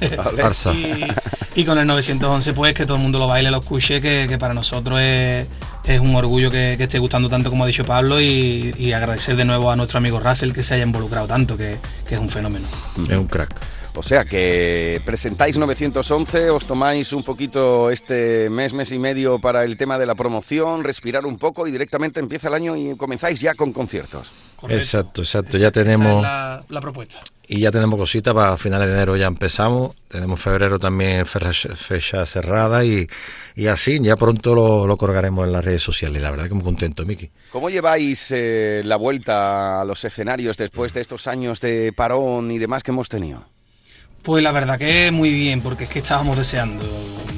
Y, 0.74 1.60
y 1.62 1.64
con 1.64 1.78
el 1.78 1.86
911, 1.86 2.52
pues 2.52 2.74
que 2.74 2.84
todo 2.86 2.96
el 2.96 3.02
mundo 3.02 3.18
lo 3.18 3.26
baile, 3.26 3.50
lo 3.50 3.58
escuche, 3.58 4.00
que, 4.00 4.26
que 4.28 4.38
para 4.38 4.54
nosotros 4.54 5.00
es, 5.00 5.46
es 5.84 6.00
un 6.00 6.14
orgullo 6.14 6.50
que, 6.50 6.74
esté 6.74 6.98
gustando 6.98 7.28
tanto 7.28 7.50
como 7.50 7.64
ha 7.64 7.66
dicho 7.66 7.84
Pablo 7.84 8.20
y, 8.20 8.74
y 8.78 8.92
agradecer 8.92 9.36
de 9.36 9.44
nuevo 9.44 9.70
a 9.70 9.76
nuestro 9.76 9.98
amigo 9.98 10.20
Russell 10.20 10.52
que 10.52 10.62
se 10.62 10.74
haya 10.74 10.84
involucrado 10.84 11.26
tanto, 11.26 11.56
que, 11.56 11.78
que 12.06 12.14
es 12.14 12.20
un 12.20 12.28
fenómeno. 12.28 12.66
Es 13.08 13.16
un 13.16 13.26
crack. 13.26 13.54
O 13.94 14.02
sea 14.02 14.24
que 14.24 15.00
presentáis 15.04 15.58
911, 15.58 16.50
os 16.50 16.64
tomáis 16.64 17.12
un 17.12 17.22
poquito 17.22 17.90
este 17.90 18.48
mes, 18.48 18.72
mes 18.72 18.92
y 18.92 18.98
medio 18.98 19.38
para 19.40 19.64
el 19.64 19.76
tema 19.76 19.98
de 19.98 20.06
la 20.06 20.14
promoción, 20.14 20.84
respirar 20.84 21.26
un 21.26 21.36
poco 21.38 21.66
y 21.66 21.72
directamente 21.72 22.20
empieza 22.20 22.48
el 22.48 22.54
año 22.54 22.76
y 22.76 22.96
comenzáis 22.96 23.40
ya 23.40 23.54
con 23.54 23.72
conciertos. 23.72 24.30
Exacto, 24.68 25.22
exacto. 25.22 25.58
Ya 25.58 25.70
tenemos 25.70 26.22
la, 26.22 26.62
la 26.68 26.80
propuesta. 26.80 27.18
y 27.48 27.60
ya 27.60 27.70
tenemos 27.70 27.98
cositas 27.98 28.32
para 28.32 28.56
finales 28.56 28.88
de 28.88 28.94
enero 28.94 29.16
ya 29.16 29.26
empezamos. 29.26 29.96
Tenemos 30.08 30.40
febrero 30.40 30.78
también 30.78 31.26
fecha, 31.26 31.74
fecha 31.74 32.24
cerrada 32.26 32.84
y, 32.84 33.06
y 33.56 33.66
así 33.66 33.98
ya 34.00 34.16
pronto 34.16 34.54
lo, 34.54 34.86
lo 34.86 34.96
colgaremos 34.96 35.46
en 35.46 35.52
las 35.52 35.64
redes 35.64 35.82
sociales. 35.82 36.22
La 36.22 36.30
verdad 36.30 36.46
que 36.48 36.54
muy 36.54 36.64
contento, 36.64 37.04
Miki. 37.04 37.30
¿Cómo 37.50 37.70
lleváis 37.70 38.28
eh, 38.30 38.82
la 38.84 38.96
vuelta 38.96 39.80
a 39.80 39.84
los 39.84 40.04
escenarios 40.04 40.56
después 40.56 40.92
de 40.94 41.00
estos 41.00 41.26
años 41.26 41.60
de 41.60 41.92
parón 41.92 42.50
y 42.50 42.58
demás 42.58 42.82
que 42.82 42.92
hemos 42.92 43.08
tenido? 43.08 43.44
Pues 44.22 44.42
la 44.42 44.52
verdad 44.52 44.78
que 44.78 45.10
muy 45.10 45.32
bien, 45.32 45.60
porque 45.62 45.84
es 45.84 45.90
que 45.90 46.00
estábamos 46.00 46.36
deseando, 46.36 46.84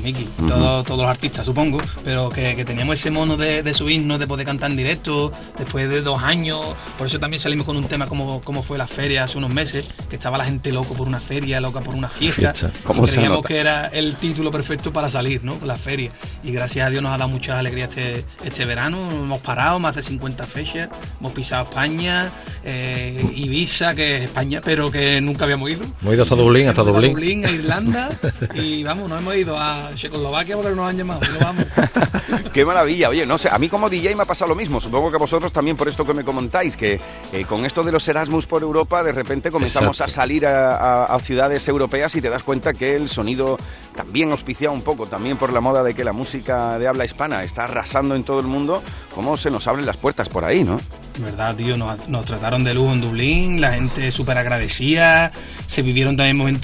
Miki, 0.02 0.24
todo- 0.48 0.82
todos 0.82 1.02
los 1.02 1.08
artistas 1.08 1.46
supongo, 1.46 1.80
pero 2.04 2.28
que, 2.28 2.56
que 2.56 2.64
teníamos 2.64 2.98
ese 2.98 3.12
mono 3.12 3.36
de, 3.36 3.62
de 3.62 3.72
subirnos, 3.72 4.18
de 4.18 4.26
poder 4.26 4.44
cantar 4.44 4.68
en 4.72 4.76
directo, 4.76 5.30
después 5.56 5.88
de 5.88 6.00
dos 6.00 6.20
años, 6.24 6.58
por 6.98 7.06
eso 7.06 7.20
también 7.20 7.40
salimos 7.40 7.66
con 7.66 7.76
un 7.76 7.84
tema 7.84 8.08
como, 8.08 8.40
como 8.40 8.64
fue 8.64 8.78
la 8.78 8.88
feria 8.88 9.22
hace 9.22 9.38
unos 9.38 9.50
meses, 9.50 9.84
que 10.10 10.16
estaba 10.16 10.36
la 10.38 10.44
gente 10.44 10.72
loco 10.72 10.94
por 10.94 11.06
una 11.06 11.20
feria, 11.20 11.60
loca 11.60 11.80
por 11.82 11.94
una 11.94 12.08
fiesta, 12.08 12.52
Fiesta. 12.52 12.72
y 12.76 12.82
¿Cómo 12.82 13.06
se 13.06 13.12
creíamos 13.14 13.44
que 13.44 13.58
era 13.60 13.86
el 13.86 14.16
título 14.16 14.50
perfecto 14.50 14.92
para 14.92 15.08
salir, 15.08 15.44
¿no? 15.44 15.56
La 15.64 15.76
feria, 15.78 16.10
y 16.42 16.50
gracias 16.50 16.84
a 16.84 16.90
Dios 16.90 17.00
nos 17.00 17.12
ha 17.14 17.18
dado 17.18 17.30
mucha 17.30 17.56
alegría 17.60 17.84
este, 17.84 18.24
este 18.44 18.64
verano, 18.64 19.08
hemos 19.08 19.38
parado 19.38 19.78
más 19.78 19.94
de 19.94 20.02
50 20.02 20.44
fechas, 20.48 20.88
hemos 21.20 21.30
pisado 21.30 21.62
España, 21.62 22.28
eh, 22.64 23.24
Ibiza, 23.36 23.94
que 23.94 24.16
es 24.16 24.22
España, 24.22 24.60
pero 24.64 24.90
que 24.90 25.20
nunca 25.20 25.44
habíamos 25.44 25.70
ido. 25.70 25.84
Hemos 26.02 26.14
ido 26.14 26.24
hasta 26.24 26.34
Dublín, 26.34 26.71
hasta 26.80 26.90
a 26.90 26.92
Dublín. 26.92 27.12
Dublín, 27.12 27.46
a 27.46 27.50
Irlanda 27.50 28.10
y 28.54 28.82
vamos, 28.84 29.08
nos 29.08 29.20
hemos 29.20 29.36
ido 29.36 29.58
a 29.58 29.90
Checoslovaquia 29.94 30.56
porque 30.56 30.70
nos 30.74 30.88
han 30.88 30.96
llamado. 30.98 31.20
pero 31.20 31.38
vamos. 31.40 31.64
Qué 32.52 32.64
maravilla, 32.64 33.08
oye, 33.08 33.24
no 33.26 33.38
sé, 33.38 33.48
a 33.50 33.58
mí 33.58 33.68
como 33.68 33.88
DJ 33.88 34.14
me 34.14 34.22
ha 34.22 34.26
pasado 34.26 34.48
lo 34.50 34.54
mismo, 34.54 34.80
supongo 34.80 35.10
que 35.10 35.16
a 35.16 35.18
vosotros 35.18 35.52
también 35.52 35.76
por 35.76 35.88
esto 35.88 36.04
que 36.04 36.14
me 36.14 36.24
comentáis, 36.24 36.76
que 36.76 37.00
eh, 37.32 37.44
con 37.44 37.64
esto 37.64 37.82
de 37.84 37.92
los 37.92 38.06
Erasmus 38.08 38.46
por 38.46 38.62
Europa, 38.62 39.02
de 39.02 39.12
repente 39.12 39.50
comenzamos 39.50 39.96
Exacto. 39.98 40.12
a 40.12 40.14
salir 40.14 40.46
a, 40.46 40.76
a- 40.76 41.04
a 41.14 41.18
ciudades 41.20 41.66
europeas 41.68 42.14
y 42.14 42.20
te 42.20 42.28
das 42.30 42.42
cuenta 42.42 42.72
que 42.74 42.96
el 42.96 43.08
sonido 43.08 43.56
también 43.96 44.30
auspiciado 44.32 44.74
un 44.74 44.82
poco, 44.82 45.06
también 45.06 45.36
por 45.36 45.52
la 45.52 45.60
moda 45.60 45.82
de 45.82 45.94
que 45.94 46.04
la 46.04 46.12
música 46.12 46.78
de 46.78 46.88
habla 46.88 47.04
hispana 47.04 47.42
está 47.44 47.64
arrasando 47.64 48.14
en 48.14 48.24
todo 48.24 48.40
el 48.40 48.46
mundo, 48.46 48.82
cómo 49.14 49.36
se 49.36 49.50
nos 49.50 49.66
abren 49.66 49.86
las 49.86 49.96
puertas 49.96 50.28
por 50.28 50.44
ahí, 50.44 50.64
¿no? 50.64 50.80
verdad, 51.18 51.54
tío, 51.54 51.76
nos, 51.76 52.08
nos 52.08 52.24
trataron 52.24 52.64
de 52.64 52.72
lujo 52.72 52.90
en 52.92 53.00
Dublín, 53.02 53.60
la 53.60 53.72
gente 53.74 54.10
súper 54.10 54.38
agradecida, 54.38 55.30
se 55.66 55.82
vivieron 55.82 56.16
también 56.16 56.38
momentos 56.38 56.61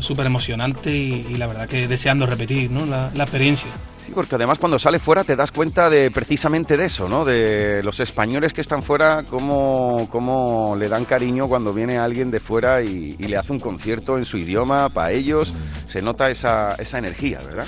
súper 0.00 0.26
emocionantes 0.26 0.92
y, 0.92 1.26
y 1.28 1.36
la 1.36 1.46
verdad 1.46 1.68
que 1.68 1.88
deseando 1.88 2.26
repetir 2.26 2.70
¿no? 2.70 2.86
la, 2.86 3.10
la 3.14 3.24
experiencia. 3.24 3.68
Sí, 4.04 4.12
porque 4.14 4.34
además 4.36 4.58
cuando 4.58 4.78
sales 4.78 5.02
fuera 5.02 5.24
te 5.24 5.36
das 5.36 5.50
cuenta 5.50 5.90
de 5.90 6.10
precisamente 6.10 6.76
de 6.76 6.86
eso, 6.86 7.08
¿no? 7.08 7.24
De 7.24 7.82
los 7.82 8.00
españoles 8.00 8.52
que 8.52 8.62
están 8.62 8.82
fuera, 8.82 9.24
cómo, 9.28 10.08
cómo 10.10 10.74
le 10.78 10.88
dan 10.88 11.04
cariño 11.04 11.48
cuando 11.48 11.74
viene 11.74 11.98
alguien 11.98 12.30
de 12.30 12.40
fuera 12.40 12.82
y, 12.82 13.16
y 13.18 13.24
le 13.24 13.36
hace 13.36 13.52
un 13.52 13.60
concierto 13.60 14.16
en 14.16 14.24
su 14.24 14.38
idioma, 14.38 14.88
para 14.88 15.12
ellos, 15.12 15.52
se 15.88 16.00
nota 16.00 16.30
esa, 16.30 16.74
esa 16.76 16.98
energía, 16.98 17.40
¿verdad? 17.44 17.66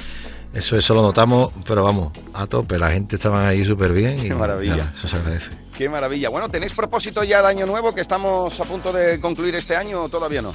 Eso, 0.55 0.77
eso 0.77 0.95
lo 0.95 1.01
notamos, 1.03 1.51
pero 1.67 1.83
vamos, 1.83 2.13
a 2.35 2.47
tope. 2.47 2.79
La 2.79 2.91
gente 2.91 3.17
estaba 3.17 3.49
ahí 3.49 3.65
súper 3.65 3.93
bien 3.93 4.19
y 4.19 4.29
Qué 4.29 4.35
maravilla. 4.35 4.77
nada, 4.77 4.93
eso 4.95 5.09
se 5.09 5.17
agradece. 5.17 5.51
Qué 5.77 5.89
maravilla. 5.89 6.29
Bueno, 6.29 6.51
¿tenéis 6.51 6.73
propósito 6.73 7.25
ya 7.25 7.41
de 7.41 7.49
año 7.49 7.65
nuevo 7.67 7.95
que 7.95 8.03
estamos 8.03 8.59
a 8.61 8.65
punto 8.65 8.93
de 8.93 9.19
concluir 9.21 9.55
este 9.55 9.77
año 9.77 10.03
o 10.03 10.09
todavía 10.11 10.43
no? 10.43 10.53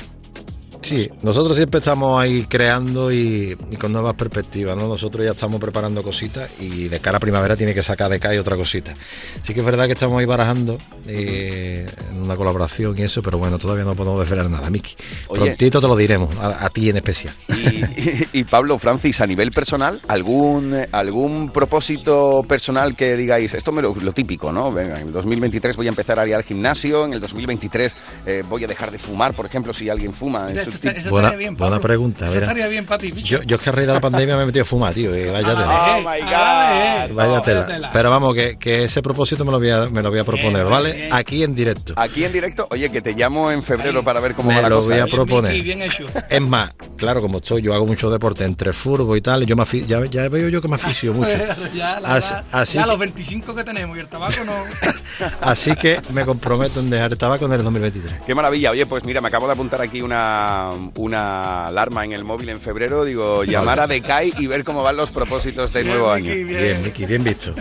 Sí, 0.87 1.09
nosotros 1.21 1.57
siempre 1.57 1.79
estamos 1.79 2.17
ahí 2.17 2.45
creando 2.47 3.11
y, 3.11 3.57
y 3.71 3.75
con 3.75 3.91
nuevas 3.91 4.15
perspectivas, 4.15 4.77
¿no? 4.77 4.87
Nosotros 4.87 5.25
ya 5.25 5.31
estamos 5.31 5.59
preparando 5.59 6.01
cositas 6.01 6.49
y 6.61 6.87
de 6.87 7.01
cara 7.01 7.17
a 7.17 7.19
primavera 7.19 7.57
tiene 7.57 7.73
que 7.73 7.83
sacar 7.83 8.09
de 8.09 8.21
CAI 8.21 8.37
otra 8.37 8.55
cosita. 8.55 8.93
Sí 9.41 9.53
que 9.53 9.59
es 9.59 9.65
verdad 9.65 9.85
que 9.87 9.93
estamos 9.93 10.17
ahí 10.17 10.25
barajando 10.25 10.77
eh, 11.05 11.85
en 12.09 12.21
una 12.21 12.37
colaboración 12.37 12.97
y 12.97 13.01
eso, 13.01 13.21
pero 13.21 13.37
bueno, 13.37 13.59
todavía 13.59 13.83
no 13.83 13.95
podemos 13.95 14.19
desvelar 14.21 14.49
nada, 14.49 14.69
Miki. 14.69 14.95
Prontito 15.27 15.81
te 15.81 15.87
lo 15.87 15.95
diremos, 15.97 16.33
a, 16.37 16.65
a 16.65 16.69
ti 16.69 16.89
en 16.89 16.95
especial. 16.95 17.33
Y, 17.49 18.39
y 18.39 18.43
Pablo, 18.45 18.79
Francis, 18.79 19.19
a 19.19 19.27
nivel 19.27 19.51
personal, 19.51 20.01
¿algún, 20.07 20.73
algún 20.93 21.51
propósito 21.51 22.45
personal 22.47 22.95
que 22.95 23.17
digáis, 23.17 23.53
esto 23.53 23.73
me 23.73 23.81
lo, 23.81 23.93
lo 23.93 24.13
típico, 24.13 24.53
¿no? 24.53 24.71
Venga, 24.71 25.01
en 25.01 25.07
el 25.07 25.13
2023 25.13 25.75
voy 25.75 25.87
a 25.87 25.89
empezar 25.89 26.17
a 26.17 26.25
ir 26.25 26.33
al 26.33 26.43
gimnasio, 26.43 27.05
en 27.05 27.11
el 27.11 27.19
2023 27.19 27.97
eh, 28.25 28.43
voy 28.47 28.63
a 28.63 28.67
dejar 28.67 28.89
de 28.89 28.99
fumar, 28.99 29.33
por 29.33 29.45
ejemplo, 29.45 29.73
si 29.73 29.89
alguien 29.89 30.13
fuma 30.13 30.49
en 30.49 30.65
su 30.65 30.76
está- 30.77 30.99
eso 30.99 31.09
buena, 31.09 31.27
estaría 31.29 31.37
bien, 31.47 31.57
buena 31.57 31.75
Pablo. 31.75 31.81
pregunta. 31.87 32.29
Eso 32.29 32.39
estaría 32.39 32.67
bien 32.67 32.85
para 32.85 32.97
ti, 32.99 33.11
bicho. 33.11 33.37
Yo, 33.37 33.43
yo 33.43 33.55
es 33.57 33.61
que 33.61 33.69
a 33.69 33.73
raíz 33.73 33.87
de 33.87 33.93
la 33.93 33.99
pandemia 34.01 34.35
me 34.37 34.43
he 34.43 34.45
metido 34.45 34.63
a 34.63 34.65
fumar, 34.65 34.93
tío. 34.93 35.11
que 35.11 35.31
vaya 35.31 35.47
tela. 35.47 35.95
Oh 35.97 35.97
my 35.99 36.19
God. 36.21 37.15
Vaya 37.15 37.41
tela. 37.41 37.65
tela. 37.65 37.89
Pero 37.93 38.09
vamos, 38.09 38.33
que, 38.35 38.57
que 38.57 38.83
ese 38.85 39.01
propósito 39.01 39.45
me 39.45 39.51
lo 39.51 39.59
voy 39.59 39.69
a, 39.69 39.85
me 39.87 40.01
lo 40.01 40.09
voy 40.09 40.19
a 40.19 40.23
proponer, 40.23 40.63
Bien, 40.63 40.69
¿vale? 40.71 40.93
bien. 40.93 41.13
Aquí 41.13 41.43
en 41.43 41.55
directo. 41.55 41.93
Aquí 41.95 42.23
en 42.23 42.31
directo, 42.33 42.67
oye, 42.71 42.91
que 42.91 43.01
te 43.01 43.13
llamo 43.13 43.51
en 43.51 43.63
febrero 43.63 44.03
para 44.03 44.19
ver 44.19 44.33
cómo 44.35 44.49
me 44.49 44.55
va 44.55 44.61
la 44.63 44.69
lo 44.69 44.81
voy 44.81 44.97
a 44.99 45.05
proponer. 45.07 45.51
Vicky, 45.51 45.63
bien 45.63 45.81
hecho. 45.81 46.05
Es 46.29 46.41
más, 46.41 46.71
claro, 46.97 47.21
como 47.21 47.37
estoy, 47.37 47.61
yo 47.61 47.73
hago 47.73 47.85
mucho 47.85 48.09
deporte 48.09 48.43
entre 48.45 48.73
fútbol 48.73 49.17
y 49.17 49.21
tal, 49.21 49.45
yo 49.45 49.55
me 49.55 49.65
ya, 49.87 50.03
ya 50.05 50.29
veo 50.29 50.49
yo 50.49 50.61
que 50.61 50.67
me 50.67 50.75
aficio 50.75 51.13
mucho. 51.13 51.29
ya, 51.75 51.99
la 51.99 52.15
Así- 52.15 52.33
ya 52.75 52.81
que- 52.83 52.87
los 52.87 52.99
25 52.99 53.55
que 53.55 53.63
tenemos 53.63 53.97
y 53.97 53.99
el 53.99 54.07
tabaco 54.07 54.35
no. 54.45 54.53
Así 55.41 55.75
que 55.75 55.99
me 56.13 56.25
comprometo 56.25 56.79
en 56.79 56.89
dejar 56.89 57.11
el 57.11 57.17
tabaco 57.17 57.45
en 57.45 57.53
el 57.53 57.63
2023. 57.63 58.21
Qué 58.25 58.35
maravilla. 58.35 58.71
Oye, 58.71 58.85
pues 58.85 59.03
mira, 59.03 59.21
me 59.21 59.27
acabo 59.27 59.47
de 59.47 59.53
apuntar 59.53 59.81
aquí 59.81 60.01
una, 60.01 60.66
una 60.95 61.67
alarma 61.67 62.05
en 62.05 62.13
el 62.13 62.23
móvil 62.23 62.49
en 62.49 62.59
febrero. 62.59 63.05
Digo, 63.05 63.43
llamar 63.43 63.79
a 63.79 63.87
Decay 63.87 64.33
y 64.37 64.47
ver 64.47 64.63
cómo 64.63 64.83
van 64.83 64.97
los 64.97 65.11
propósitos 65.11 65.73
de 65.73 65.83
nuevo 65.83 66.11
año. 66.11 66.33
Bien, 66.33 66.81
Miki, 66.83 67.05
bien 67.05 67.23
visto. 67.23 67.53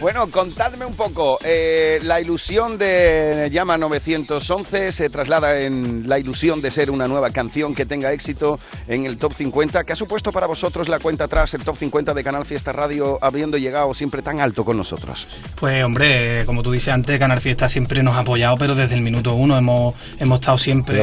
Bueno, 0.00 0.28
contadme 0.30 0.86
un 0.86 0.94
poco. 0.94 1.38
eh, 1.44 2.00
la 2.04 2.20
ilusión 2.20 2.78
de 2.78 3.48
Llama 3.52 3.76
911 3.76 4.92
se 4.92 5.10
traslada 5.10 5.60
en 5.60 6.08
la 6.08 6.18
ilusión 6.18 6.62
de 6.62 6.70
ser 6.70 6.90
una 6.90 7.06
nueva 7.06 7.30
canción 7.30 7.74
que 7.74 7.84
tenga 7.84 8.12
éxito 8.12 8.58
en 8.88 9.04
el 9.04 9.18
top 9.18 9.34
50. 9.34 9.84
¿Qué 9.84 9.92
ha 9.92 9.96
supuesto 9.96 10.32
para 10.32 10.46
vosotros 10.46 10.88
la 10.88 10.98
cuenta 10.98 11.24
atrás, 11.24 11.52
el 11.54 11.62
top 11.62 11.76
50 11.76 12.14
de 12.14 12.24
Canal 12.24 12.46
Fiesta 12.46 12.72
Radio, 12.72 13.18
habiendo 13.20 13.58
llegado 13.58 13.92
siempre 13.92 14.22
tan 14.22 14.40
alto 14.40 14.64
con 14.64 14.76
nosotros? 14.76 15.28
Pues 15.56 15.84
hombre, 15.84 16.44
como 16.46 16.62
tú 16.62 16.72
dices 16.72 16.94
antes, 16.94 17.18
Canal 17.18 17.40
Fiesta 17.40 17.68
siempre 17.68 18.02
nos 18.02 18.16
ha 18.16 18.20
apoyado, 18.20 18.56
pero 18.56 18.74
desde 18.74 18.94
el 18.94 19.02
minuto 19.02 19.34
uno 19.34 19.56
hemos, 19.56 19.94
hemos 20.18 20.40
estado 20.40 20.58
siempre 20.58 21.00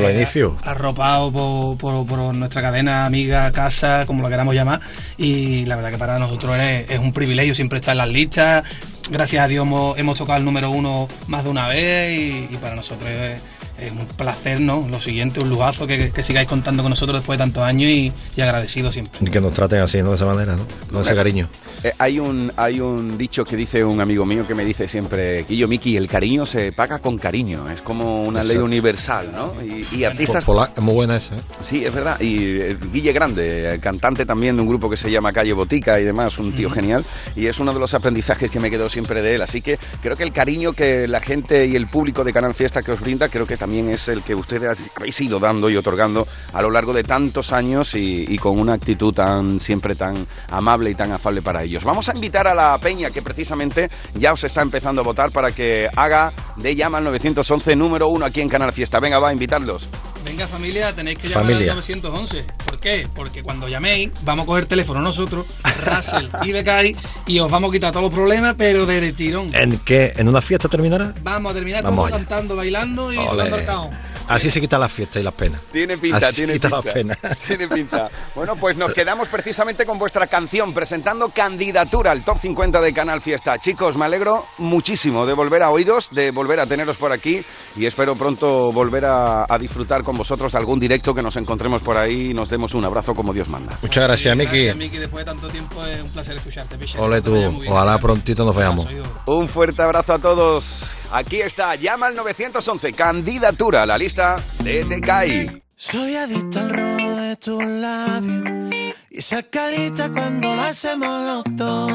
arropados 0.63 1.31
por, 1.31 1.46
por- 1.79 2.35
nuestra 2.35 2.61
cadena, 2.61 3.05
amiga, 3.05 3.51
casa, 3.51 4.05
como 4.05 4.21
lo 4.23 4.29
queramos 4.29 4.53
llamar. 4.55 4.79
Y 5.17 5.65
la 5.65 5.75
verdad 5.75 5.91
que 5.91 5.97
para 5.97 6.19
nosotros 6.19 6.57
es, 6.57 6.99
un 6.99 7.11
privilegio 7.13 7.53
siempre 7.55 7.79
estar 7.79 7.93
en 7.93 7.97
las 7.99 8.09
listas. 8.09 8.63
Gracias 9.09 9.43
a 9.43 9.47
Dios 9.47 9.65
hemos, 9.65 9.97
hemos 9.97 10.17
tocado 10.17 10.37
el 10.39 10.45
número 10.45 10.69
uno 10.71 11.07
más 11.27 11.43
de 11.43 11.49
una 11.49 11.67
vez 11.67 12.17
y, 12.19 12.53
y 12.53 12.57
para 12.57 12.75
nosotros 12.75 13.09
es, 13.09 13.41
es 13.79 13.91
un 13.91 14.05
placer, 14.05 14.59
¿no? 14.59 14.87
Lo 14.89 14.99
siguiente, 14.99 15.39
un 15.39 15.49
lujazo 15.49 15.87
que, 15.87 16.11
que 16.11 16.23
sigáis 16.23 16.47
contando 16.47 16.83
con 16.83 16.89
nosotros 16.89 17.19
después 17.19 17.37
de 17.37 17.43
tantos 17.43 17.63
años 17.63 17.89
y, 17.89 18.11
y 18.35 18.41
agradecidos 18.41 18.93
siempre. 18.93 19.19
Y 19.21 19.29
que 19.29 19.41
nos 19.41 19.53
traten 19.53 19.81
así, 19.81 20.01
¿no? 20.01 20.09
De 20.09 20.15
esa 20.15 20.25
manera, 20.25 20.55
¿no? 20.55 20.65
Con 20.91 21.01
ese 21.01 21.15
cariño. 21.15 21.49
Eh, 21.83 21.91
hay, 21.99 22.19
un, 22.19 22.51
hay 22.57 22.79
un 22.79 23.17
dicho 23.17 23.43
que 23.43 23.55
dice 23.55 23.83
un 23.85 24.01
amigo 24.01 24.25
mío 24.25 24.47
que 24.47 24.55
me 24.55 24.65
dice 24.65 24.87
siempre, 24.87 25.43
Guillo 25.43 25.67
Miki, 25.67 25.95
el 25.95 26.07
cariño 26.07 26.45
se 26.45 26.71
paga 26.71 26.99
con 26.99 27.17
cariño, 27.17 27.69
es 27.69 27.81
como 27.81 28.23
una 28.23 28.39
ley 28.41 28.51
Exacto. 28.53 28.65
universal, 28.65 29.31
¿no? 29.31 29.53
Y, 29.63 29.97
y 29.97 30.03
artistas... 30.03 30.43
Pola- 30.43 30.71
es 30.75 30.81
muy 30.81 30.95
buena 30.95 31.17
esa, 31.17 31.35
¿eh? 31.35 31.39
Sí, 31.61 31.85
es 31.85 31.93
verdad. 31.93 32.19
Y 32.19 32.59
eh, 32.59 32.77
Guille 32.91 33.13
Grande, 33.13 33.79
cantante 33.81 34.25
también 34.25 34.55
de 34.55 34.61
un 34.63 34.67
grupo 34.67 34.89
que 34.89 34.97
se 34.97 35.11
llama 35.11 35.31
Calle 35.31 35.53
Botica 35.53 35.99
y 35.99 36.03
demás, 36.03 36.39
un 36.39 36.53
tío 36.53 36.69
genial. 36.71 37.05
Y 37.35 37.45
es 37.45 37.59
uno 37.59 37.73
de 37.73 37.79
los 37.79 37.93
aprendizajes 37.93 38.49
que 38.49 38.59
me 38.59 38.71
quedó 38.71 38.89
siempre 38.89 39.21
de 39.21 39.35
él. 39.35 39.41
Así 39.43 39.61
que 39.61 39.77
creo 40.01 40.15
que 40.15 40.23
el 40.23 40.31
cariño 40.33 40.73
que 40.73 41.07
la 41.07 41.21
gente 41.21 41.67
y 41.67 41.75
el 41.75 41.87
público 41.87 42.23
de 42.23 42.33
Canal 42.33 42.53
Fiesta 42.55 42.81
que 42.81 42.91
os 42.91 42.99
brinda, 42.99 43.29
creo 43.29 43.45
que 43.45 43.55
también 43.67 43.89
es 43.89 44.07
el 44.07 44.23
que 44.23 44.33
ustedes 44.33 44.89
habéis 44.95 45.19
ido 45.19 45.41
dando 45.41 45.69
y 45.69 45.75
otorgando 45.75 46.25
a 46.53 46.61
lo 46.61 46.71
largo 46.71 46.93
de 46.93 47.03
tantos 47.03 47.51
años 47.51 47.95
y, 47.95 48.25
y 48.25 48.37
con 48.37 48.57
una 48.57 48.71
actitud 48.75 49.13
tan 49.13 49.59
siempre 49.59 49.93
tan 49.93 50.25
amable 50.49 50.89
y 50.91 50.95
tan 50.95 51.11
afable 51.11 51.41
para 51.41 51.63
ellos. 51.63 51.83
Vamos 51.83 52.07
a 52.07 52.15
invitar 52.15 52.47
a 52.47 52.55
la 52.55 52.77
peña 52.77 53.09
que 53.11 53.21
precisamente 53.21 53.89
ya 54.13 54.31
os 54.31 54.45
está 54.45 54.61
empezando 54.61 55.01
a 55.01 55.03
votar 55.03 55.31
para 55.31 55.51
que 55.51 55.89
haga 55.97 56.31
de 56.55 56.77
Llama 56.77 56.99
al 56.99 57.03
911 57.03 57.75
número 57.75 58.07
uno 58.07 58.25
aquí 58.25 58.39
en 58.39 58.47
Canal 58.47 58.71
Fiesta. 58.71 59.01
Venga, 59.01 59.19
va 59.19 59.29
a 59.29 59.33
invitarlos. 59.33 59.89
Venga 60.23 60.47
familia, 60.47 60.93
tenéis 60.93 61.17
que 61.19 61.29
llamar 61.29 61.45
Familia. 61.45 61.71
al 61.71 61.77
911. 61.77 62.45
¿Por 62.65 62.79
qué? 62.79 63.07
Porque 63.15 63.43
cuando 63.43 63.67
llaméis, 63.69 64.11
vamos 64.23 64.43
a 64.43 64.45
coger 64.45 64.65
teléfono 64.65 65.01
nosotros, 65.01 65.45
Russell 65.85 66.27
y 66.43 66.51
Becay, 66.51 66.95
y 67.27 67.39
os 67.39 67.49
vamos 67.49 67.69
a 67.69 67.73
quitar 67.73 67.91
todos 67.93 68.05
los 68.05 68.13
problemas, 68.13 68.55
pero 68.57 68.85
del 68.85 69.13
tirón. 69.13 69.49
¿En 69.55 69.77
qué? 69.79 70.11
¿En 70.17 70.27
una 70.27 70.41
fiesta 70.41 70.67
terminará? 70.67 71.13
Vamos 71.23 71.51
a 71.51 71.55
terminar 71.55 71.81
Vamos 71.81 71.97
todos 72.09 72.19
allá. 72.19 72.25
cantando, 72.27 72.55
bailando 72.57 73.13
y 73.13 73.17
Ole. 73.17 73.43
Caón. 73.65 73.89
Así 74.27 74.51
se 74.51 74.59
quitan 74.59 74.81
las 74.81 74.91
fiestas 74.91 75.21
y 75.21 75.23
las 75.23 75.33
penas. 75.33 75.61
Tiene 75.71 75.97
pinta, 75.97 76.17
Así 76.27 76.37
tiene 76.37 76.53
quita 76.53 76.67
pinta. 76.69 76.83
las 76.85 76.93
penas. 76.93 77.17
Tiene 77.47 77.67
pinta. 77.69 78.11
Bueno, 78.35 78.57
pues 78.57 78.75
nos 78.75 78.93
quedamos 78.93 79.29
precisamente 79.29 79.85
con 79.85 79.97
vuestra 79.97 80.27
canción, 80.27 80.73
presentando 80.73 81.29
candidatura 81.29 82.11
al 82.11 82.25
Top 82.25 82.37
50 82.41 82.81
de 82.81 82.93
Canal 82.93 83.21
Fiesta. 83.21 83.57
Chicos, 83.59 83.95
me 83.95 84.03
alegro 84.03 84.45
muchísimo 84.57 85.25
de 85.25 85.31
volver 85.31 85.63
a 85.63 85.69
oíros, 85.69 86.13
de 86.13 86.31
volver 86.31 86.59
a 86.59 86.65
teneros 86.65 86.97
por 86.97 87.13
aquí 87.13 87.41
y 87.77 87.85
espero 87.85 88.15
pronto 88.17 88.73
volver 88.73 89.05
a, 89.05 89.45
a 89.47 89.57
disfrutar 89.57 90.03
con 90.03 90.17
vosotros 90.17 90.53
algún 90.55 90.77
directo 90.77 91.15
que 91.15 91.21
nos 91.21 91.37
encontremos 91.37 91.81
por 91.81 91.97
ahí 91.97 92.31
y 92.31 92.33
nos 92.33 92.49
demos 92.49 92.73
un 92.73 92.83
abrazo 92.83 93.15
como 93.15 93.33
Dios 93.33 93.47
manda. 93.47 93.77
Muchas 93.81 94.03
gracias, 94.03 94.35
Miki. 94.35 94.51
Gracias, 94.51 94.75
Miki. 94.75 94.97
Después 94.97 95.25
de 95.25 95.31
tanto 95.31 95.47
tiempo 95.47 95.85
es 95.85 96.01
un 96.03 96.09
placer 96.09 96.35
escucharte, 96.35 96.77
picha. 96.77 96.99
Ole 97.01 97.21
tú, 97.21 97.63
ojalá 97.69 97.97
prontito 97.97 98.43
nos 98.43 98.55
veamos. 98.55 98.87
Un 99.25 99.47
fuerte 99.47 99.81
abrazo 99.81 100.13
a 100.15 100.19
todos. 100.19 100.95
Aquí 101.11 101.41
está, 101.41 101.75
llama 101.75 102.07
al 102.07 102.15
911, 102.15 102.93
candidatura 102.93 103.83
a 103.83 103.85
la 103.85 103.97
lista 103.97 104.43
de 104.63 104.83
Decay. 104.83 105.63
Soy 105.75 106.15
adicto 106.15 106.59
al 106.59 106.69
rojo 106.69 107.15
de 107.15 107.35
tus 107.37 107.63
labios 107.63 108.43
y 108.71 109.17
esa 109.17 109.41
carita 109.43 110.11
cuando 110.11 110.53
lo 110.55 110.61
hacemos 110.61 111.07
los 111.25 111.43
dos. 111.55 111.91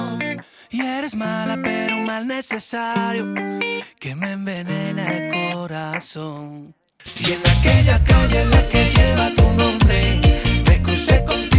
Y 0.71 0.81
eres 0.81 1.15
mala, 1.15 1.59
pero 1.63 1.97
un 1.97 2.07
mal 2.07 2.27
necesario 2.27 3.35
que 3.99 4.15
me 4.15 4.33
envenena 4.33 5.13
el 5.13 5.53
corazón. 5.53 6.75
Y 7.21 7.33
en 7.33 7.41
aquella 7.47 8.03
calle 8.05 8.43
en 8.43 8.51
la 8.51 8.69
que 8.69 8.91
lleva 8.91 9.35
tu 9.35 9.53
nombre, 9.53 10.21
me 10.67 10.83
crucé 10.83 11.23
contigo 11.25 11.52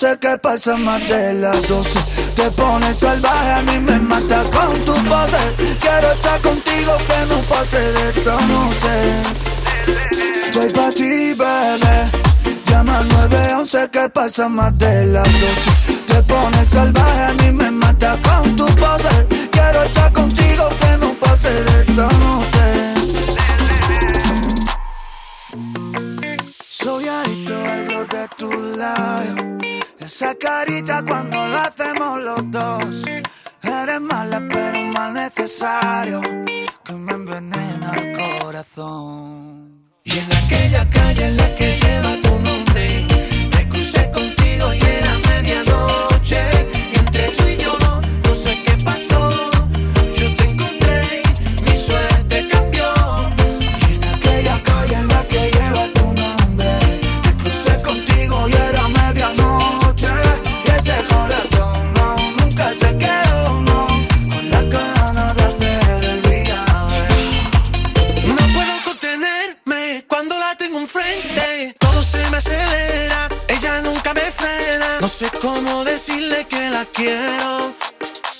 911 0.00 0.18
que 0.18 0.38
pasa 0.38 0.76
más 0.78 1.06
de 1.08 1.34
las 1.34 1.68
12. 1.68 2.00
Te 2.34 2.50
pones 2.52 2.96
salvaje, 2.96 3.52
a 3.52 3.62
mí 3.62 3.78
me 3.80 3.98
mata 3.98 4.42
con 4.44 4.80
tu 4.80 4.94
pose. 4.94 5.76
Quiero 5.78 6.12
estar 6.12 6.40
contigo, 6.40 6.92
que 7.06 7.26
no 7.26 7.40
pase 7.42 7.78
de 7.78 8.08
esta 8.08 8.36
noche. 8.46 8.94
Estoy 10.46 10.70
pa' 10.70 10.90
ti, 10.90 11.34
bebé. 11.34 12.10
Llama 12.66 12.98
al 12.98 13.08
911 13.08 13.90
que 13.90 14.08
pasa 14.08 14.48
más 14.48 14.78
de 14.78 15.06
las 15.06 15.28
12. 15.28 16.02
Te 16.06 16.22
pones 16.22 16.68
salvaje, 16.68 17.22
a 17.22 17.32
mí 17.34 17.52
me 17.52 17.70
mata 17.70 18.16
con 18.22 18.56
tu 18.56 18.66
pose. 18.66 19.26
Quiero 19.50 19.82
estar 19.82 20.12
contigo, 20.12 20.68
que 20.80 20.96
no 20.98 21.14
pase 21.14 21.50
de 21.50 21.80
esta 21.80 22.08
noche. 22.24 22.94
Soy 26.70 27.06
adicto 27.06 27.54
al 27.54 28.08
de 28.08 28.28
tu 28.38 28.50
labio. 28.78 29.79
Esa 30.12 30.34
carita 30.34 31.04
cuando 31.06 31.46
lo 31.46 31.56
hacemos 31.56 32.20
los 32.20 32.50
dos. 32.50 33.04
Eres 33.62 34.00
mala, 34.00 34.42
pero 34.50 34.82
mal 34.86 35.14
necesario 35.14 36.20
que 36.84 36.92
me 36.94 37.12
envenena 37.12 37.92
el 37.96 38.18
corazón. 38.18 39.84
Y 40.02 40.18
en 40.18 40.32
aquella 40.32 40.90
calle 40.90 41.26
en 41.26 41.36
la 41.36 41.54
que 41.54 41.78
lleva 41.78 42.20
tu 42.22 42.40
nombre, 42.40 43.06
me 43.54 43.68
crucé 43.68 44.10
contigo 44.10 44.74
y 44.74 44.80
era 44.80 45.19
que 76.44 76.70
la 76.70 76.84
quiero. 76.86 77.74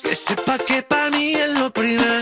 Que 0.03 0.15
sepa 0.15 0.59
que 0.59 0.83
para 0.83 1.11
mí 1.11 1.35
es 1.35 1.59
lo 1.59 1.71
primero. 1.71 2.20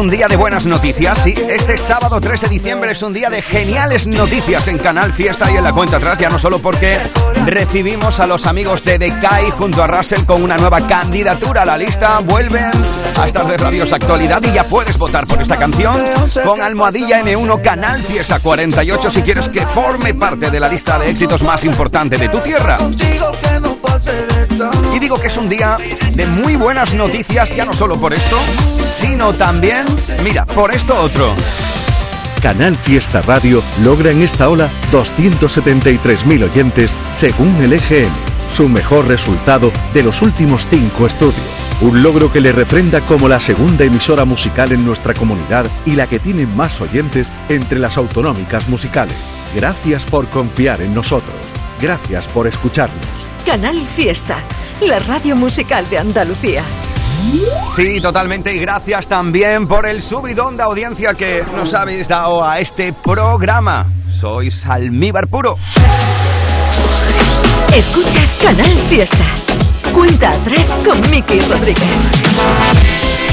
Un 0.00 0.08
día 0.08 0.28
de 0.28 0.36
buenas 0.36 0.66
noticias. 0.66 1.18
Sí, 1.18 1.34
este 1.36 1.76
sábado 1.76 2.20
3 2.22 2.40
de 2.40 2.48
diciembre 2.48 2.92
es 2.92 3.02
un 3.02 3.12
día 3.12 3.28
de 3.28 3.42
geniales 3.42 4.06
noticias 4.06 4.66
en 4.68 4.78
Canal 4.78 5.12
Fiesta 5.12 5.50
y 5.50 5.56
en 5.56 5.64
la 5.64 5.74
cuenta 5.74 5.98
atrás, 5.98 6.18
ya 6.18 6.30
no 6.30 6.38
solo 6.38 6.58
porque 6.58 6.98
recibimos 7.44 8.18
a 8.18 8.26
los 8.26 8.46
amigos 8.46 8.82
de 8.84 8.98
Decay 8.98 9.50
junto 9.50 9.82
a 9.82 9.86
Russell 9.86 10.24
con 10.24 10.42
una 10.42 10.56
nueva 10.56 10.86
candidatura 10.86 11.62
a 11.62 11.64
la 11.66 11.76
lista, 11.76 12.20
vuelven 12.20 12.70
a 13.18 13.26
estar 13.26 13.46
de 13.46 13.58
Radios 13.58 13.92
Actualidad 13.92 14.42
y 14.42 14.52
ya 14.52 14.64
puedes 14.64 14.96
votar 14.96 15.26
por 15.26 15.42
esta 15.42 15.58
canción 15.58 15.94
con 16.44 16.62
Almohadilla 16.62 17.20
N1 17.20 17.62
Canal 17.62 18.02
Fiesta 18.02 18.38
48 18.38 19.10
si 19.10 19.22
quieres 19.22 19.50
que 19.50 19.66
forme 19.66 20.14
parte 20.14 20.50
de 20.50 20.60
la 20.60 20.68
lista 20.68 20.98
de 20.98 21.10
éxitos 21.10 21.42
más 21.42 21.62
importante 21.64 22.16
de 22.16 22.30
tu 22.30 22.38
tierra. 22.38 22.78
Y 24.94 24.98
digo 24.98 25.18
que 25.18 25.28
es 25.28 25.36
un 25.36 25.48
día 25.48 25.76
de 26.12 26.26
muy 26.26 26.56
buenas 26.56 26.94
noticias, 26.94 27.54
ya 27.54 27.64
no 27.64 27.72
solo 27.72 27.98
por 27.98 28.12
esto, 28.12 28.36
sino 28.98 29.32
también, 29.32 29.84
mira, 30.22 30.44
por 30.44 30.74
esto 30.74 30.94
otro. 31.00 31.34
Canal 32.42 32.76
Fiesta 32.76 33.22
Radio 33.22 33.62
logra 33.82 34.10
en 34.10 34.22
esta 34.22 34.48
ola 34.48 34.70
273.000 34.92 36.50
oyentes 36.50 36.90
según 37.12 37.54
el 37.56 37.74
EGM, 37.74 38.10
su 38.50 38.68
mejor 38.68 39.06
resultado 39.08 39.72
de 39.94 40.02
los 40.02 40.22
últimos 40.22 40.66
cinco 40.68 41.06
estudios. 41.06 41.36
Un 41.80 42.02
logro 42.02 42.30
que 42.30 42.40
le 42.40 42.52
refrenda 42.52 43.00
como 43.00 43.28
la 43.28 43.40
segunda 43.40 43.84
emisora 43.84 44.24
musical 44.24 44.72
en 44.72 44.84
nuestra 44.84 45.14
comunidad 45.14 45.66
y 45.86 45.92
la 45.92 46.06
que 46.06 46.18
tiene 46.18 46.46
más 46.46 46.80
oyentes 46.80 47.30
entre 47.48 47.78
las 47.78 47.96
autonómicas 47.96 48.68
musicales. 48.68 49.16
Gracias 49.54 50.04
por 50.04 50.28
confiar 50.28 50.82
en 50.82 50.94
nosotros. 50.94 51.36
Gracias 51.80 52.28
por 52.28 52.46
escucharnos. 52.46 53.29
Canal 53.44 53.86
Fiesta, 53.94 54.38
la 54.80 54.98
radio 54.98 55.36
musical 55.36 55.88
de 55.88 55.98
Andalucía. 55.98 56.62
Sí, 57.74 58.00
totalmente. 58.00 58.54
Y 58.54 58.58
gracias 58.58 59.08
también 59.08 59.68
por 59.68 59.86
el 59.86 60.02
subidón 60.02 60.56
de 60.56 60.62
audiencia 60.62 61.14
que 61.14 61.44
nos 61.54 61.74
habéis 61.74 62.08
dado 62.08 62.44
a 62.44 62.58
este 62.60 62.92
programa. 63.04 63.86
Sois 64.08 64.66
almíbar 64.66 65.28
puro. 65.28 65.56
Escuchas 67.74 68.36
Canal 68.42 68.78
Fiesta. 68.88 69.24
Cuenta 69.94 70.30
atrás 70.30 70.74
con 70.84 71.00
Miki 71.10 71.40
Rodríguez. 71.40 73.29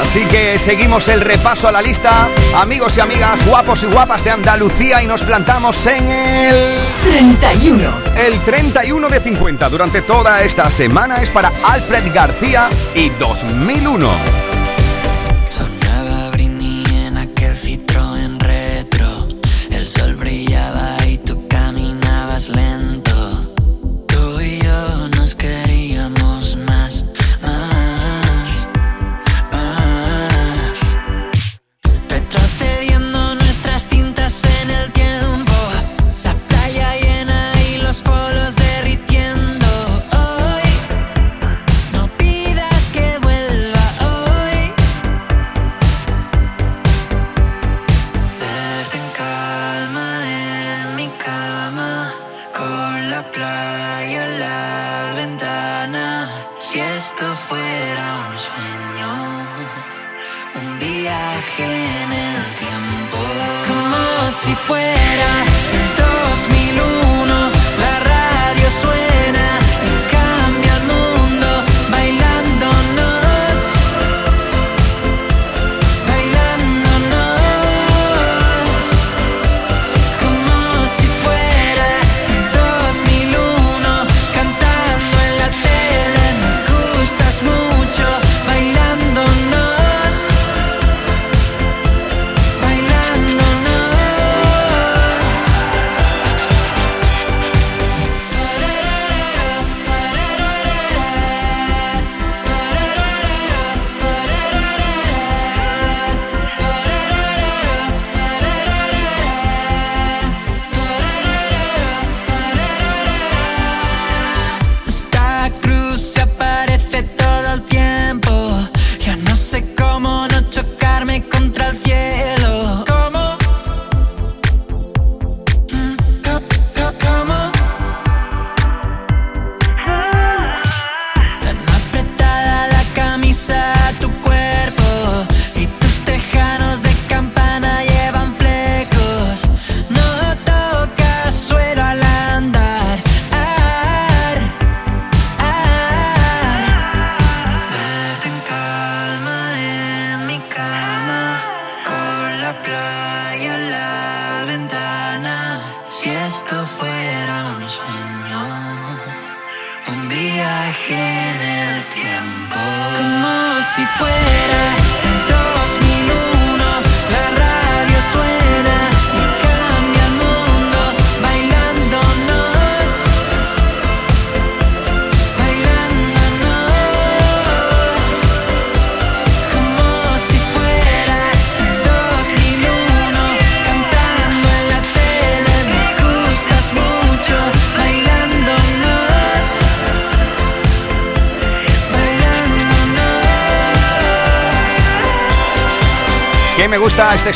Así 0.00 0.24
que 0.26 0.58
seguimos 0.58 1.08
el 1.08 1.20
repaso 1.20 1.66
a 1.66 1.72
la 1.72 1.82
lista, 1.82 2.28
amigos 2.56 2.96
y 2.96 3.00
amigas, 3.00 3.44
guapos 3.46 3.82
y 3.82 3.86
guapas 3.86 4.22
de 4.22 4.30
Andalucía, 4.30 5.02
y 5.02 5.06
nos 5.06 5.22
plantamos 5.22 5.84
en 5.86 6.08
el 6.08 6.78
31. 7.04 7.92
El 8.16 8.40
31 8.44 9.08
de 9.08 9.20
50 9.20 9.68
durante 9.68 10.02
toda 10.02 10.42
esta 10.42 10.70
semana 10.70 11.16
es 11.16 11.30
para 11.30 11.52
Alfred 11.64 12.12
García 12.14 12.70
y 12.94 13.10
2001. 13.10 14.47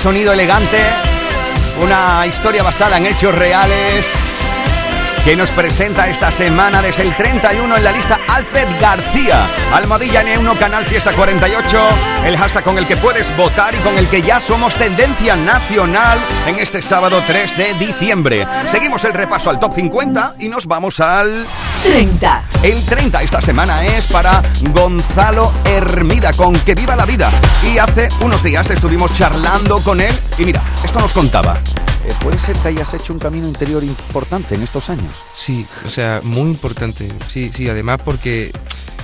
Sonido 0.03 0.33
elegante, 0.33 0.81
una 1.81 2.27
historia 2.27 2.65
basada 2.65 2.97
en 2.97 3.07
hechos 3.07 3.33
reales. 3.33 4.49
que 5.25 5.37
nos 5.37 5.53
presenta 5.53 6.09
esta 6.09 6.33
semana 6.33 6.83
desde 6.83 7.05
el 7.05 7.15
31 7.15 7.77
en 7.77 7.85
la 7.85 7.93
lista 7.93 8.19
Alfred 8.27 8.67
García. 8.81 9.47
Almohadilla 9.73 10.25
N1 10.25 10.59
Canal 10.59 10.85
Fiesta 10.87 11.13
48, 11.13 11.89
el 12.25 12.37
hashtag 12.37 12.65
con 12.65 12.79
el 12.79 12.89
que 12.89 12.97
puedes 12.97 13.35
votar 13.37 13.77
y 13.77 13.79
con 13.79 13.97
el 13.97 14.09
que 14.09 14.23
ya 14.23 14.41
somos 14.41 14.75
tendencia 14.75 15.37
nacional 15.37 16.19
en 16.49 16.59
este 16.59 16.83
sábado 16.83 17.23
3 17.25 17.57
de 17.57 17.75
diciembre. 17.75 18.45
Seguimos 18.67 19.05
el 19.05 19.15
repaso 19.15 19.51
al 19.51 19.61
top 19.61 19.73
50 19.73 20.35
y 20.41 20.49
nos 20.49 20.67
vamos 20.67 20.99
al 20.99 21.47
30. 21.83 22.45
El 22.63 22.85
30 22.85 23.23
esta 23.23 23.43
semana 23.43 23.85
es 23.85 24.07
para 24.07 24.43
Gonzalo 24.73 25.53
Hermida 25.65 26.33
con 26.33 26.55
Que 26.55 26.75
viva 26.75 26.95
la 26.95 27.05
vida. 27.05 27.31
Y 27.65 27.79
hace 27.79 28.09
unos 28.23 28.43
días 28.43 28.71
estuvimos 28.71 29.13
charlando 29.13 29.83
con 29.83 30.01
él 30.01 30.15
y 30.39 30.45
mira, 30.45 30.63
esto 30.85 31.01
nos 31.01 31.13
contaba. 31.13 31.61
Eh, 32.05 32.13
¿Puede 32.21 32.39
ser 32.39 32.57
que 32.57 32.69
hayas 32.69 32.95
hecho 32.95 33.13
un 33.13 33.19
camino 33.19 33.47
interior 33.47 33.83
importante 33.83 34.55
en 34.55 34.63
estos 34.63 34.91
años? 34.91 35.13
Sí, 35.35 35.67
o 35.87 35.91
sea, 35.91 36.21
muy 36.23 36.51
importante. 36.51 37.09
Sí, 37.29 37.51
sí, 37.53 37.69
además 37.69 38.01
porque 38.05 38.53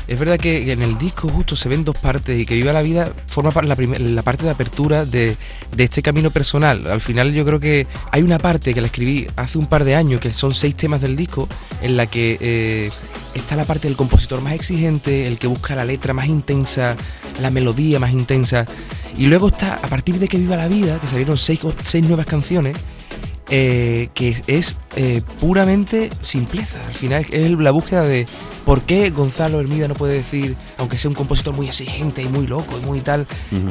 es 0.09 0.18
verdad 0.18 0.38
que 0.38 0.72
en 0.72 0.82
el 0.82 0.96
disco 0.96 1.28
justo 1.28 1.54
se 1.54 1.68
ven 1.68 1.84
dos 1.84 1.96
partes 1.96 2.40
y 2.40 2.46
que 2.46 2.54
Viva 2.54 2.72
la 2.72 2.82
Vida 2.82 3.12
forma 3.26 3.52
la, 3.62 3.76
la 3.76 4.22
parte 4.22 4.44
de 4.44 4.50
apertura 4.50 5.04
de, 5.04 5.36
de 5.76 5.84
este 5.84 6.02
camino 6.02 6.30
personal. 6.30 6.86
Al 6.86 7.02
final 7.02 7.32
yo 7.32 7.44
creo 7.44 7.61
que 7.61 7.86
hay 8.11 8.22
una 8.22 8.38
parte 8.38 8.72
que 8.72 8.80
la 8.80 8.86
escribí 8.86 9.26
hace 9.36 9.59
un 9.59 9.66
par 9.66 9.84
de 9.84 9.94
años, 9.94 10.20
que 10.20 10.32
son 10.32 10.54
seis 10.54 10.74
temas 10.74 11.02
del 11.02 11.14
disco, 11.14 11.46
en 11.82 11.96
la 11.98 12.06
que 12.06 12.38
eh, 12.40 12.90
está 13.34 13.54
la 13.54 13.66
parte 13.66 13.86
del 13.86 13.96
compositor 13.96 14.40
más 14.40 14.54
exigente, 14.54 15.26
el 15.26 15.38
que 15.38 15.46
busca 15.46 15.76
la 15.76 15.84
letra 15.84 16.14
más 16.14 16.26
intensa, 16.26 16.96
la 17.42 17.50
melodía 17.50 17.98
más 17.98 18.12
intensa. 18.12 18.64
Y 19.16 19.26
luego 19.26 19.48
está, 19.48 19.74
a 19.74 19.88
partir 19.88 20.18
de 20.18 20.26
que 20.26 20.38
Viva 20.38 20.56
la 20.56 20.68
Vida, 20.68 20.98
que 21.00 21.06
salieron 21.06 21.36
seis, 21.36 21.61
seis 21.84 22.06
nuevas 22.06 22.26
canciones, 22.26 22.76
eh, 23.50 24.09
que 24.14 24.36
es 24.46 24.76
eh, 24.97 25.22
puramente 25.41 26.11
simpleza. 26.22 26.80
Al 26.86 26.95
final 26.95 27.26
es 27.30 27.51
la 27.51 27.70
búsqueda 27.70 28.03
de 28.03 28.26
por 28.64 28.82
qué 28.82 29.11
Gonzalo 29.11 29.61
Hermida 29.61 29.89
no 29.89 29.95
puede 29.95 30.14
decir, 30.14 30.57
aunque 30.78 30.99
sea 30.99 31.09
un 31.11 31.14
compositor 31.14 31.55
muy 31.55 31.66
exigente 31.68 32.22
y 32.22 32.28
muy 32.28 32.47
loco 32.47 32.78
y 32.82 32.84
muy 32.84 33.01
tal, 33.01 33.26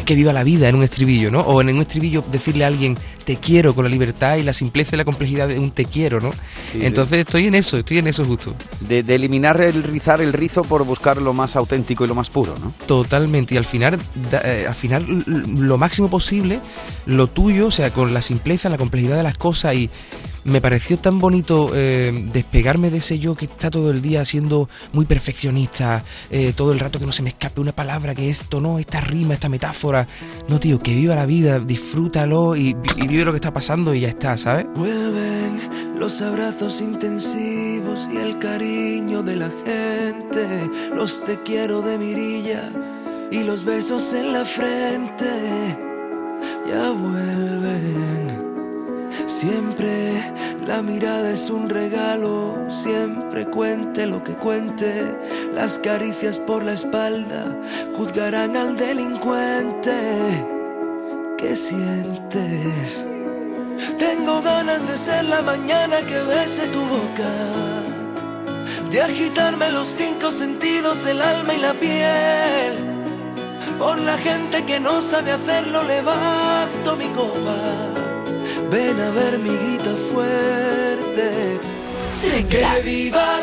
que 0.06 0.16
viva 0.16 0.34
la 0.34 0.44
vida 0.44 0.70
en 0.70 0.76
un 0.76 0.84
estribillo, 0.84 1.30
¿no? 1.32 1.42
O 1.42 1.62
en 1.62 1.70
un 1.70 1.82
estribillo 1.82 2.24
decirle 2.32 2.64
a 2.64 2.68
alguien 2.68 2.98
te 3.26 3.36
quiero 3.38 3.76
con 3.76 3.84
la 3.84 3.90
libertad 3.90 4.38
y 4.38 4.44
la 4.44 4.54
simpleza 4.54 4.96
y 4.96 4.98
la 4.98 5.06
complejidad 5.06 5.48
de 5.50 5.60
un 5.60 5.72
te 5.72 5.86
quiero, 5.86 6.20
¿no? 6.22 6.32
Sí, 6.72 6.80
Entonces 6.86 7.20
estoy 7.20 7.48
en 7.48 7.56
eso, 7.56 7.78
estoy 7.78 7.98
en 8.00 8.08
eso 8.08 8.24
justo. 8.26 8.56
De, 8.88 9.04
de 9.04 9.16
eliminar 9.16 9.60
el 9.62 9.84
rizar 9.84 10.22
el 10.22 10.34
rizo 10.34 10.64
por 10.64 10.86
buscar 10.86 11.18
lo 11.22 11.34
más 11.34 11.56
auténtico 11.56 12.06
y 12.06 12.08
lo 12.08 12.16
más 12.16 12.30
puro, 12.30 12.56
¿no? 12.58 12.74
Totalmente, 12.86 13.54
y 13.56 13.58
al 13.58 13.66
final, 13.66 14.00
da- 14.32 14.42
eh, 14.46 14.66
al 14.68 14.76
final 14.76 15.06
lo 15.28 15.78
máximo 15.78 16.10
posible, 16.10 16.60
lo 17.06 17.28
tuyo, 17.28 17.68
o 17.68 17.72
sea, 17.72 17.92
con 17.92 18.14
la 18.14 18.22
simpleza, 18.22 18.70
la 18.70 18.78
complejidad 18.78 19.18
de 19.18 19.24
las 19.24 19.38
cosas 19.38 19.76
y 19.76 19.90
me 20.48 20.62
pareció 20.62 20.98
tan 20.98 21.20
bonito 21.20 21.72
eh, 21.74 22.26
despegarme 22.32 22.90
de 22.90 22.98
ese 22.98 23.20
yo 23.20 23.36
que 23.36 23.46
está 23.46 23.70
todo 23.70 23.92
el 23.92 24.02
día 24.02 24.24
siendo 24.24 24.70
muy 24.94 25.06
perfeccionista, 25.06 26.04
eh, 26.32 26.54
todo 26.56 26.72
el 26.72 26.80
rato 26.80 27.00
que 27.00 27.06
no 27.06 27.12
se 27.12 27.22
me 27.22 27.30
escape 27.30 27.60
una 27.60 27.74
palabra, 27.74 28.16
que 28.16 28.30
esto 28.30 28.62
no, 28.62 28.80
esta 28.80 29.02
rima, 29.02 29.34
esta 29.34 29.50
metáfora. 29.50 30.08
No, 30.48 30.60
tío, 30.60 30.80
que 30.80 30.96
viva 30.96 31.16
la 31.16 31.26
vida, 31.26 31.60
disfrútalo 31.60 32.56
y, 32.56 32.76
y 32.96 33.08
vive 33.08 33.26
lo 33.26 33.32
que 33.32 33.38
está 33.38 33.52
pasando 33.52 33.94
y 33.94 34.02
ya 34.02 34.08
está, 34.10 34.38
¿sabes? 34.38 34.66
Vuelven 34.74 35.60
los 36.00 36.22
abrazos 36.22 36.80
intensivos 36.80 38.08
y 38.14 38.18
el 38.18 38.40
cariño 38.40 39.24
de 39.24 39.36
la 39.36 39.52
gente, 39.66 40.70
los 40.96 41.24
te 41.26 41.42
quiero 41.44 41.82
de 41.82 41.98
mirilla 41.98 42.72
y 43.32 43.44
los 43.44 43.66
besos 43.66 44.14
en 44.14 44.32
la 44.32 44.46
frente. 44.46 45.26
Ya 46.70 46.92
vuelven. 46.92 48.47
Siempre 49.26 50.34
la 50.66 50.82
mirada 50.82 51.32
es 51.32 51.50
un 51.50 51.70
regalo, 51.70 52.56
siempre 52.70 53.46
cuente 53.46 54.06
lo 54.06 54.24
que 54.24 54.34
cuente. 54.34 55.18
Las 55.54 55.80
caricias 55.80 56.38
por 56.40 56.64
la 56.64 56.74
espalda 56.74 57.56
juzgarán 57.98 58.56
al 58.56 58.78
delincuente. 58.78 59.94
¿Qué 61.38 61.56
sientes? 61.56 63.06
Tengo 63.98 64.42
ganas 64.42 64.88
de 64.88 64.98
ser 64.98 65.26
la 65.26 65.42
mañana 65.42 65.98
que 66.02 66.20
bese 66.24 66.68
tu 66.68 66.80
boca, 66.80 67.30
de 68.90 69.02
agitarme 69.02 69.70
los 69.70 69.90
cinco 69.90 70.32
sentidos, 70.32 71.06
el 71.06 71.22
alma 71.22 71.54
y 71.54 71.60
la 71.60 71.74
piel. 71.74 72.98
Por 73.78 74.00
la 74.00 74.18
gente 74.18 74.64
que 74.66 74.80
no 74.80 75.02
sabe 75.02 75.32
hacerlo, 75.32 75.84
levanto 75.84 76.96
mi 76.96 77.08
copa. 77.10 78.07
Ven 78.72 79.00
a 79.00 79.12
ver 79.12 79.40
mi 79.40 79.50
grita 79.50 79.96
fuerte. 80.12 81.60
Que 82.50 82.82
viva 82.84 83.37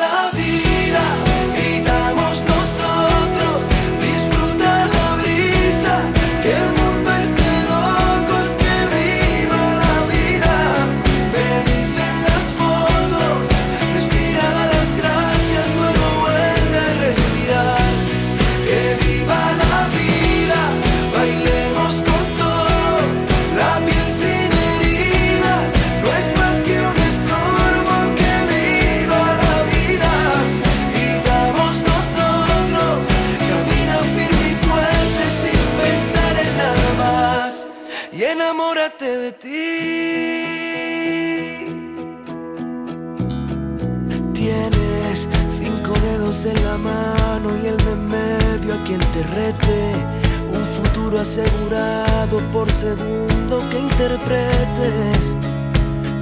asegurado 51.25 52.39
por 52.53 52.70
segundo 52.70 53.66
que 53.70 53.79
interpretes. 53.79 55.33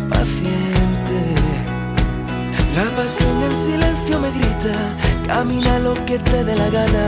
Paciente. 0.09 1.21
La 2.77 2.87
pasión 2.95 3.43
en 3.43 3.57
silencio 3.57 4.21
me 4.21 4.31
grita. 4.31 4.77
Camina 5.27 5.81
lo 5.81 5.95
que 6.07 6.21
te 6.21 6.45
dé 6.45 6.55
la 6.55 6.71
gana. 6.71 7.07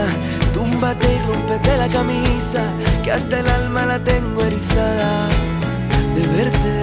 Túmbate 0.53 1.07
y 1.15 1.19
rompete 1.25 1.77
la 1.77 1.87
camisa. 1.87 2.63
Que 3.01 3.13
hasta 3.13 3.39
el 3.39 3.47
alma 3.47 3.85
la 3.85 3.97
tengo 3.99 4.43
erizada 4.43 5.29
de 6.15 6.27
verte. 6.35 6.75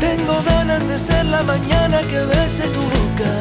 Tengo 0.00 0.34
ganas 0.44 0.88
de 0.88 0.98
ser 0.98 1.26
la 1.26 1.44
mañana 1.44 2.00
que 2.10 2.20
bese 2.32 2.64
tu 2.76 2.82
boca, 2.96 3.32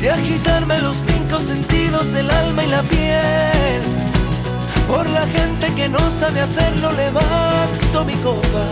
de 0.00 0.10
agitarme 0.10 0.78
los 0.78 0.96
cinco 0.96 1.38
sentidos, 1.38 2.14
el 2.14 2.30
alma 2.30 2.64
y 2.64 2.68
la 2.68 2.82
piel. 2.82 3.82
Por 4.88 5.08
la 5.10 5.26
gente 5.26 5.72
que 5.74 5.88
no 5.88 6.10
sabe 6.10 6.40
hacerlo, 6.40 6.90
levanto 6.92 8.04
mi 8.04 8.14
copa. 8.16 8.66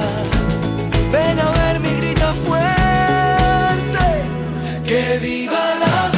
Ven 1.13 1.39
a 1.39 1.51
ver 1.51 1.81
mi 1.81 1.95
grita 1.97 2.33
fuerte, 2.47 4.07
que 4.87 5.19
viva 5.19 5.75
la 5.81 6.18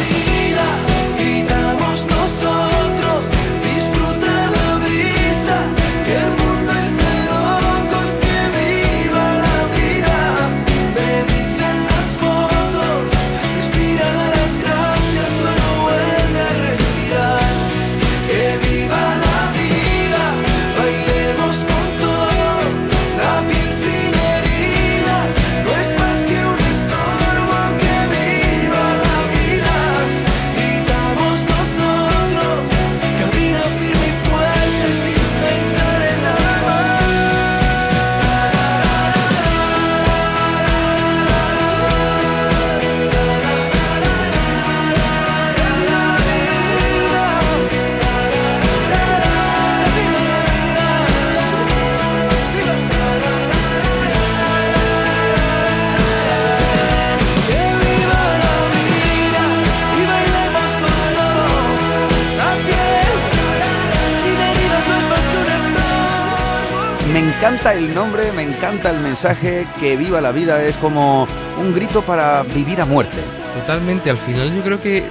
me 68.41 68.47
encanta 68.47 68.91
el 68.91 69.01
mensaje, 69.01 69.67
que 69.79 69.99
viva 69.99 70.19
la 70.23 70.33
vida 70.33 70.65
es 70.65 70.75
como 70.79 71.29
un 71.61 71.75
grito 71.75 72.01
para 72.01 72.43
vivir 72.43 72.81
a 72.81 72.87
muerte. 72.87 73.19
Totalmente, 73.53 74.09
al 74.09 74.17
final 74.17 74.55
yo 74.57 74.63
creo 74.63 74.81
que 74.81 75.05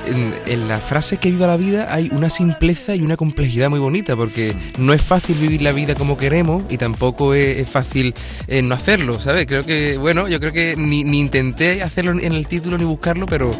en, 0.47 0.67
la 0.67 0.79
frase 0.79 1.17
que 1.17 1.29
viva 1.29 1.45
la 1.45 1.55
vida 1.55 1.93
hay 1.93 2.09
una 2.11 2.31
simpleza 2.31 2.95
y 2.95 3.01
una 3.01 3.17
complejidad 3.17 3.69
muy 3.69 3.79
bonita, 3.79 4.15
porque 4.15 4.55
no 4.79 4.93
es 4.93 5.03
fácil 5.03 5.35
vivir 5.35 5.61
la 5.61 5.71
vida 5.71 5.93
como 5.93 6.17
queremos 6.17 6.63
y 6.71 6.77
tampoco 6.77 7.35
es, 7.35 7.57
es 7.57 7.69
fácil 7.69 8.15
eh, 8.47 8.63
no 8.63 8.73
hacerlo, 8.73 9.21
¿sabes? 9.21 9.45
Creo 9.45 9.63
que, 9.63 9.97
bueno, 9.97 10.27
yo 10.27 10.39
creo 10.39 10.51
que 10.51 10.75
ni, 10.75 11.03
ni 11.03 11.19
intenté 11.19 11.83
hacerlo 11.83 12.13
en 12.13 12.33
el 12.33 12.47
título 12.47 12.79
ni 12.79 12.85
buscarlo, 12.85 13.27
pero 13.27 13.51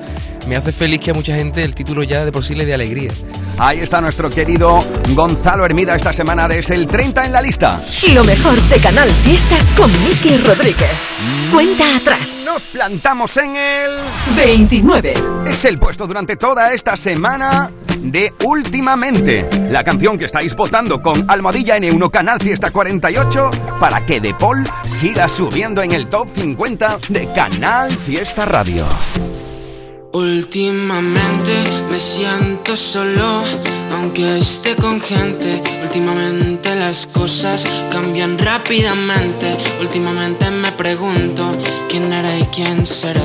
me 0.47 0.55
hace 0.55 0.71
feliz 0.71 0.99
que 0.99 1.11
a 1.11 1.13
mucha 1.13 1.35
gente 1.35 1.63
el 1.63 1.75
título 1.75 2.01
ya 2.01 2.25
de 2.25 2.31
por 2.31 2.43
sí 2.43 2.55
le 2.55 2.65
dé 2.65 2.73
alegría. 2.73 3.11
Ahí 3.61 3.81
está 3.81 3.99
nuestro 3.99 4.29
querido 4.29 4.79
Gonzalo 5.09 5.65
Hermida 5.65 5.93
esta 5.93 6.13
semana 6.13 6.47
desde 6.47 6.75
el 6.75 6.87
30 6.87 7.25
en 7.25 7.33
la 7.33 7.41
lista. 7.41 7.81
Lo 8.13 8.23
mejor 8.23 8.55
de 8.55 8.77
Canal 8.77 9.09
Fiesta 9.09 9.57
con 9.75 9.91
Miki 10.03 10.37
Rodríguez. 10.37 10.89
Cuenta 11.51 11.97
atrás. 11.97 12.43
Nos 12.45 12.67
plantamos 12.67 13.35
en 13.35 13.57
el 13.57 13.97
29. 14.37 15.13
Es 15.45 15.65
el 15.65 15.77
puesto 15.77 16.07
durante 16.07 16.37
toda 16.37 16.73
esta 16.73 16.95
semana 16.95 17.69
de 17.97 18.33
Últimamente. 18.45 19.49
La 19.69 19.83
canción 19.83 20.17
que 20.17 20.23
estáis 20.23 20.55
votando 20.55 21.01
con 21.01 21.29
Almohadilla 21.29 21.77
N1 21.77 22.09
Canal 22.11 22.39
Fiesta 22.39 22.71
48 22.71 23.51
para 23.77 24.05
que 24.05 24.21
De 24.21 24.33
Paul 24.33 24.63
siga 24.85 25.27
subiendo 25.27 25.81
en 25.81 25.91
el 25.91 26.07
top 26.07 26.29
50 26.29 26.99
de 27.09 27.29
Canal 27.33 27.91
Fiesta 27.97 28.45
Radio. 28.45 28.85
Últimamente 30.11 31.63
me 31.91 31.99
siento 31.99 32.75
solo, 32.75 33.43
aunque 33.91 34.39
esté 34.39 34.75
con 34.75 34.99
gente. 34.99 35.61
Últimamente 35.83 36.75
las 36.75 37.05
cosas 37.05 37.63
cambian 37.91 38.39
rápidamente. 38.39 39.55
Últimamente 39.79 40.49
me 40.49 40.71
pregunto 40.71 41.55
quién 41.87 42.11
era 42.11 42.39
y 42.39 42.43
quién 42.45 42.87
seré. 42.87 43.21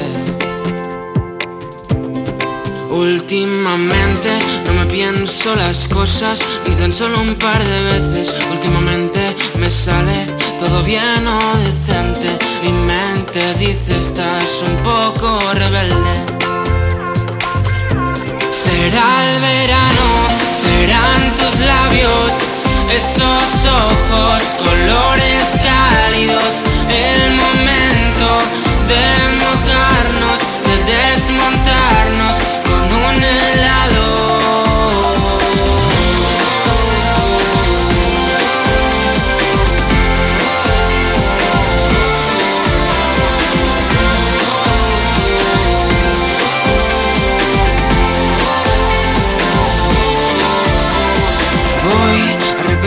Últimamente 2.90 4.38
no 4.66 4.74
me 4.74 4.86
pienso 4.86 5.56
las 5.56 5.88
cosas 5.88 6.38
ni 6.68 6.74
tan 6.74 6.92
solo 6.92 7.18
un 7.22 7.36
par 7.36 7.66
de 7.66 7.82
veces. 7.82 8.36
Últimamente 8.52 9.34
me 9.58 9.70
sale 9.70 10.26
todo 10.58 10.82
bien 10.82 11.26
o 11.26 11.38
decente. 11.58 12.38
Mi 12.62 12.72
mente 12.86 13.54
dice 13.58 13.98
estás 13.98 14.62
un 14.66 14.76
poco 14.82 15.40
rebelde. 15.54 16.43
Será 18.74 19.24
el 19.30 19.40
verano, 19.40 20.08
serán 20.52 21.34
tus 21.36 21.60
labios, 21.60 22.32
esos 22.90 23.44
ojos, 23.70 24.42
colores 24.64 25.44
cálidos, 25.62 26.54
el 26.88 27.34
momento 27.36 28.26
de 28.88 29.32
mojarnos, 29.44 30.40
de 30.66 30.92
desmontarnos 30.92 32.36
con 32.66 32.92
un 32.92 33.22
helado. 33.22 34.23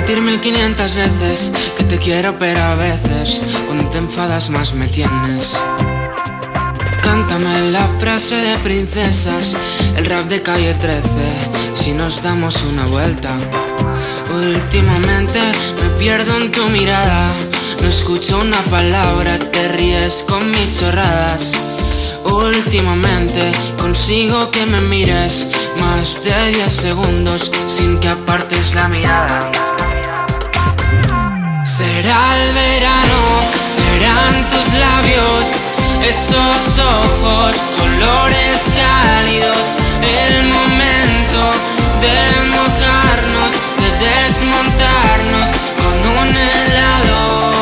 Repetir 0.07 0.23
mil 0.23 0.39
quinientas 0.39 0.95
veces 0.95 1.51
que 1.77 1.83
te 1.83 1.97
quiero, 1.97 2.39
pero 2.39 2.61
a 2.61 2.75
veces 2.75 3.43
cuando 3.65 3.89
te 3.89 3.97
enfadas 3.97 4.49
más 4.49 4.73
me 4.73 4.87
tienes. 4.87 5.53
Cántame 7.03 7.71
la 7.71 7.85
frase 7.99 8.37
de 8.37 8.57
princesas, 8.59 9.57
el 9.97 10.05
rap 10.05 10.29
de 10.29 10.41
calle 10.41 10.75
13, 10.75 11.09
si 11.73 11.91
nos 11.91 12.23
damos 12.23 12.55
una 12.71 12.85
vuelta. 12.85 13.35
Últimamente 14.33 15.41
me 15.41 15.89
pierdo 15.99 16.37
en 16.37 16.51
tu 16.51 16.63
mirada, 16.69 17.27
no 17.81 17.89
escucho 17.89 18.39
una 18.39 18.61
palabra, 18.61 19.37
te 19.51 19.67
ríes 19.67 20.23
con 20.29 20.49
mis 20.49 20.79
chorradas. 20.79 21.51
Últimamente 22.23 23.51
consigo 23.77 24.51
que 24.51 24.65
me 24.67 24.79
mires 24.81 25.47
más 25.81 26.23
de 26.23 26.51
10 26.51 26.71
segundos 26.71 27.51
sin 27.65 27.99
que 27.99 28.07
apartes 28.07 28.73
la 28.73 28.87
mirada. 28.87 29.66
Será 31.77 32.43
el 32.43 32.53
verano, 32.55 33.39
serán 33.75 34.47
tus 34.47 34.73
labios, 34.73 35.45
esos 36.09 36.79
ojos, 36.79 37.55
colores 37.77 38.57
cálidos, 38.75 39.65
el 40.01 40.47
momento 40.47 41.51
de 42.01 42.47
mojarnos, 42.47 43.51
de 43.77 43.89
desmontarnos 44.07 45.49
con 45.77 46.17
un 46.17 46.35
helado. 46.35 47.56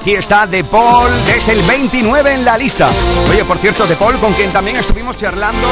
Aquí 0.00 0.14
está 0.14 0.46
De 0.46 0.64
Paul 0.64 1.10
desde 1.26 1.52
el 1.52 1.62
29 1.62 2.32
en 2.32 2.42
la 2.42 2.56
lista. 2.56 2.88
Oye, 3.28 3.44
por 3.44 3.58
cierto, 3.58 3.86
De 3.86 3.96
Paul, 3.96 4.18
con 4.18 4.32
quien 4.32 4.50
también 4.50 4.76
estuvimos 4.76 5.14
charlando 5.14 5.68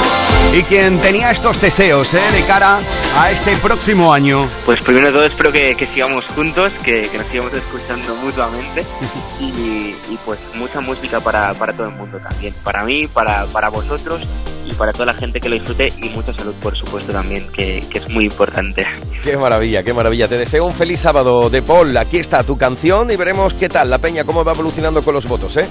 y 0.52 0.62
quien 0.64 1.00
tenía 1.00 1.30
estos 1.30 1.58
deseos 1.58 2.12
¿eh? 2.12 2.20
de 2.32 2.42
cara 2.42 2.78
a 3.18 3.32
este 3.32 3.56
próximo 3.56 4.12
año. 4.12 4.48
Pues 4.64 4.80
primero 4.80 5.08
de 5.08 5.12
todo 5.12 5.24
espero 5.24 5.50
que, 5.50 5.74
que 5.74 5.88
sigamos 5.88 6.24
juntos, 6.26 6.72
que, 6.84 7.08
que 7.08 7.18
nos 7.18 7.26
sigamos 7.26 7.52
escuchando 7.52 8.14
mutuamente 8.14 8.86
y, 9.40 9.44
y, 9.44 10.18
pues 10.24 10.38
mucha 10.54 10.80
música 10.80 11.18
para, 11.18 11.52
para 11.54 11.72
todo 11.72 11.88
el 11.88 11.94
mundo 11.94 12.18
también, 12.20 12.54
para 12.62 12.84
mí, 12.84 13.08
para, 13.08 13.44
para 13.46 13.70
vosotros 13.70 14.22
y 14.64 14.72
para 14.74 14.92
toda 14.92 15.06
la 15.06 15.14
gente 15.14 15.40
que 15.40 15.48
lo 15.48 15.56
disfrute 15.56 15.92
y 16.00 16.10
mucha 16.10 16.32
salud 16.32 16.54
por 16.62 16.76
supuesto 16.76 17.12
también, 17.12 17.48
que, 17.50 17.82
que 17.90 17.98
es 17.98 18.08
muy 18.08 18.26
importante. 18.26 18.86
Qué 19.24 19.36
maravilla, 19.36 19.82
qué 19.82 19.92
maravilla. 19.92 20.28
Te 20.28 20.38
deseo 20.38 20.64
un 20.64 20.72
feliz 20.72 21.00
sábado, 21.00 21.50
De 21.50 21.60
Paul. 21.60 21.96
Aquí 21.96 22.18
está 22.18 22.44
tu 22.44 22.56
canción 22.56 23.10
y 23.10 23.16
veremos 23.16 23.52
qué 23.52 23.68
tal 23.68 23.90
la 23.90 23.98
peña, 23.98 24.22
cómo 24.22 24.44
va 24.44 24.52
evolucionando 24.52 25.02
con 25.02 25.14
los 25.14 25.26
votos, 25.26 25.56
¿eh? 25.56 25.66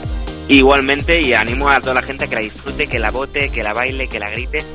Igualmente 0.50 1.22
y 1.22 1.34
animo 1.34 1.70
a 1.70 1.80
toda 1.80 1.94
la 1.94 2.02
gente 2.02 2.26
a 2.26 2.28
que 2.28 2.36
la 2.36 2.42
disfrute, 2.42 2.88
que 2.88 3.00
la 3.00 3.12
vote, 3.12 3.50
que 3.50 3.64
la 3.64 3.72
baile, 3.72 4.10
que 4.10 4.20
la 4.20 4.30
grite 4.32 4.66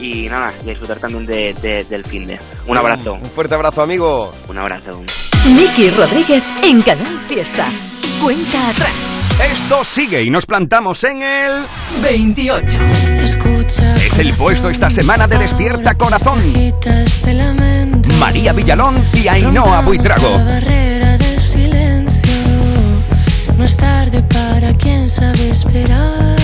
y 0.00 0.28
nada, 0.28 0.52
y 0.64 0.66
a 0.66 0.70
disfrutar 0.70 0.98
también 0.98 1.26
de, 1.26 1.54
de- 1.54 1.84
del 1.84 2.04
fin 2.04 2.26
de. 2.26 2.38
Un 2.66 2.76
abrazo. 2.78 3.14
Un 3.14 3.24
fuerte 3.30 3.54
abrazo, 3.54 3.82
amigo. 3.82 4.32
Un 4.48 4.58
abrazo. 4.58 5.02
Miki 5.46 5.90
Rodríguez 5.90 6.42
en 6.62 6.82
Canal 6.82 7.18
Fiesta. 7.28 7.66
Cuenta 8.22 8.68
atrás. 8.70 8.90
Esto 9.52 9.84
sigue 9.84 10.22
y 10.22 10.30
nos 10.30 10.44
plantamos 10.46 11.04
en 11.04 11.22
el 11.22 11.52
28. 12.02 12.78
Escucha. 13.22 13.94
Es 13.94 14.18
el 14.18 14.34
puesto 14.34 14.68
esta 14.68 14.90
semana 14.90 15.28
de 15.28 15.38
Despierta 15.38 15.94
Corazón. 15.94 16.40
María 18.18 18.52
Villalón 18.52 19.00
y 19.14 19.28
Ainhoa 19.28 19.80
Buitrago. 19.82 20.38
No 23.56 23.64
es 23.64 23.76
tarde 23.76 24.22
para 24.22 24.72
quien 24.74 25.08
sabe 25.08 25.50
esperar. 25.50 26.36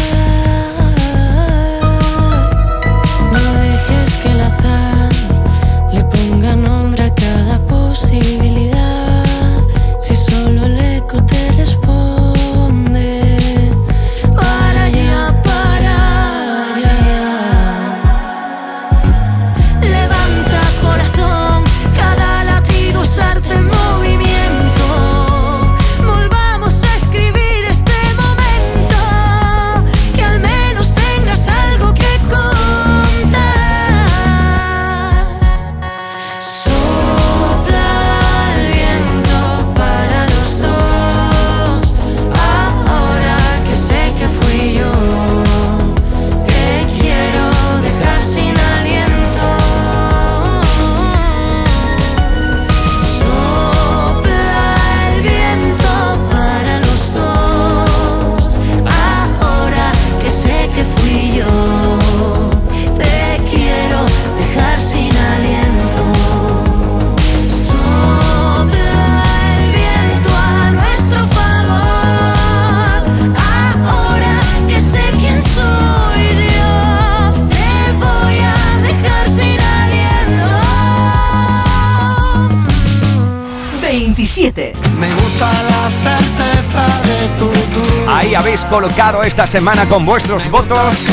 Esta 89.25 89.47
semana 89.47 89.89
con 89.89 90.07
vuestros 90.07 90.49
votos 90.49 91.09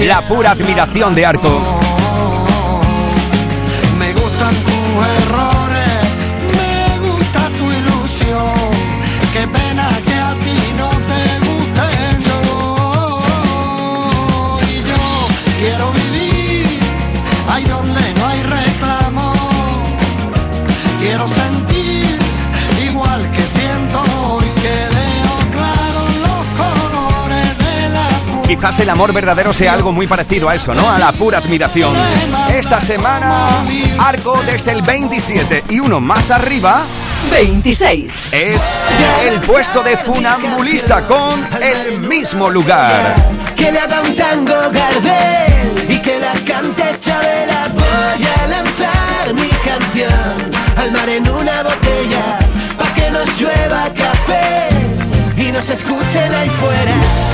la 0.00 0.26
pura 0.26 0.50
admiración 0.50 1.14
de 1.14 1.24
Arco. 1.24 1.83
Quizás 28.64 28.80
el 28.80 28.88
amor 28.88 29.12
verdadero 29.12 29.52
sea 29.52 29.74
algo 29.74 29.92
muy 29.92 30.06
parecido 30.06 30.48
a 30.48 30.54
eso, 30.54 30.74
¿no? 30.74 30.88
A 30.88 30.98
la 30.98 31.12
pura 31.12 31.36
admiración. 31.36 31.94
Esta 32.48 32.80
semana, 32.80 33.62
Arco 33.98 34.42
desde 34.42 34.70
el 34.70 34.80
27 34.80 35.64
y 35.68 35.80
uno 35.80 36.00
más 36.00 36.30
arriba 36.30 36.84
26. 37.30 38.22
es 38.32 38.62
el 39.26 39.38
puesto 39.40 39.82
de 39.82 39.98
funambulista 39.98 41.06
con 41.06 41.46
el 41.60 42.00
mismo 42.00 42.48
lugar. 42.48 43.14
Que 43.54 43.70
le 43.70 43.80
haga 43.80 44.00
un 44.00 44.16
tango 44.16 44.54
Gardel 44.72 45.90
y 45.90 45.98
que 45.98 46.18
la 46.18 46.32
cante 46.50 46.84
Chabela 47.02 47.68
Voy 47.74 48.24
a 48.24 48.46
lanzar 48.46 49.34
mi 49.34 49.50
canción 49.62 50.50
al 50.78 50.90
mar 50.90 51.08
en 51.10 51.28
una 51.28 51.64
botella 51.64 52.38
Pa' 52.78 52.94
que 52.94 53.10
nos 53.10 53.28
llueva 53.38 53.92
café 53.94 54.68
y 55.36 55.52
nos 55.52 55.68
escuchen 55.68 56.32
ahí 56.32 56.48
fuera 56.48 57.33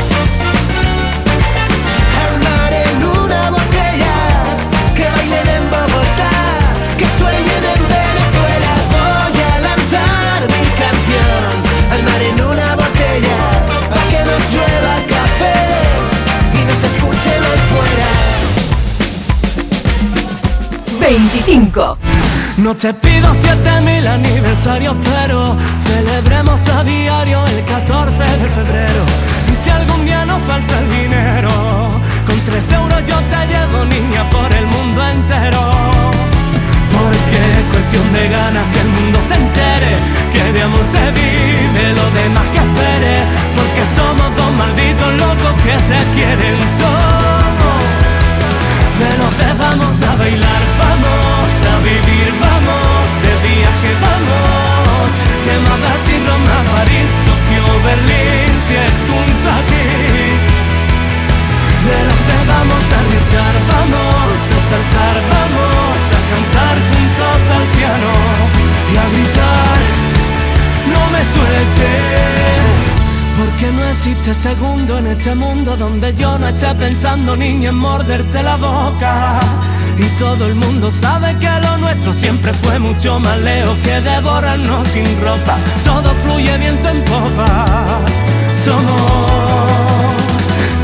25. 21.11 21.98
No 22.58 22.76
te 22.76 22.94
pido 22.94 23.34
siete 23.34 23.80
mil 23.80 24.06
aniversarios, 24.06 24.94
pero 25.02 25.56
celebremos 25.82 26.68
a 26.68 26.84
diario 26.84 27.44
el 27.46 27.64
14 27.64 28.22
de 28.22 28.48
febrero. 28.48 29.02
Y 29.50 29.54
si 29.56 29.70
algún 29.70 30.04
día 30.04 30.24
nos 30.24 30.40
falta 30.44 30.78
el 30.78 30.88
dinero, 30.88 31.50
con 32.24 32.38
tres 32.44 32.70
euros 32.70 33.02
yo 33.02 33.16
te 33.32 33.40
llevo, 33.48 33.84
niña, 33.86 34.30
por 34.30 34.54
el 34.54 34.66
mundo 34.66 35.04
entero. 35.08 35.62
Porque 36.94 37.38
es 37.58 37.64
cuestión 37.72 38.12
de 38.12 38.28
ganas 38.28 38.66
que 38.72 38.80
el 38.80 38.88
mundo 38.90 39.18
se 39.20 39.34
entere, 39.34 39.96
que 40.32 40.52
de 40.52 40.62
amor 40.62 40.84
se 40.84 41.11
vive, 41.11 41.92
lo 41.92 42.08
demás 42.22 42.48
que 42.50 42.58
espere. 42.58 43.16
Porque 43.56 43.82
somos 43.96 44.36
dos 44.36 44.52
malditos 44.52 45.12
locos 45.14 45.54
que 45.64 45.74
se 45.80 45.98
quieren, 46.14 46.58
somos 46.78 47.50
de 49.00 49.18
los 49.18 49.58
vamos 49.58 50.02
a 50.02 50.14
bailar, 50.16 50.62
vivir, 51.83 52.33
vamos 52.41 53.07
de 53.24 53.33
viaje, 53.49 53.91
vamos. 54.05 55.09
Que 55.45 55.55
da 55.83 55.95
si 56.05 56.16
Roma, 56.26 56.59
París, 56.74 57.11
Tokio, 57.26 57.64
Berlín, 57.85 58.53
si 58.66 58.74
es 58.74 58.97
junto 59.09 59.47
a 59.49 59.61
ti. 59.68 59.87
De 61.87 61.99
los 62.09 62.20
que 62.28 62.39
vamos 62.53 62.85
a 62.93 62.97
arriesgar, 63.01 63.55
vamos 63.72 64.39
a 64.57 64.61
saltar, 64.70 65.16
vamos 65.35 66.01
a 66.16 66.20
cantar 66.31 66.76
juntos 66.91 67.41
al 67.57 67.64
piano 67.76 68.12
y 68.93 68.97
a 69.03 69.07
gritar, 69.12 69.78
no 70.93 71.03
me 71.12 71.22
sueltes. 71.35 72.91
Porque 73.39 73.72
no 73.72 73.85
existe 73.89 74.35
segundo 74.35 74.99
en 74.99 75.07
este 75.07 75.35
mundo 75.35 75.74
donde 75.74 76.14
yo 76.14 76.39
no 76.39 76.49
esté 76.49 76.74
pensando 76.74 77.35
niña 77.35 77.70
en 77.70 77.76
morderte 77.76 78.43
la 78.43 78.57
boca. 78.57 79.41
Y 80.01 80.09
todo 80.18 80.46
el 80.46 80.55
mundo 80.55 80.90
sabe 80.90 81.38
que 81.38 81.51
lo 81.62 81.76
nuestro 81.76 82.14
siempre 82.14 82.55
fue 82.55 82.78
mucho 82.78 83.20
más 83.20 83.38
lejos 83.40 83.76
que 83.84 84.01
devorarnos 84.01 84.88
sin 84.88 85.05
ropa. 85.20 85.59
Todo 85.84 86.14
fluye 86.22 86.57
viento 86.57 86.88
en 86.88 87.05
popa. 87.05 88.01
Somos 88.55 89.90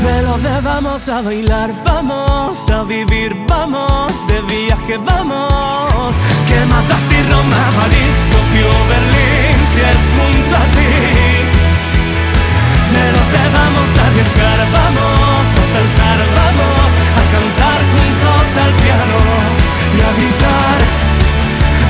de 0.03 0.21
los 0.21 0.43
de 0.43 0.61
vamos 0.61 1.09
a 1.09 1.21
bailar, 1.21 1.71
vamos 1.83 2.69
a 2.69 2.83
vivir, 2.83 3.35
vamos 3.47 4.27
de 4.27 4.39
viaje, 4.41 4.97
vamos. 4.97 6.15
Que 6.47 6.59
más 6.71 6.87
da 6.87 6.97
si 7.09 7.19
Roma, 7.31 7.63
París, 7.79 8.15
Tokio, 8.31 8.71
Berlín, 8.91 9.57
si 9.71 9.79
es 9.79 10.03
junto 10.15 10.55
a 10.55 10.65
ti. 10.75 10.91
De 12.93 13.05
los 13.15 13.25
que 13.33 13.43
vamos 13.57 13.89
a 13.97 14.07
arriesgar, 14.09 14.59
vamos 14.77 15.47
a 15.57 15.63
saltar, 15.73 16.19
vamos 16.35 16.76
a 17.17 17.23
cantar 17.31 17.79
juntos 17.93 18.57
al 18.63 18.71
piano 18.83 19.19
y 19.95 20.01
a 20.01 20.11
gritar, 20.17 20.79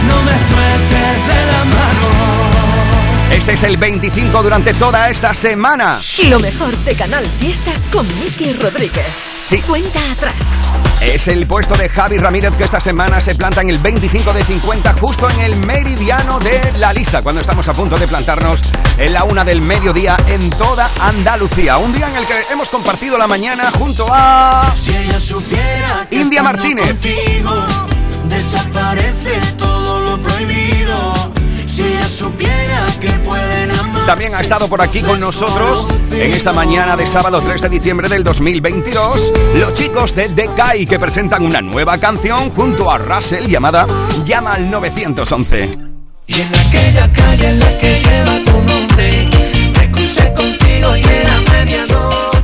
no 0.09 0.17
me 0.23 0.37
sueltes 0.49 1.17
de 1.29 1.39
la 1.51 1.65
mano. 1.65 2.36
Este 3.31 3.53
es 3.53 3.63
el 3.63 3.77
25 3.77 4.41
durante 4.41 4.73
toda 4.73 5.09
esta 5.09 5.33
semana. 5.33 5.99
Lo 6.29 6.39
mejor 6.39 6.75
de 6.77 6.95
Canal 6.95 7.25
Fiesta 7.39 7.71
con 7.91 8.07
Miki 8.19 8.53
Rodríguez. 8.53 9.05
Sí. 9.41 9.59
Cuenta 9.61 9.99
atrás. 10.11 10.35
Es 11.01 11.27
el 11.27 11.45
puesto 11.45 11.75
de 11.75 11.89
Javi 11.89 12.17
Ramírez 12.17 12.55
que 12.55 12.63
esta 12.63 12.79
semana 12.79 13.21
se 13.21 13.35
planta 13.35 13.61
en 13.61 13.69
el 13.69 13.77
25 13.79 14.33
de 14.33 14.43
50, 14.43 14.93
justo 14.93 15.29
en 15.29 15.41
el 15.41 15.55
meridiano 15.57 16.39
de 16.39 16.59
la 16.79 16.91
lista, 16.93 17.21
cuando 17.21 17.41
estamos 17.41 17.67
a 17.67 17.73
punto 17.73 17.97
de 17.97 18.07
plantarnos 18.07 18.61
en 18.97 19.13
la 19.13 19.23
una 19.25 19.43
del 19.43 19.61
mediodía 19.61 20.17
en 20.27 20.49
toda 20.51 20.89
Andalucía. 21.01 21.77
Un 21.77 21.93
día 21.93 22.09
en 22.09 22.15
el 22.15 22.25
que 22.25 22.45
hemos 22.51 22.69
compartido 22.69 23.17
la 23.17 23.27
mañana 23.27 23.71
junto 23.77 24.07
a 24.09 24.71
Si 24.73 24.95
ella 24.95 25.19
supiera 25.19 26.07
que 26.09 26.15
India 26.15 26.41
Martínez. 26.41 26.87
contigo 26.87 27.65
desaparece 28.23 29.39
todo 29.57 29.99
lo 29.99 30.17
prohibido. 30.23 31.16
Si 31.77 31.83
ella 31.83 32.07
supiera 32.07 32.87
que 32.99 33.11
pueden 33.19 33.69
amar. 33.69 34.07
También 34.07 34.33
ha 34.33 34.41
estado 34.41 34.67
por 34.67 34.81
aquí 34.81 35.03
con 35.03 35.19
nosotros 35.19 35.85
en 36.11 36.33
esta 36.33 36.51
mañana 36.51 36.97
de 36.97 37.05
sábado 37.05 37.39
3 37.39 37.61
de 37.61 37.69
diciembre 37.69 38.09
del 38.09 38.23
2022 38.23 39.33
los 39.53 39.75
chicos 39.75 40.15
de 40.15 40.27
Decay 40.27 40.87
que 40.87 40.97
presentan 40.97 41.45
una 41.45 41.61
nueva 41.61 41.99
canción 41.99 42.49
junto 42.49 42.89
a 42.89 42.97
Russell 42.97 43.45
llamada 43.45 43.85
Llama 44.25 44.55
al 44.55 44.71
911. 44.71 45.69
Y 46.25 46.33
en 46.33 46.55
aquella 46.55 47.13
calle 47.13 47.49
en 47.49 47.59
la 47.59 47.77
que 47.77 47.99
lleva 47.99 48.43
tu 48.43 48.63
nombre, 48.63 49.29
me 49.79 49.91
crucé 49.91 50.33
contigo 50.33 50.97
y 50.97 51.03
era 51.03 51.41
medianoche. 51.41 52.36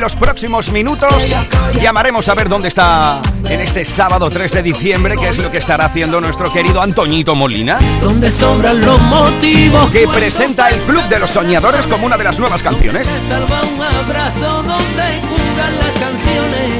En 0.00 0.04
los 0.04 0.16
próximos 0.16 0.72
minutos 0.72 1.36
llamaremos 1.78 2.26
a 2.30 2.34
ver 2.34 2.48
dónde 2.48 2.68
está 2.68 3.20
en 3.44 3.60
este 3.60 3.84
sábado 3.84 4.30
3 4.30 4.52
de 4.52 4.62
diciembre, 4.62 5.14
qué 5.20 5.28
es 5.28 5.36
lo 5.36 5.50
que 5.50 5.58
estará 5.58 5.84
haciendo 5.84 6.22
nuestro 6.22 6.50
querido 6.50 6.80
Antoñito 6.80 7.36
Molina, 7.36 7.78
Donde 8.00 8.30
sobran 8.30 8.80
los 8.80 8.98
motivos. 9.02 9.90
que 9.90 10.08
presenta 10.08 10.70
el 10.70 10.80
Club 10.80 11.04
de 11.08 11.18
los 11.18 11.30
Soñadores 11.30 11.86
como 11.86 12.06
una 12.06 12.16
de 12.16 12.24
las 12.24 12.38
nuevas 12.38 12.62
canciones. 12.62 13.14
Salva 13.28 13.60
un 13.60 13.82
abrazo 13.82 14.62
donde 14.62 15.20
curan 15.28 15.78
las 15.78 15.92
canciones. 15.92 16.70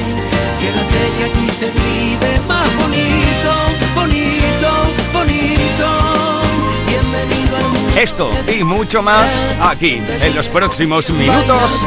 Quédate 0.59 1.13
que 1.19 1.25
aquí 1.25 1.51
se 1.51 1.67
vive 1.67 2.41
más 2.49 2.75
bonito, 2.77 3.53
bonito, 3.95 4.71
bonito. 5.13 6.41
Bienvenido 6.87 7.57
al 7.57 7.65
mundo. 7.65 8.01
Esto 8.01 8.31
y 8.49 8.65
mucho 8.65 9.03
más 9.03 9.31
aquí 9.61 10.01
en 10.09 10.35
los 10.35 10.49
próximos 10.49 11.11
minutos 11.11 11.83